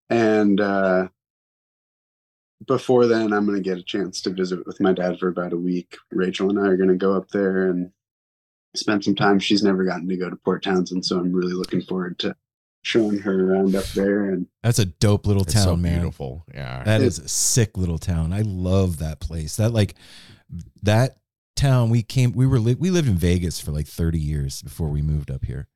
[0.09, 1.09] And uh,
[2.65, 5.53] before then, I'm going to get a chance to visit with my dad for about
[5.53, 5.97] a week.
[6.11, 7.91] Rachel and I are going to go up there and
[8.75, 9.39] spend some time.
[9.39, 12.35] She's never gotten to go to Port Townsend, so I'm really looking forward to
[12.83, 14.29] showing her around up there.
[14.29, 15.99] And That's a dope little It's town, so man.
[15.99, 16.45] beautiful.
[16.53, 16.83] Yeah.
[16.83, 18.31] That is a sick little town.
[18.33, 19.55] I love that place.
[19.57, 19.95] That like
[20.83, 21.17] that
[21.55, 24.89] town we came we were li- we lived in Vegas for like 30 years before
[24.89, 25.67] we moved up here.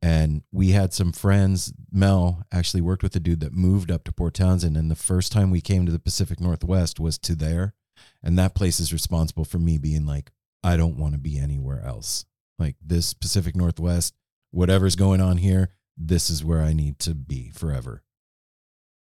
[0.00, 4.12] And we had some friends, Mel actually worked with a dude that moved up to
[4.12, 7.74] Port Townsend and the first time we came to the Pacific Northwest was to there.
[8.22, 10.30] And that place is responsible for me being like
[10.62, 12.24] I don't want to be anywhere else.
[12.58, 14.14] Like this Pacific Northwest,
[14.50, 18.02] whatever's going on here, this is where I need to be forever.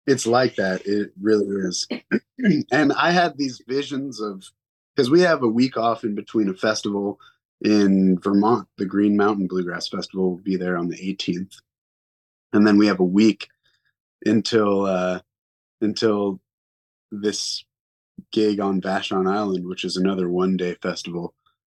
[0.08, 0.86] it's like that.
[0.86, 1.88] It really is.
[2.72, 4.44] and I had these visions of
[4.96, 7.20] because we have a week off in between a festival
[7.62, 8.68] in Vermont.
[8.78, 11.56] The Green Mountain Bluegrass Festival will be there on the 18th,
[12.54, 13.48] and then we have a week
[14.26, 15.20] until uh,
[15.82, 16.40] until
[17.12, 17.64] this
[18.32, 21.36] gig on Vashon Island, which is another one day festival.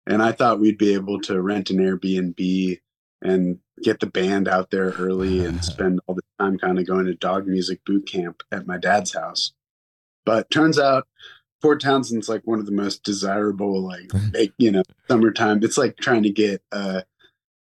[0.06, 2.80] And I thought we'd be able to rent an Airbnb
[3.22, 7.06] and get the band out there early and spend all the time kind of going
[7.06, 9.54] to Dawg music boot camp at my dad's house.
[10.26, 11.08] But turns out
[11.62, 15.64] Port Townsend's like one of the most desirable, like, vac- you know, summertime.
[15.64, 17.04] It's like trying to get a,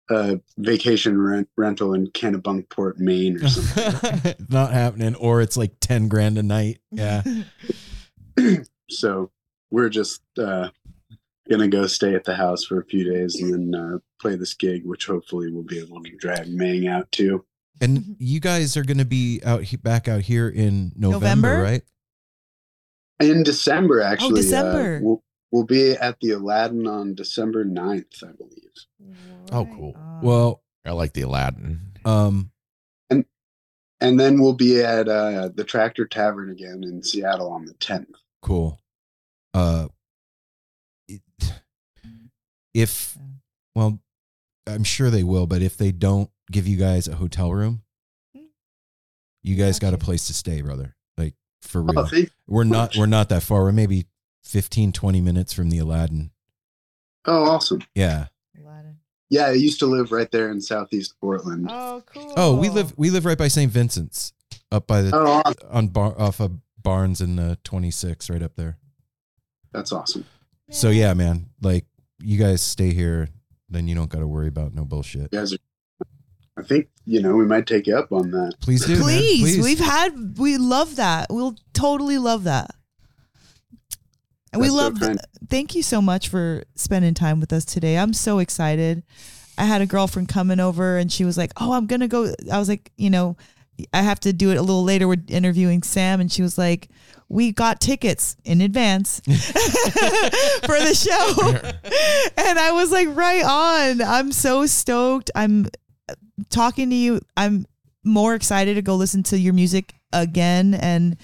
[0.09, 4.35] a vacation rent, rental in Kennebunkport, Maine or something.
[4.49, 5.15] Not happening.
[5.15, 6.79] Or it's like 10 grand a night.
[6.91, 7.23] Yeah.
[8.89, 9.31] so
[9.71, 10.69] we're just uh,
[11.49, 14.53] gonna go stay at the house for a few days and then uh, play this
[14.53, 17.43] gig, which hopefully we'll be able to drag Mang out to.
[17.81, 21.63] And you guys are going to be out he- back out here in November, November?
[21.63, 21.81] right?
[23.19, 24.33] In December, actually.
[24.33, 24.99] uh, December.
[25.01, 29.15] we'll, we'll be at the Aladdin on December 9th, I believe.
[29.51, 29.95] Oh, cool.
[30.21, 31.93] Well, I like the Aladdin.
[32.05, 32.51] um,
[33.09, 33.25] And
[33.99, 38.05] and then we'll be at uh, the Tractor Tavern again in Seattle on the 10th.
[38.41, 38.79] cool.
[39.53, 39.91] Uh, it-
[42.73, 43.17] if,
[43.75, 43.99] well,
[44.67, 47.83] I'm sure they will, but if they don't give you guys a hotel room,
[49.41, 50.95] you guys got a place to stay, brother.
[51.17, 51.99] Like for real.
[51.99, 53.63] Oh, we're not, we're not that far.
[53.63, 54.05] We're maybe
[54.45, 56.31] 15, 20 minutes from the Aladdin.
[57.25, 57.83] Oh, awesome.
[57.95, 58.27] Yeah.
[59.29, 61.67] Yeah, I used to live right there in Southeast Portland.
[61.67, 62.33] Oh, cool.
[62.37, 63.71] Oh, we live we live right by St.
[63.71, 64.31] Vincent's,
[64.71, 65.67] up by the Oh, awesome.
[65.71, 68.77] on bar off of Barnes and uh, 26, right up there.
[69.71, 70.25] That's awesome.
[70.69, 71.85] So yeah, man, like
[72.19, 73.29] you guys stay here,
[73.69, 75.29] then you don't got to worry about no bullshit.
[75.33, 75.57] You guys are,
[76.57, 78.53] I think, you know, we might take you up on that.
[78.61, 79.01] Please do, man.
[79.03, 79.63] Please, Please.
[79.63, 81.27] we've had we love that.
[81.29, 82.71] We'll totally love that.
[84.51, 84.99] And we That's so love.
[84.99, 85.19] kind.
[85.49, 87.97] thank you so much for spending time with us today.
[87.97, 89.03] I'm so excited.
[89.57, 92.59] I had a girlfriend coming over, and she was like, "Oh, I'm gonna go." I
[92.59, 93.35] was like, you know,
[93.91, 95.07] I have to do it a little later.
[95.07, 96.89] We're interviewing Sam, and she was like,
[97.33, 101.49] "We got tickets in advance for the show,"
[102.37, 105.31] and I was like, "Right on!" I'm so stoked.
[105.35, 105.67] I'm
[106.49, 107.21] talking to you.
[107.35, 107.65] I'm
[108.03, 110.75] more excited to go listen to your music again.
[110.75, 111.17] And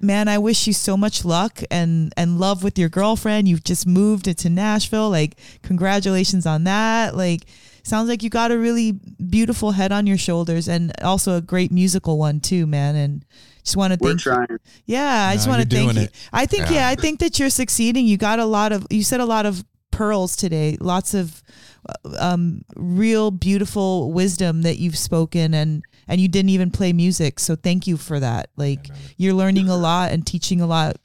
[0.00, 3.48] man i wish you so much luck and and love with your girlfriend.
[3.48, 5.10] You've just moved it to nashville.
[5.10, 7.16] Like congratulations on that.
[7.16, 7.46] Like
[7.82, 8.92] sounds like you got a really
[9.30, 12.94] beautiful head on your shoulders and also a great musical one too man.
[12.94, 13.24] And
[13.66, 14.58] just want to We're thank trying.
[14.86, 16.02] yeah, I just No, want to thank doing you.
[16.04, 16.14] it.
[16.32, 16.74] I think yeah.
[16.76, 16.88] Yeah.
[16.88, 18.06] I think that you're succeeding.
[18.06, 20.76] You got a lot of you said a lot of pearls today.
[20.80, 21.42] Lots of
[21.88, 27.40] uh, um real beautiful wisdom that you've spoken and and you didn't even play music.
[27.40, 28.50] So thank you for that.
[28.56, 30.96] Like you're learning a lot and teaching a lot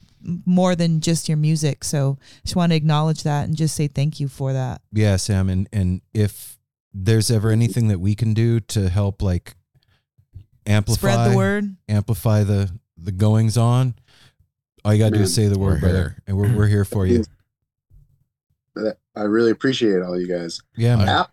[0.46, 1.84] more than just your music.
[1.84, 4.82] So just want to acknowledge that and just say thank you for that.
[4.94, 6.60] Yeah, Sam, and and if
[6.94, 9.56] there's ever anything that we can do to help like
[10.66, 11.76] amplify Spread the word.
[11.88, 13.96] amplify the the goings on,
[14.86, 16.86] all you got to do is say the we're word, brother, and we're we're here
[16.86, 17.24] for you.
[19.16, 20.62] I really appreciate all you guys.
[20.78, 21.10] Yeah, man.
[21.10, 21.32] Al,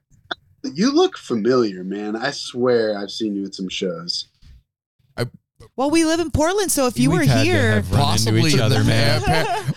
[0.75, 2.17] you look familiar, man.
[2.17, 4.29] I swear I've seen you at some shows.
[5.77, 8.01] Well, we live in Portland, so if you We've were had to here, have run
[8.01, 9.23] into Possibly each other, the- man.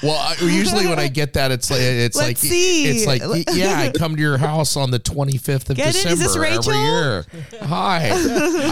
[0.01, 2.85] well, I, usually when I get that, it's like it's like Let's see.
[2.87, 3.21] it's like
[3.53, 5.95] yeah, I come to your house on the twenty fifth of Get it?
[5.97, 6.71] Is December this Rachel?
[6.73, 7.25] every year.
[7.61, 8.09] Hi,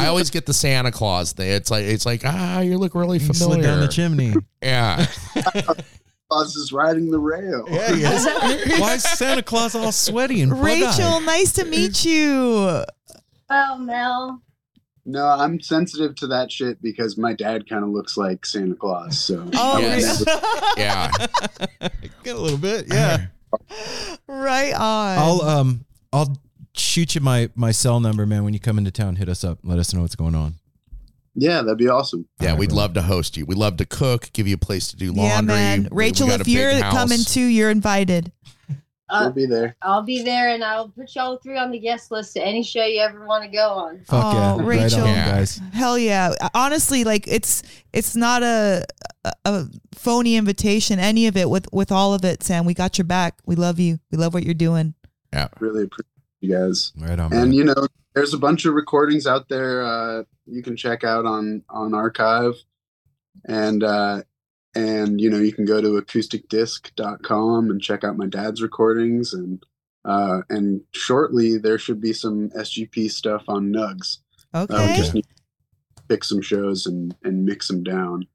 [0.04, 1.52] I always get the Santa Claus thing.
[1.52, 3.62] It's like it's like ah, you look really You familiar.
[3.62, 4.34] slid down the chimney.
[4.64, 5.06] Yeah,
[6.30, 7.66] Claus is riding the rail.
[7.70, 8.80] Yeah, he is.
[8.80, 10.66] Why is Santa Claus all sweaty and bug-eyed?
[10.98, 12.84] Rachel, nice to meet you.
[13.52, 14.41] Oh, Mel.
[15.06, 19.18] No, I'm sensitive to that shit because my dad kind of looks like Santa Claus.
[19.20, 20.24] So Oh, Yes.
[20.78, 21.10] yeah.
[22.24, 23.28] Get a little bit, yeah.
[24.28, 25.18] right on.
[25.18, 26.38] I'll um I'll
[26.74, 28.44] shoot you my my cell number, man.
[28.44, 29.60] When you come into town, hit us up.
[29.64, 30.56] Let us know what's going on.
[31.36, 32.28] Yeah, that'd be awesome.
[32.42, 33.46] Yeah, we'd love to host you.
[33.46, 35.24] We'd love to cook, give you a place to do laundry.
[35.24, 35.84] Yeah, man.
[35.84, 38.32] We- we Rachel, if you're coming too, you're invited.
[39.10, 39.76] Uh, We'll be there.
[39.81, 42.86] I'll be there and I'll put y'all three on the guest list to any show
[42.86, 44.03] you ever want to go on.
[44.06, 45.60] Fuck oh, yeah, right Rachel, on, guys.
[45.73, 46.34] hell yeah!
[46.53, 48.86] Honestly, like it's it's not a,
[49.26, 49.65] a a
[49.95, 50.99] phony invitation.
[50.99, 52.65] Any of it with with all of it, Sam.
[52.65, 53.40] We got your back.
[53.45, 53.99] We love you.
[54.11, 54.94] We love what you're doing.
[55.34, 56.06] Yeah, really appreciate
[56.41, 56.91] you guys.
[56.98, 57.34] Right on.
[57.34, 61.26] And you know, there's a bunch of recordings out there uh, you can check out
[61.26, 62.56] on on archive,
[63.45, 64.22] and uh,
[64.76, 69.64] and you know you can go to acousticdisc.com and check out my dad's recordings and
[70.06, 74.20] uh, and shortly there should be some SGP stuff on Nugs.
[74.54, 74.94] Uh, we Okay.
[74.94, 75.28] just need to
[76.08, 78.28] pick some shows and and mix them down.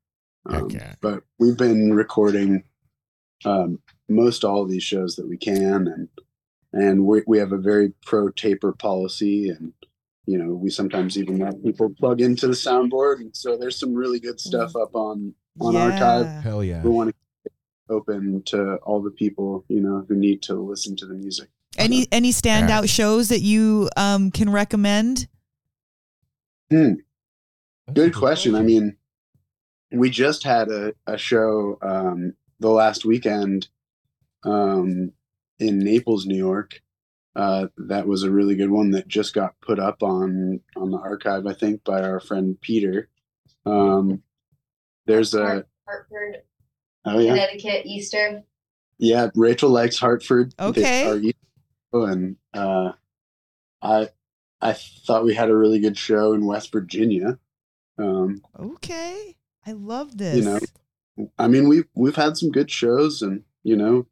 [0.47, 0.93] Um, Okay.
[1.01, 2.65] But we've been recording
[3.45, 3.79] um,
[4.09, 6.09] most all of these shows that we can, and
[6.73, 9.73] and we we have a very pro taper policy, and
[10.27, 13.95] you know we sometimes even let people plug into the soundboard, and so there's some
[13.95, 15.85] really good stuff up on on Yeah.
[15.85, 16.43] archive.
[16.43, 16.83] Hell yeah.
[16.83, 20.55] We want to keep it open to all the people you know who need to
[20.55, 21.49] listen to the music.
[21.77, 25.27] Any any standout shows that you um can recommend?
[26.71, 26.95] Hmm.
[27.93, 28.55] Good question.
[28.55, 28.97] I mean,
[29.93, 33.69] we just had a, a show um, the last weekend
[34.45, 35.13] um,
[35.59, 36.81] in Naples, New York.
[37.37, 40.99] Uh, that was a really good one that just got put up on on the
[40.99, 43.09] archive, I think, by our friend Peter.
[43.67, 44.23] Um,
[45.07, 46.43] there's a Hartford,
[47.05, 48.43] oh yeah Connecticut, Easter.
[48.99, 50.55] yeah Rachel likes Hartford.
[50.59, 51.07] They Okay.
[51.07, 51.21] are
[52.07, 52.93] and uh,
[53.83, 54.09] I
[54.61, 57.39] I thought we had a really good show in West Virginia.
[57.99, 59.37] Um, Okay,
[59.67, 60.37] I love this.
[60.37, 60.59] you know
[61.39, 64.05] i mean we've we've had some good shows and you know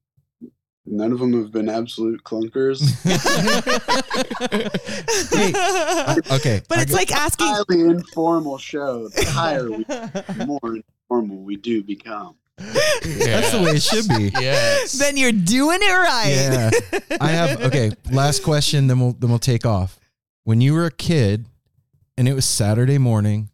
[0.87, 2.83] none of them have been absolute clunkers
[6.33, 7.47] okay but I it's like asking.
[7.47, 13.73] highly informal show the higher we the more informal we do become That's the way
[13.73, 14.31] it should be.
[14.41, 14.93] Yes.
[14.93, 16.31] Then you're doing it right.
[16.31, 16.71] Yeah.
[17.21, 17.93] I have okay.
[18.11, 19.99] Last question, then we'll then we'll take off.
[20.45, 21.47] When you were a kid,
[22.17, 23.51] and it was Saturday morning,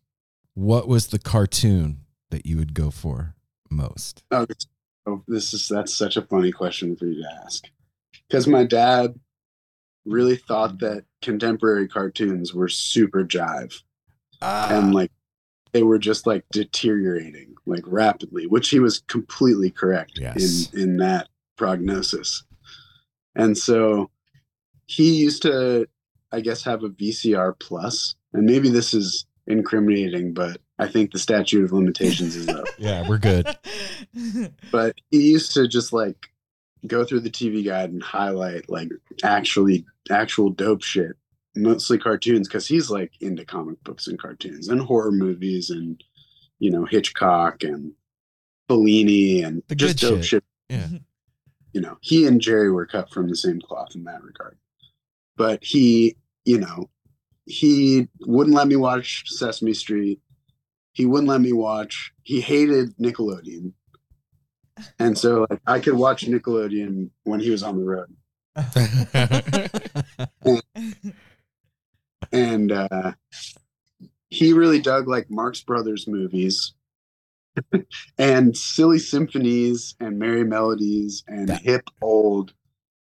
[0.54, 2.00] what was the cartoon
[2.30, 3.34] that you would go for
[3.70, 4.22] most?
[4.30, 4.66] oh this,
[5.08, 7.64] oh, this is that's such a funny question for you to ask.
[8.28, 9.18] Because my dad
[10.04, 13.82] really thought that contemporary cartoons were super jive.
[14.40, 14.68] Ah.
[14.70, 15.10] And like
[15.72, 20.72] they were just like deteriorating like rapidly which he was completely correct Yes.
[20.72, 22.44] in in that prognosis.
[23.34, 24.10] And so
[24.86, 25.86] he used to
[26.32, 31.18] i guess have a vcr plus and maybe this is incriminating but i think the
[31.18, 33.46] statute of limitations is up Yeah, we're good.
[34.72, 36.28] but he used to just like
[36.86, 38.88] go through the TV guide and highlight like
[39.24, 41.12] actually actual dope shit,
[41.56, 46.02] mostly cartoons, because he's like into comic books and cartoons and horror movies and
[46.60, 47.92] you know Hitchcock and
[48.70, 50.24] Fellini and The just dope shit.
[50.24, 50.44] shit.
[50.68, 50.78] Yeah.
[50.82, 50.96] Mm-hmm.
[51.72, 54.56] You know, he and Jerry were cut from the same cloth in that regard.
[55.36, 56.88] But he, you know,
[57.44, 60.20] he wouldn't let me watch Sesame Street.
[60.98, 62.12] He wouldn't let me watch.
[62.24, 63.72] He hated Nickelodeon.
[64.98, 68.16] And so like I could watch Nickelodeon when he was on the road.
[72.32, 73.12] And uh
[74.28, 76.74] he really dug like Marx Brothers movies
[78.18, 82.54] and silly symphonies and merry melodies and hip old,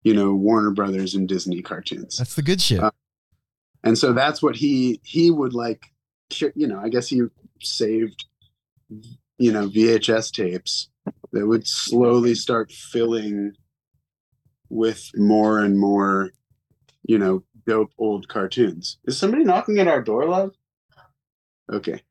[0.03, 2.17] you know, Warner Brothers and Disney cartoons.
[2.17, 2.81] That's the good shit.
[2.81, 2.91] Uh,
[3.83, 5.87] and so that's what he he would like
[6.53, 7.23] you know i guess he
[7.61, 8.25] saved
[9.37, 10.89] you know vhs tapes
[11.31, 13.53] that would slowly start filling
[14.69, 16.31] with more and more
[17.03, 20.51] you know dope old cartoons is somebody knocking at our door love
[21.71, 22.01] okay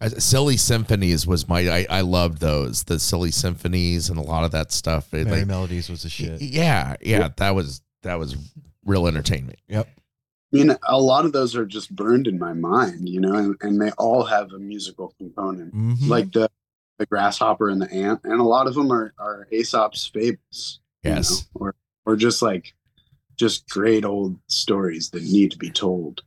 [0.00, 4.44] Uh, Silly Symphonies was my I, I loved those the Silly Symphonies and a lot
[4.44, 5.12] of that stuff.
[5.12, 6.40] It, Merry like- Melodies was the shit.
[6.40, 8.36] Yeah, yeah, that was that was
[8.84, 9.58] real entertainment.
[9.66, 9.88] Yep.
[10.52, 13.56] I mean, a lot of those are just burned in my mind, you know, and,
[13.60, 16.08] and they all have a musical component, Mhm.
[16.08, 16.50] like the
[16.98, 21.10] the grasshopper and the ant, and a lot of them are are Aesop's fables, you
[21.10, 21.30] Yes.
[21.54, 21.74] know, or
[22.06, 22.74] or just like
[23.36, 26.22] just great old stories that need to be told.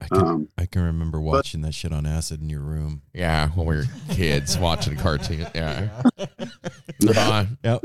[0.00, 3.02] I can, Um, I can remember watching that shit on acid in your room.
[3.12, 5.46] Yeah, when we were kids watching cartoons.
[5.54, 6.02] Yeah.
[7.06, 7.58] Come on.
[7.62, 7.82] Yep.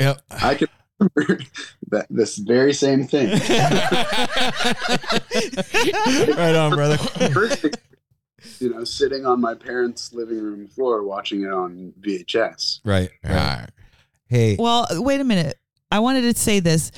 [0.00, 0.20] Yep.
[0.30, 3.30] I can remember that this very same thing.
[6.36, 6.96] right on, brother.
[7.32, 7.66] First,
[8.60, 12.80] you know, sitting on my parents' living room floor watching it on VHS.
[12.84, 13.10] Right.
[13.24, 13.66] Right.
[14.26, 14.56] Hey.
[14.58, 15.58] Well, wait a minute.
[15.90, 16.90] I wanted to say this.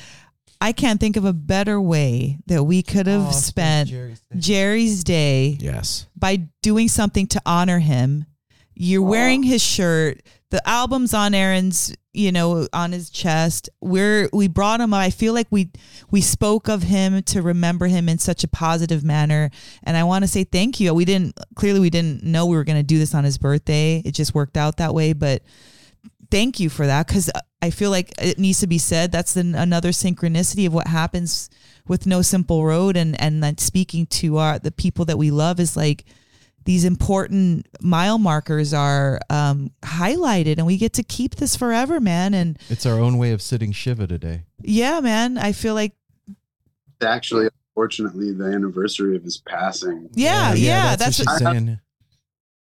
[0.60, 4.22] I I can't think of a better way that we could have Oh, spent Jerry's
[4.38, 6.06] Jerry's day Yes.
[6.16, 8.24] by doing something to honor him.
[8.74, 10.22] You're wearing his shirt.
[10.50, 13.68] The album's on Aaron's, you know, on his chest.
[13.80, 14.94] We're we brought him.
[14.94, 15.00] up.
[15.00, 15.70] I feel like we
[16.10, 19.50] we spoke of him to remember him in such a positive manner.
[19.82, 20.92] And I want to say thank you.
[20.94, 24.02] We didn't clearly we didn't know we were going to do this on his birthday.
[24.04, 25.42] It just worked out that way, but
[26.30, 27.30] thank you for that because
[27.62, 29.12] I feel like it needs to be said.
[29.12, 31.50] That's an, another synchronicity of what happens
[31.86, 35.60] with No Simple Road and and then speaking to our the people that we love
[35.60, 36.04] is like
[36.66, 42.34] these important mile markers are um, highlighted and we get to keep this forever, man.
[42.34, 44.42] And It's our own way of sitting Shiva today.
[44.60, 45.94] yeah, man, I feel like
[46.28, 50.10] It's actually, unfortunately, the anniversary of his passing.
[50.14, 51.80] yeah, yeah, that's, what she's I have- saying.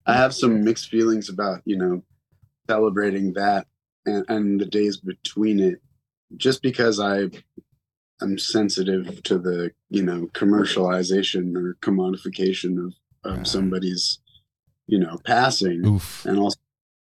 [0.04, 2.02] I have some mixed feelings about you know
[2.68, 3.68] celebrating that
[4.04, 5.80] and, and the days between it,
[6.36, 7.30] just because I I
[8.20, 12.94] am sensitive to the you know commercialization or commodification of
[13.24, 14.18] of somebody's
[14.86, 16.24] you know passing, Oof.
[16.26, 16.58] and also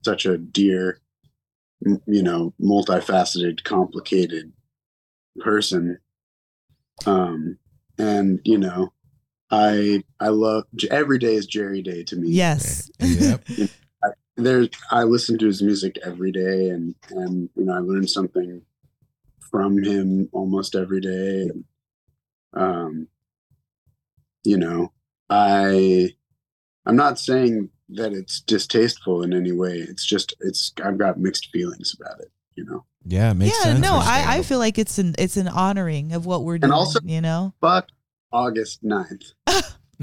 [0.04, 1.00] such a dear,
[2.06, 4.52] you know, multifaceted, complicated
[5.40, 5.98] person.
[7.04, 7.58] Um,
[7.98, 8.92] and you know,
[9.50, 13.44] I I love every day is Jerry Day to me yes, Yep.
[14.36, 18.62] there I listen to his music every day and and you know I learn something
[19.50, 21.64] from him almost every day and
[22.54, 23.08] um
[24.44, 24.92] you know
[25.30, 26.10] I
[26.84, 31.50] I'm not saying that it's distasteful in any way it's just it's I've got mixed
[31.52, 33.62] feelings about it you know Yeah, it makes yeah.
[33.72, 33.80] sense.
[33.80, 36.72] No, I, I feel like it's an it's an honoring of what we're doing.
[36.72, 37.88] also- you know, fuck
[38.32, 39.32] August 9th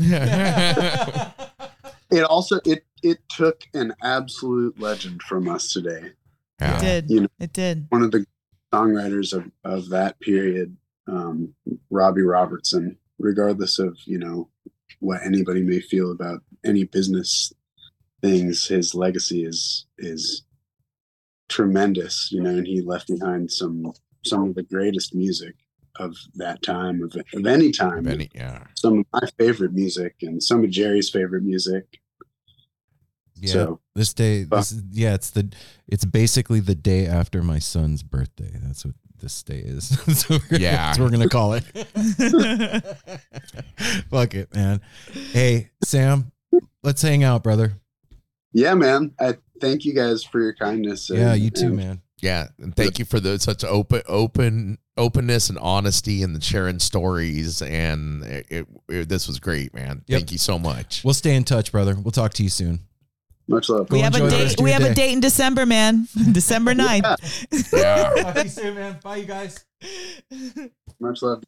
[2.12, 6.12] it also it it took an absolute legend from us today
[6.60, 7.10] it did.
[7.10, 7.88] You know, it did.
[7.90, 8.26] one of the
[8.74, 10.78] songwriters of, of that period,
[11.08, 11.54] um,
[11.90, 14.48] Robbie Robertson, regardless of, you know,
[15.04, 17.52] what anybody may feel about any business
[18.22, 20.44] things, his legacy is is
[21.50, 23.92] tremendous, you know, and he left behind some
[24.24, 25.56] some of the greatest music
[25.98, 28.04] of that time, of, of any time.
[28.04, 28.64] Benny, yeah.
[28.76, 32.00] Some of my favorite music and some of Jerry's favorite music.
[33.36, 33.52] Yeah.
[33.52, 35.52] So this day, this is, yeah, it's the
[35.88, 38.52] it's basically the day after my son's birthday.
[38.64, 39.88] That's what this day is.
[40.20, 40.76] so we're, Yeah.
[40.88, 41.64] that's what we're gonna call it.
[44.10, 44.82] Fuck it, man.
[45.32, 46.32] Hey, Sam,
[46.84, 47.74] let's hang out, brother.
[48.52, 49.14] yeah, man.
[49.20, 51.10] I thank you guys for your kindness.
[51.10, 52.02] Yeah, you too, and man.
[52.22, 56.80] Yeah, and thank you for the such open, open, openness and honesty, and the sharing
[56.80, 57.62] stories.
[57.62, 60.04] And it, it, it- this was great, man.
[60.08, 60.20] Yep.
[60.20, 61.04] Thank you so much.
[61.04, 61.96] We'll stay in touch, brother.
[61.96, 62.80] We'll talk to you soon.
[63.48, 63.90] Much love.
[63.92, 64.56] we have a date.
[64.62, 66.08] We your have a date in December, man.
[66.32, 67.72] December 9th.
[67.74, 69.00] Yeah, Talk to you soon, man.
[69.04, 69.66] Bye, you guys.
[71.00, 71.44] Much love.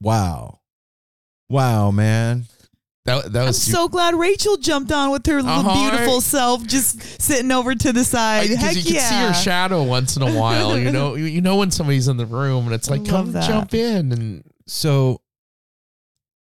[0.00, 0.60] Wow,
[1.48, 2.44] wow, man.
[3.04, 5.90] that that was I'm was so glad Rachel jumped on with her Uh-huh.
[5.90, 8.48] beautiful self, just sitting over to the side.
[8.48, 9.08] because Heck you can yeah!
[9.08, 10.78] see your shadow once in a while.
[10.78, 13.44] You know, you- you know when somebody's in the room, and it's like, come that.
[13.48, 15.20] jump in, and So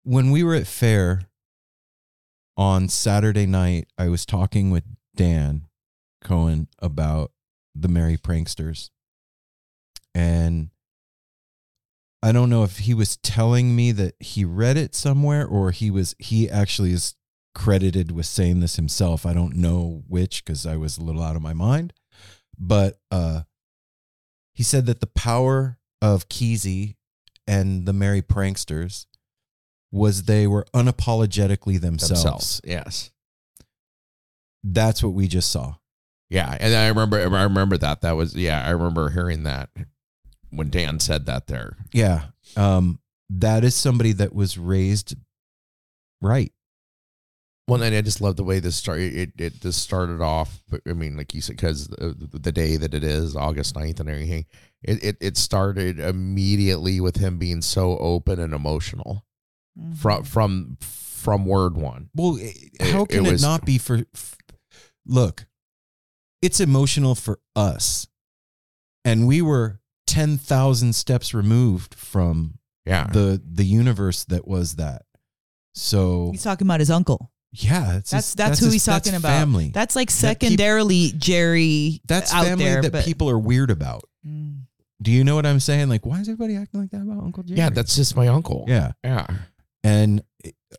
[0.04, 1.24] when we were at fair
[2.62, 4.84] on Saturday night, I was talking with
[5.16, 5.66] Dan
[6.24, 7.32] Cohen about
[7.74, 8.92] the Merry Pranksters.
[10.14, 10.70] And
[12.22, 15.90] I don't know if he was telling me that he read it somewhere or he
[15.90, 17.16] was he actually is
[17.56, 19.26] credited with saying this himself.
[19.26, 21.94] I don't know which cuz I was a little out of my mind.
[22.60, 23.42] But uh
[24.54, 26.98] he said that the power of Kesey
[27.48, 29.08] and the Merry Pranksters
[29.92, 32.24] was they were unapologetically themselves.
[32.24, 32.62] themselves.
[32.64, 33.12] Yes.
[34.64, 35.76] That's what we just saw.
[36.30, 38.02] Yeah, and I remember I remember that.
[38.02, 39.70] That was yeah, I remember hearing that
[40.50, 41.76] when Dan said that there.
[41.92, 42.26] Yeah.
[42.56, 43.00] Um,
[43.30, 45.16] that is somebody that was raised
[46.22, 46.54] right.
[47.68, 49.14] Well, and I just love the way this started.
[49.14, 50.64] It, it this started off.
[50.70, 54.00] but, I mean, like you said, because the, the day that it is August 9th
[54.00, 54.46] and everything,
[54.84, 59.26] it, it it started immediately with him being so open and emotional
[59.80, 59.94] Mm-hmm.
[59.94, 62.10] from from from word one.
[62.16, 64.38] Well, It- how it can it, was- not be for f-
[65.06, 65.46] Look,
[66.42, 68.08] it's emotional for us.
[69.06, 75.04] And we were 10,000 steps removed from Yeah, the the universe that was that.
[75.74, 77.32] So, He's talking about his uncle.
[77.54, 79.40] yeah, it's That's his- that's, who his- he's talking that's about.
[79.40, 79.70] Family.
[79.74, 82.02] That's like That peop- secondarily Jerry.
[82.08, 84.04] that's out family there, that but- people are weird about.
[84.28, 84.64] Mm.
[85.02, 85.90] Do you know what I'm saying?
[85.90, 87.58] Like, why is everybody acting like that about Uncle Jerry?
[87.58, 88.66] yeah, that's just my uncle.
[88.68, 88.92] yeah.
[89.04, 89.26] yeah,
[89.92, 90.24] And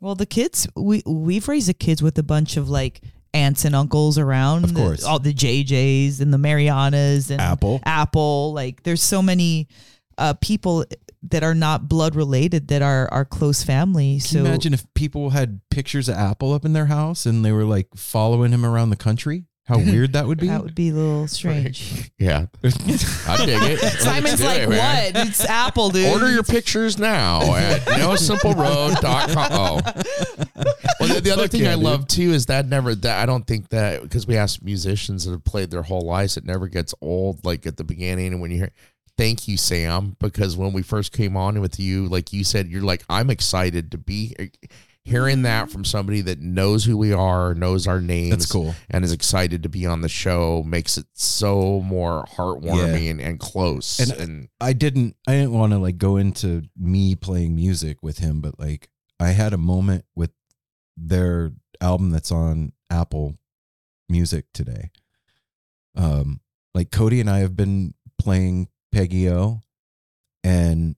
[0.01, 3.01] Well, the kids we we've raised the kids with a bunch of like
[3.35, 4.65] aunts and uncles around.
[4.65, 5.03] Of course.
[5.03, 7.81] the, all the JJs and the Marianas and Apple.
[7.85, 8.53] Apple.
[8.53, 9.69] Like there's so many
[10.19, 10.85] uh, people
[11.31, 14.15] that are not blood related that are our close family.
[14.15, 17.53] Can So imagine if people had pictures of Apple up in their house and they
[17.53, 19.45] were like following him around the country?
[19.65, 20.49] How weird that would be.
[20.49, 22.11] that would be a little strange.
[22.19, 22.47] Yeah.
[22.65, 23.79] I dig it.
[24.01, 25.15] Simon's Let's do like, it, man.
[25.15, 25.27] what?
[25.29, 26.07] It's Apple, dude.
[26.13, 29.53] Order your pictures now at nosimpleroad.com.
[29.53, 29.81] Oh.
[31.01, 31.85] Well, the, the other Fuck thing yeah, I dude.
[31.85, 35.33] love too is that never that I don't think that because we ask musicians that
[35.33, 37.45] have played their whole lives, it never gets old.
[37.45, 38.71] Like at the beginning, and when you hear,
[39.19, 42.83] "Thank you, Sam," because when we first came on with you, like you said, you're
[42.83, 44.51] like, "I'm excited to be." here."
[45.05, 48.75] Hearing that from somebody that knows who we are, knows our names, That's cool.
[48.89, 53.41] and is excited to be on the show makes it so more heartwarming and, and
[53.41, 53.99] close.
[53.99, 58.19] And- and I didn't I didn't want to like go into me playing music with
[58.19, 60.31] him, but like I had a moment with
[60.97, 61.51] their
[61.81, 63.37] album that's on Apple
[64.09, 64.91] Music today.
[65.97, 66.41] Um
[66.75, 69.63] like Cody and I have been playing Peggy O
[70.45, 70.95] and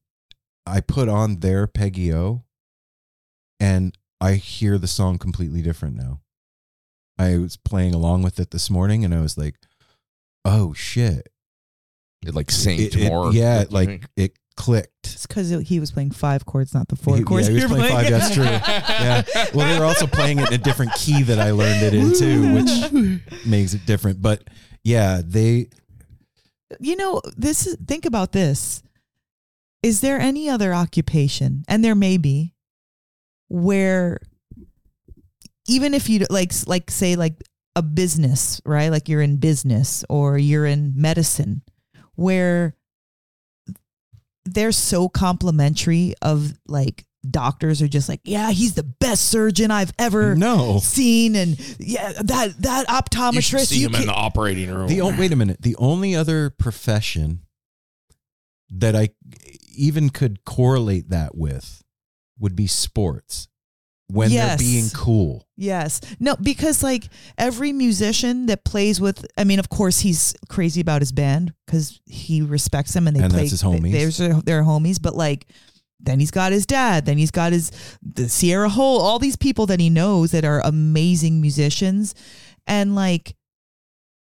[0.66, 2.44] I put on their Peggy O
[3.60, 6.20] and I hear the song completely different now.
[7.18, 9.56] I was playing along with it this morning and I was like,
[10.44, 11.28] "Oh shit."
[12.26, 13.31] it like synced It- it- more.
[13.35, 14.90] yeah, with- like it clicked.
[15.12, 17.48] It's because he was playing five chords, not the four He- chords.
[17.48, 18.10] yeah, he was you're playing five.
[18.10, 18.44] That's true.
[18.44, 19.22] Yeah.
[19.52, 22.14] Well, they were also playing it in a different key that I learned it in
[22.18, 24.22] too, which makes it different.
[24.22, 24.44] But
[24.82, 25.68] yeah, they
[26.81, 28.82] you know, this is think about this.
[29.82, 32.53] Is there any other occupation, and there may be,
[33.49, 34.19] where
[35.69, 37.43] even if you like like say like
[37.77, 38.91] a business, right?
[38.91, 41.62] Like you're in business or you're in medicine,
[42.15, 42.77] where
[44.45, 49.93] they're so complimentary of like doctors are just like, yeah, he's the best surgeon I've
[49.99, 50.79] ever no.
[50.79, 53.35] seen, and yeah, that that optometrist.
[53.35, 54.89] you should see him in can't- the operating room.
[54.89, 55.62] The o- wait a minute.
[55.62, 57.41] The only other profession
[58.71, 59.11] that I
[59.77, 61.84] even could correlate that with
[62.39, 63.48] would be sports
[64.09, 64.48] when Yes.
[64.61, 65.47] they're being cool.
[65.56, 66.01] Yes.
[66.20, 67.09] No, because like
[67.39, 72.01] every musician that plays with, I mean, of course he's crazy about his band because
[72.06, 73.40] he respects them and they And play.
[73.43, 73.93] that's his homies.
[73.93, 75.47] There's their, their homies, but like
[76.01, 77.06] then he's got his dad.
[77.06, 77.70] Then he's got his
[78.02, 79.01] the Sierra Hull.
[79.01, 82.15] All these people that he knows that are amazing musicians,
[82.66, 83.36] and like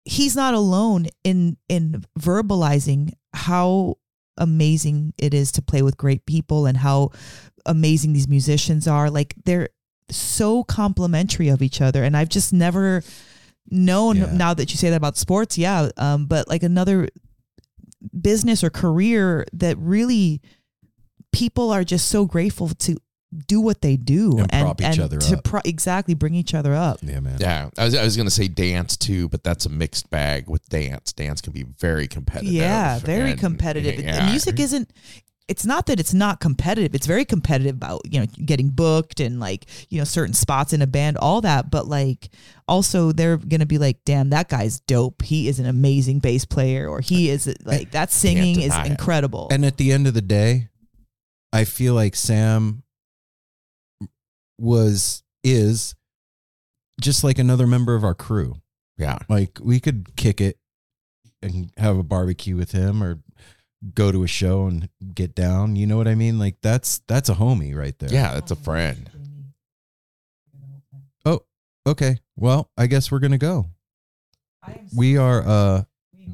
[0.05, 3.95] he's not alone in in verbalizing how
[4.37, 7.09] amazing it is to play with great people and how
[7.65, 9.69] amazing these musicians are like they're
[10.09, 13.01] so complimentary of each other and i've just never
[13.69, 14.33] known Yeah.
[14.33, 17.07] now that you say that about sports yeah um but like another
[18.19, 20.41] business or career that really
[21.31, 22.97] people are just so grateful to
[23.47, 25.43] do what they do And prop each other to up.
[25.43, 27.37] pro- exactly bring each other up Yeah, man.
[27.39, 30.47] Yeah, I was, I was going to say dance too, but that's a mixed bag
[30.47, 31.13] with dance.
[31.13, 32.53] Dance can be very competitive.
[32.53, 33.95] Yeah, very and- competitive.
[33.95, 34.29] And yeah.
[34.29, 34.91] music isn't.
[35.47, 36.95] It's not that it's not competitive.
[36.95, 40.81] It's very competitive about you know getting booked and like you know certain spots in
[40.81, 41.69] a band, all that.
[41.69, 42.29] But like
[42.67, 45.21] also they're gonna be like, damn, that guy's dope.
[45.21, 48.91] He is an amazing bass player, or he is like that singing is deny it.
[48.91, 49.49] incredible.
[49.51, 50.69] And at the end of the day,
[51.51, 52.83] I feel like Sam
[54.57, 55.95] was is
[57.01, 58.55] just like another member of our crew.
[58.97, 59.17] Yeah.
[59.29, 60.57] Like we could kick it
[61.41, 63.21] and have a barbecue with him or
[63.93, 65.75] go to a show and get down.
[65.75, 66.39] You know what I mean?
[66.39, 68.09] Like that's that's a homie right there.
[68.11, 69.09] Yeah, that's a friend.
[71.25, 71.41] Oh,
[71.87, 72.17] okay.
[72.35, 73.67] Well, I guess we're gonna go.
[74.95, 75.83] We are uh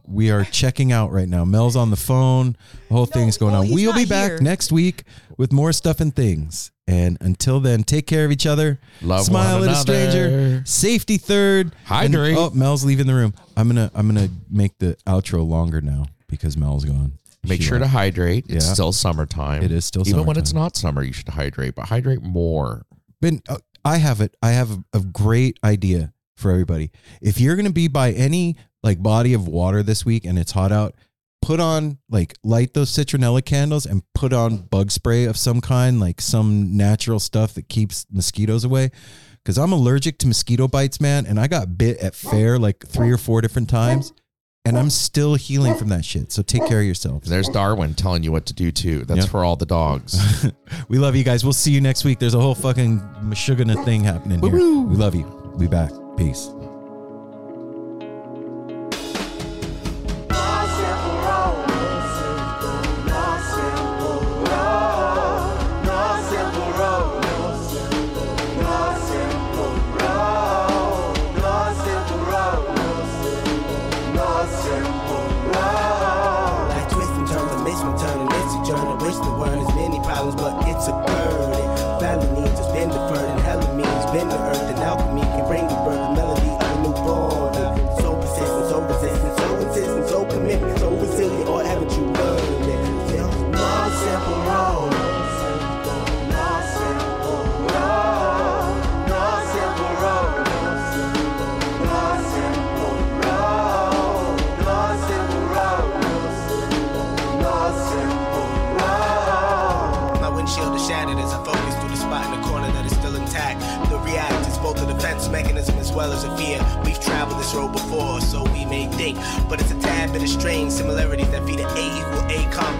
[0.06, 1.46] we are checking out right now.
[1.46, 2.56] Mel's on the phone.
[2.90, 3.72] The whole thing's going well, on.
[3.72, 4.42] We'll be back here.
[4.42, 5.04] next week
[5.38, 6.72] with more stuff and things.
[6.88, 8.80] And until then, take care of each other.
[9.02, 10.64] Love Smile one at a stranger.
[10.66, 11.76] Safety third.
[11.86, 12.30] Hydrate.
[12.30, 13.34] And- oh, Mel's leaving the room.
[13.56, 17.20] I'm gonna I'm gonna make the outro longer now because Mel's gone.
[17.48, 18.46] Make She sure to hydrate.
[18.50, 18.74] It's Yeah.
[18.74, 19.64] still summertime.
[19.64, 20.42] It is still Even when summertime.
[20.42, 22.86] it's not summer, you should hydrate, but hydrate more.
[23.22, 24.36] Ben, uh, I have it.
[24.42, 26.92] I have a, a great idea for everybody.
[27.22, 30.52] If you're going to be by any like body of water this week and it's
[30.52, 30.96] hot out,
[31.42, 36.00] put on like light those citronella candles and put on bug spray of some kind,
[36.00, 38.92] like some natural stuff that keeps mosquitoes away.
[39.44, 43.10] Because I'm allergic to mosquito bites, man, and I got bit at fair like three
[43.12, 44.12] or four different times,
[44.66, 46.32] and I'm still healing from that shit.
[46.32, 47.24] So take care of yourself.
[47.24, 49.06] There's Darwin telling you what to do too.
[49.06, 49.30] That's Yep.
[49.30, 50.46] for all the dogs.
[50.90, 51.44] we love you guys.
[51.44, 52.20] We'll see you next week.
[52.20, 54.52] There's a whole fucking Meshuggah thing happening here.
[54.52, 55.24] We love you.
[55.50, 55.92] We'll be back.
[56.18, 56.50] Peace.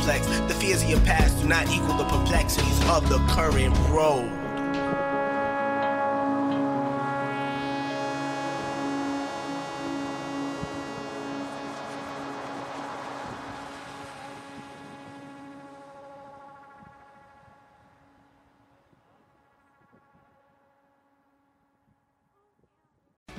[0.10, 0.40] Complex.
[0.54, 4.39] The fears of your past do not equal the perplexities of the current road.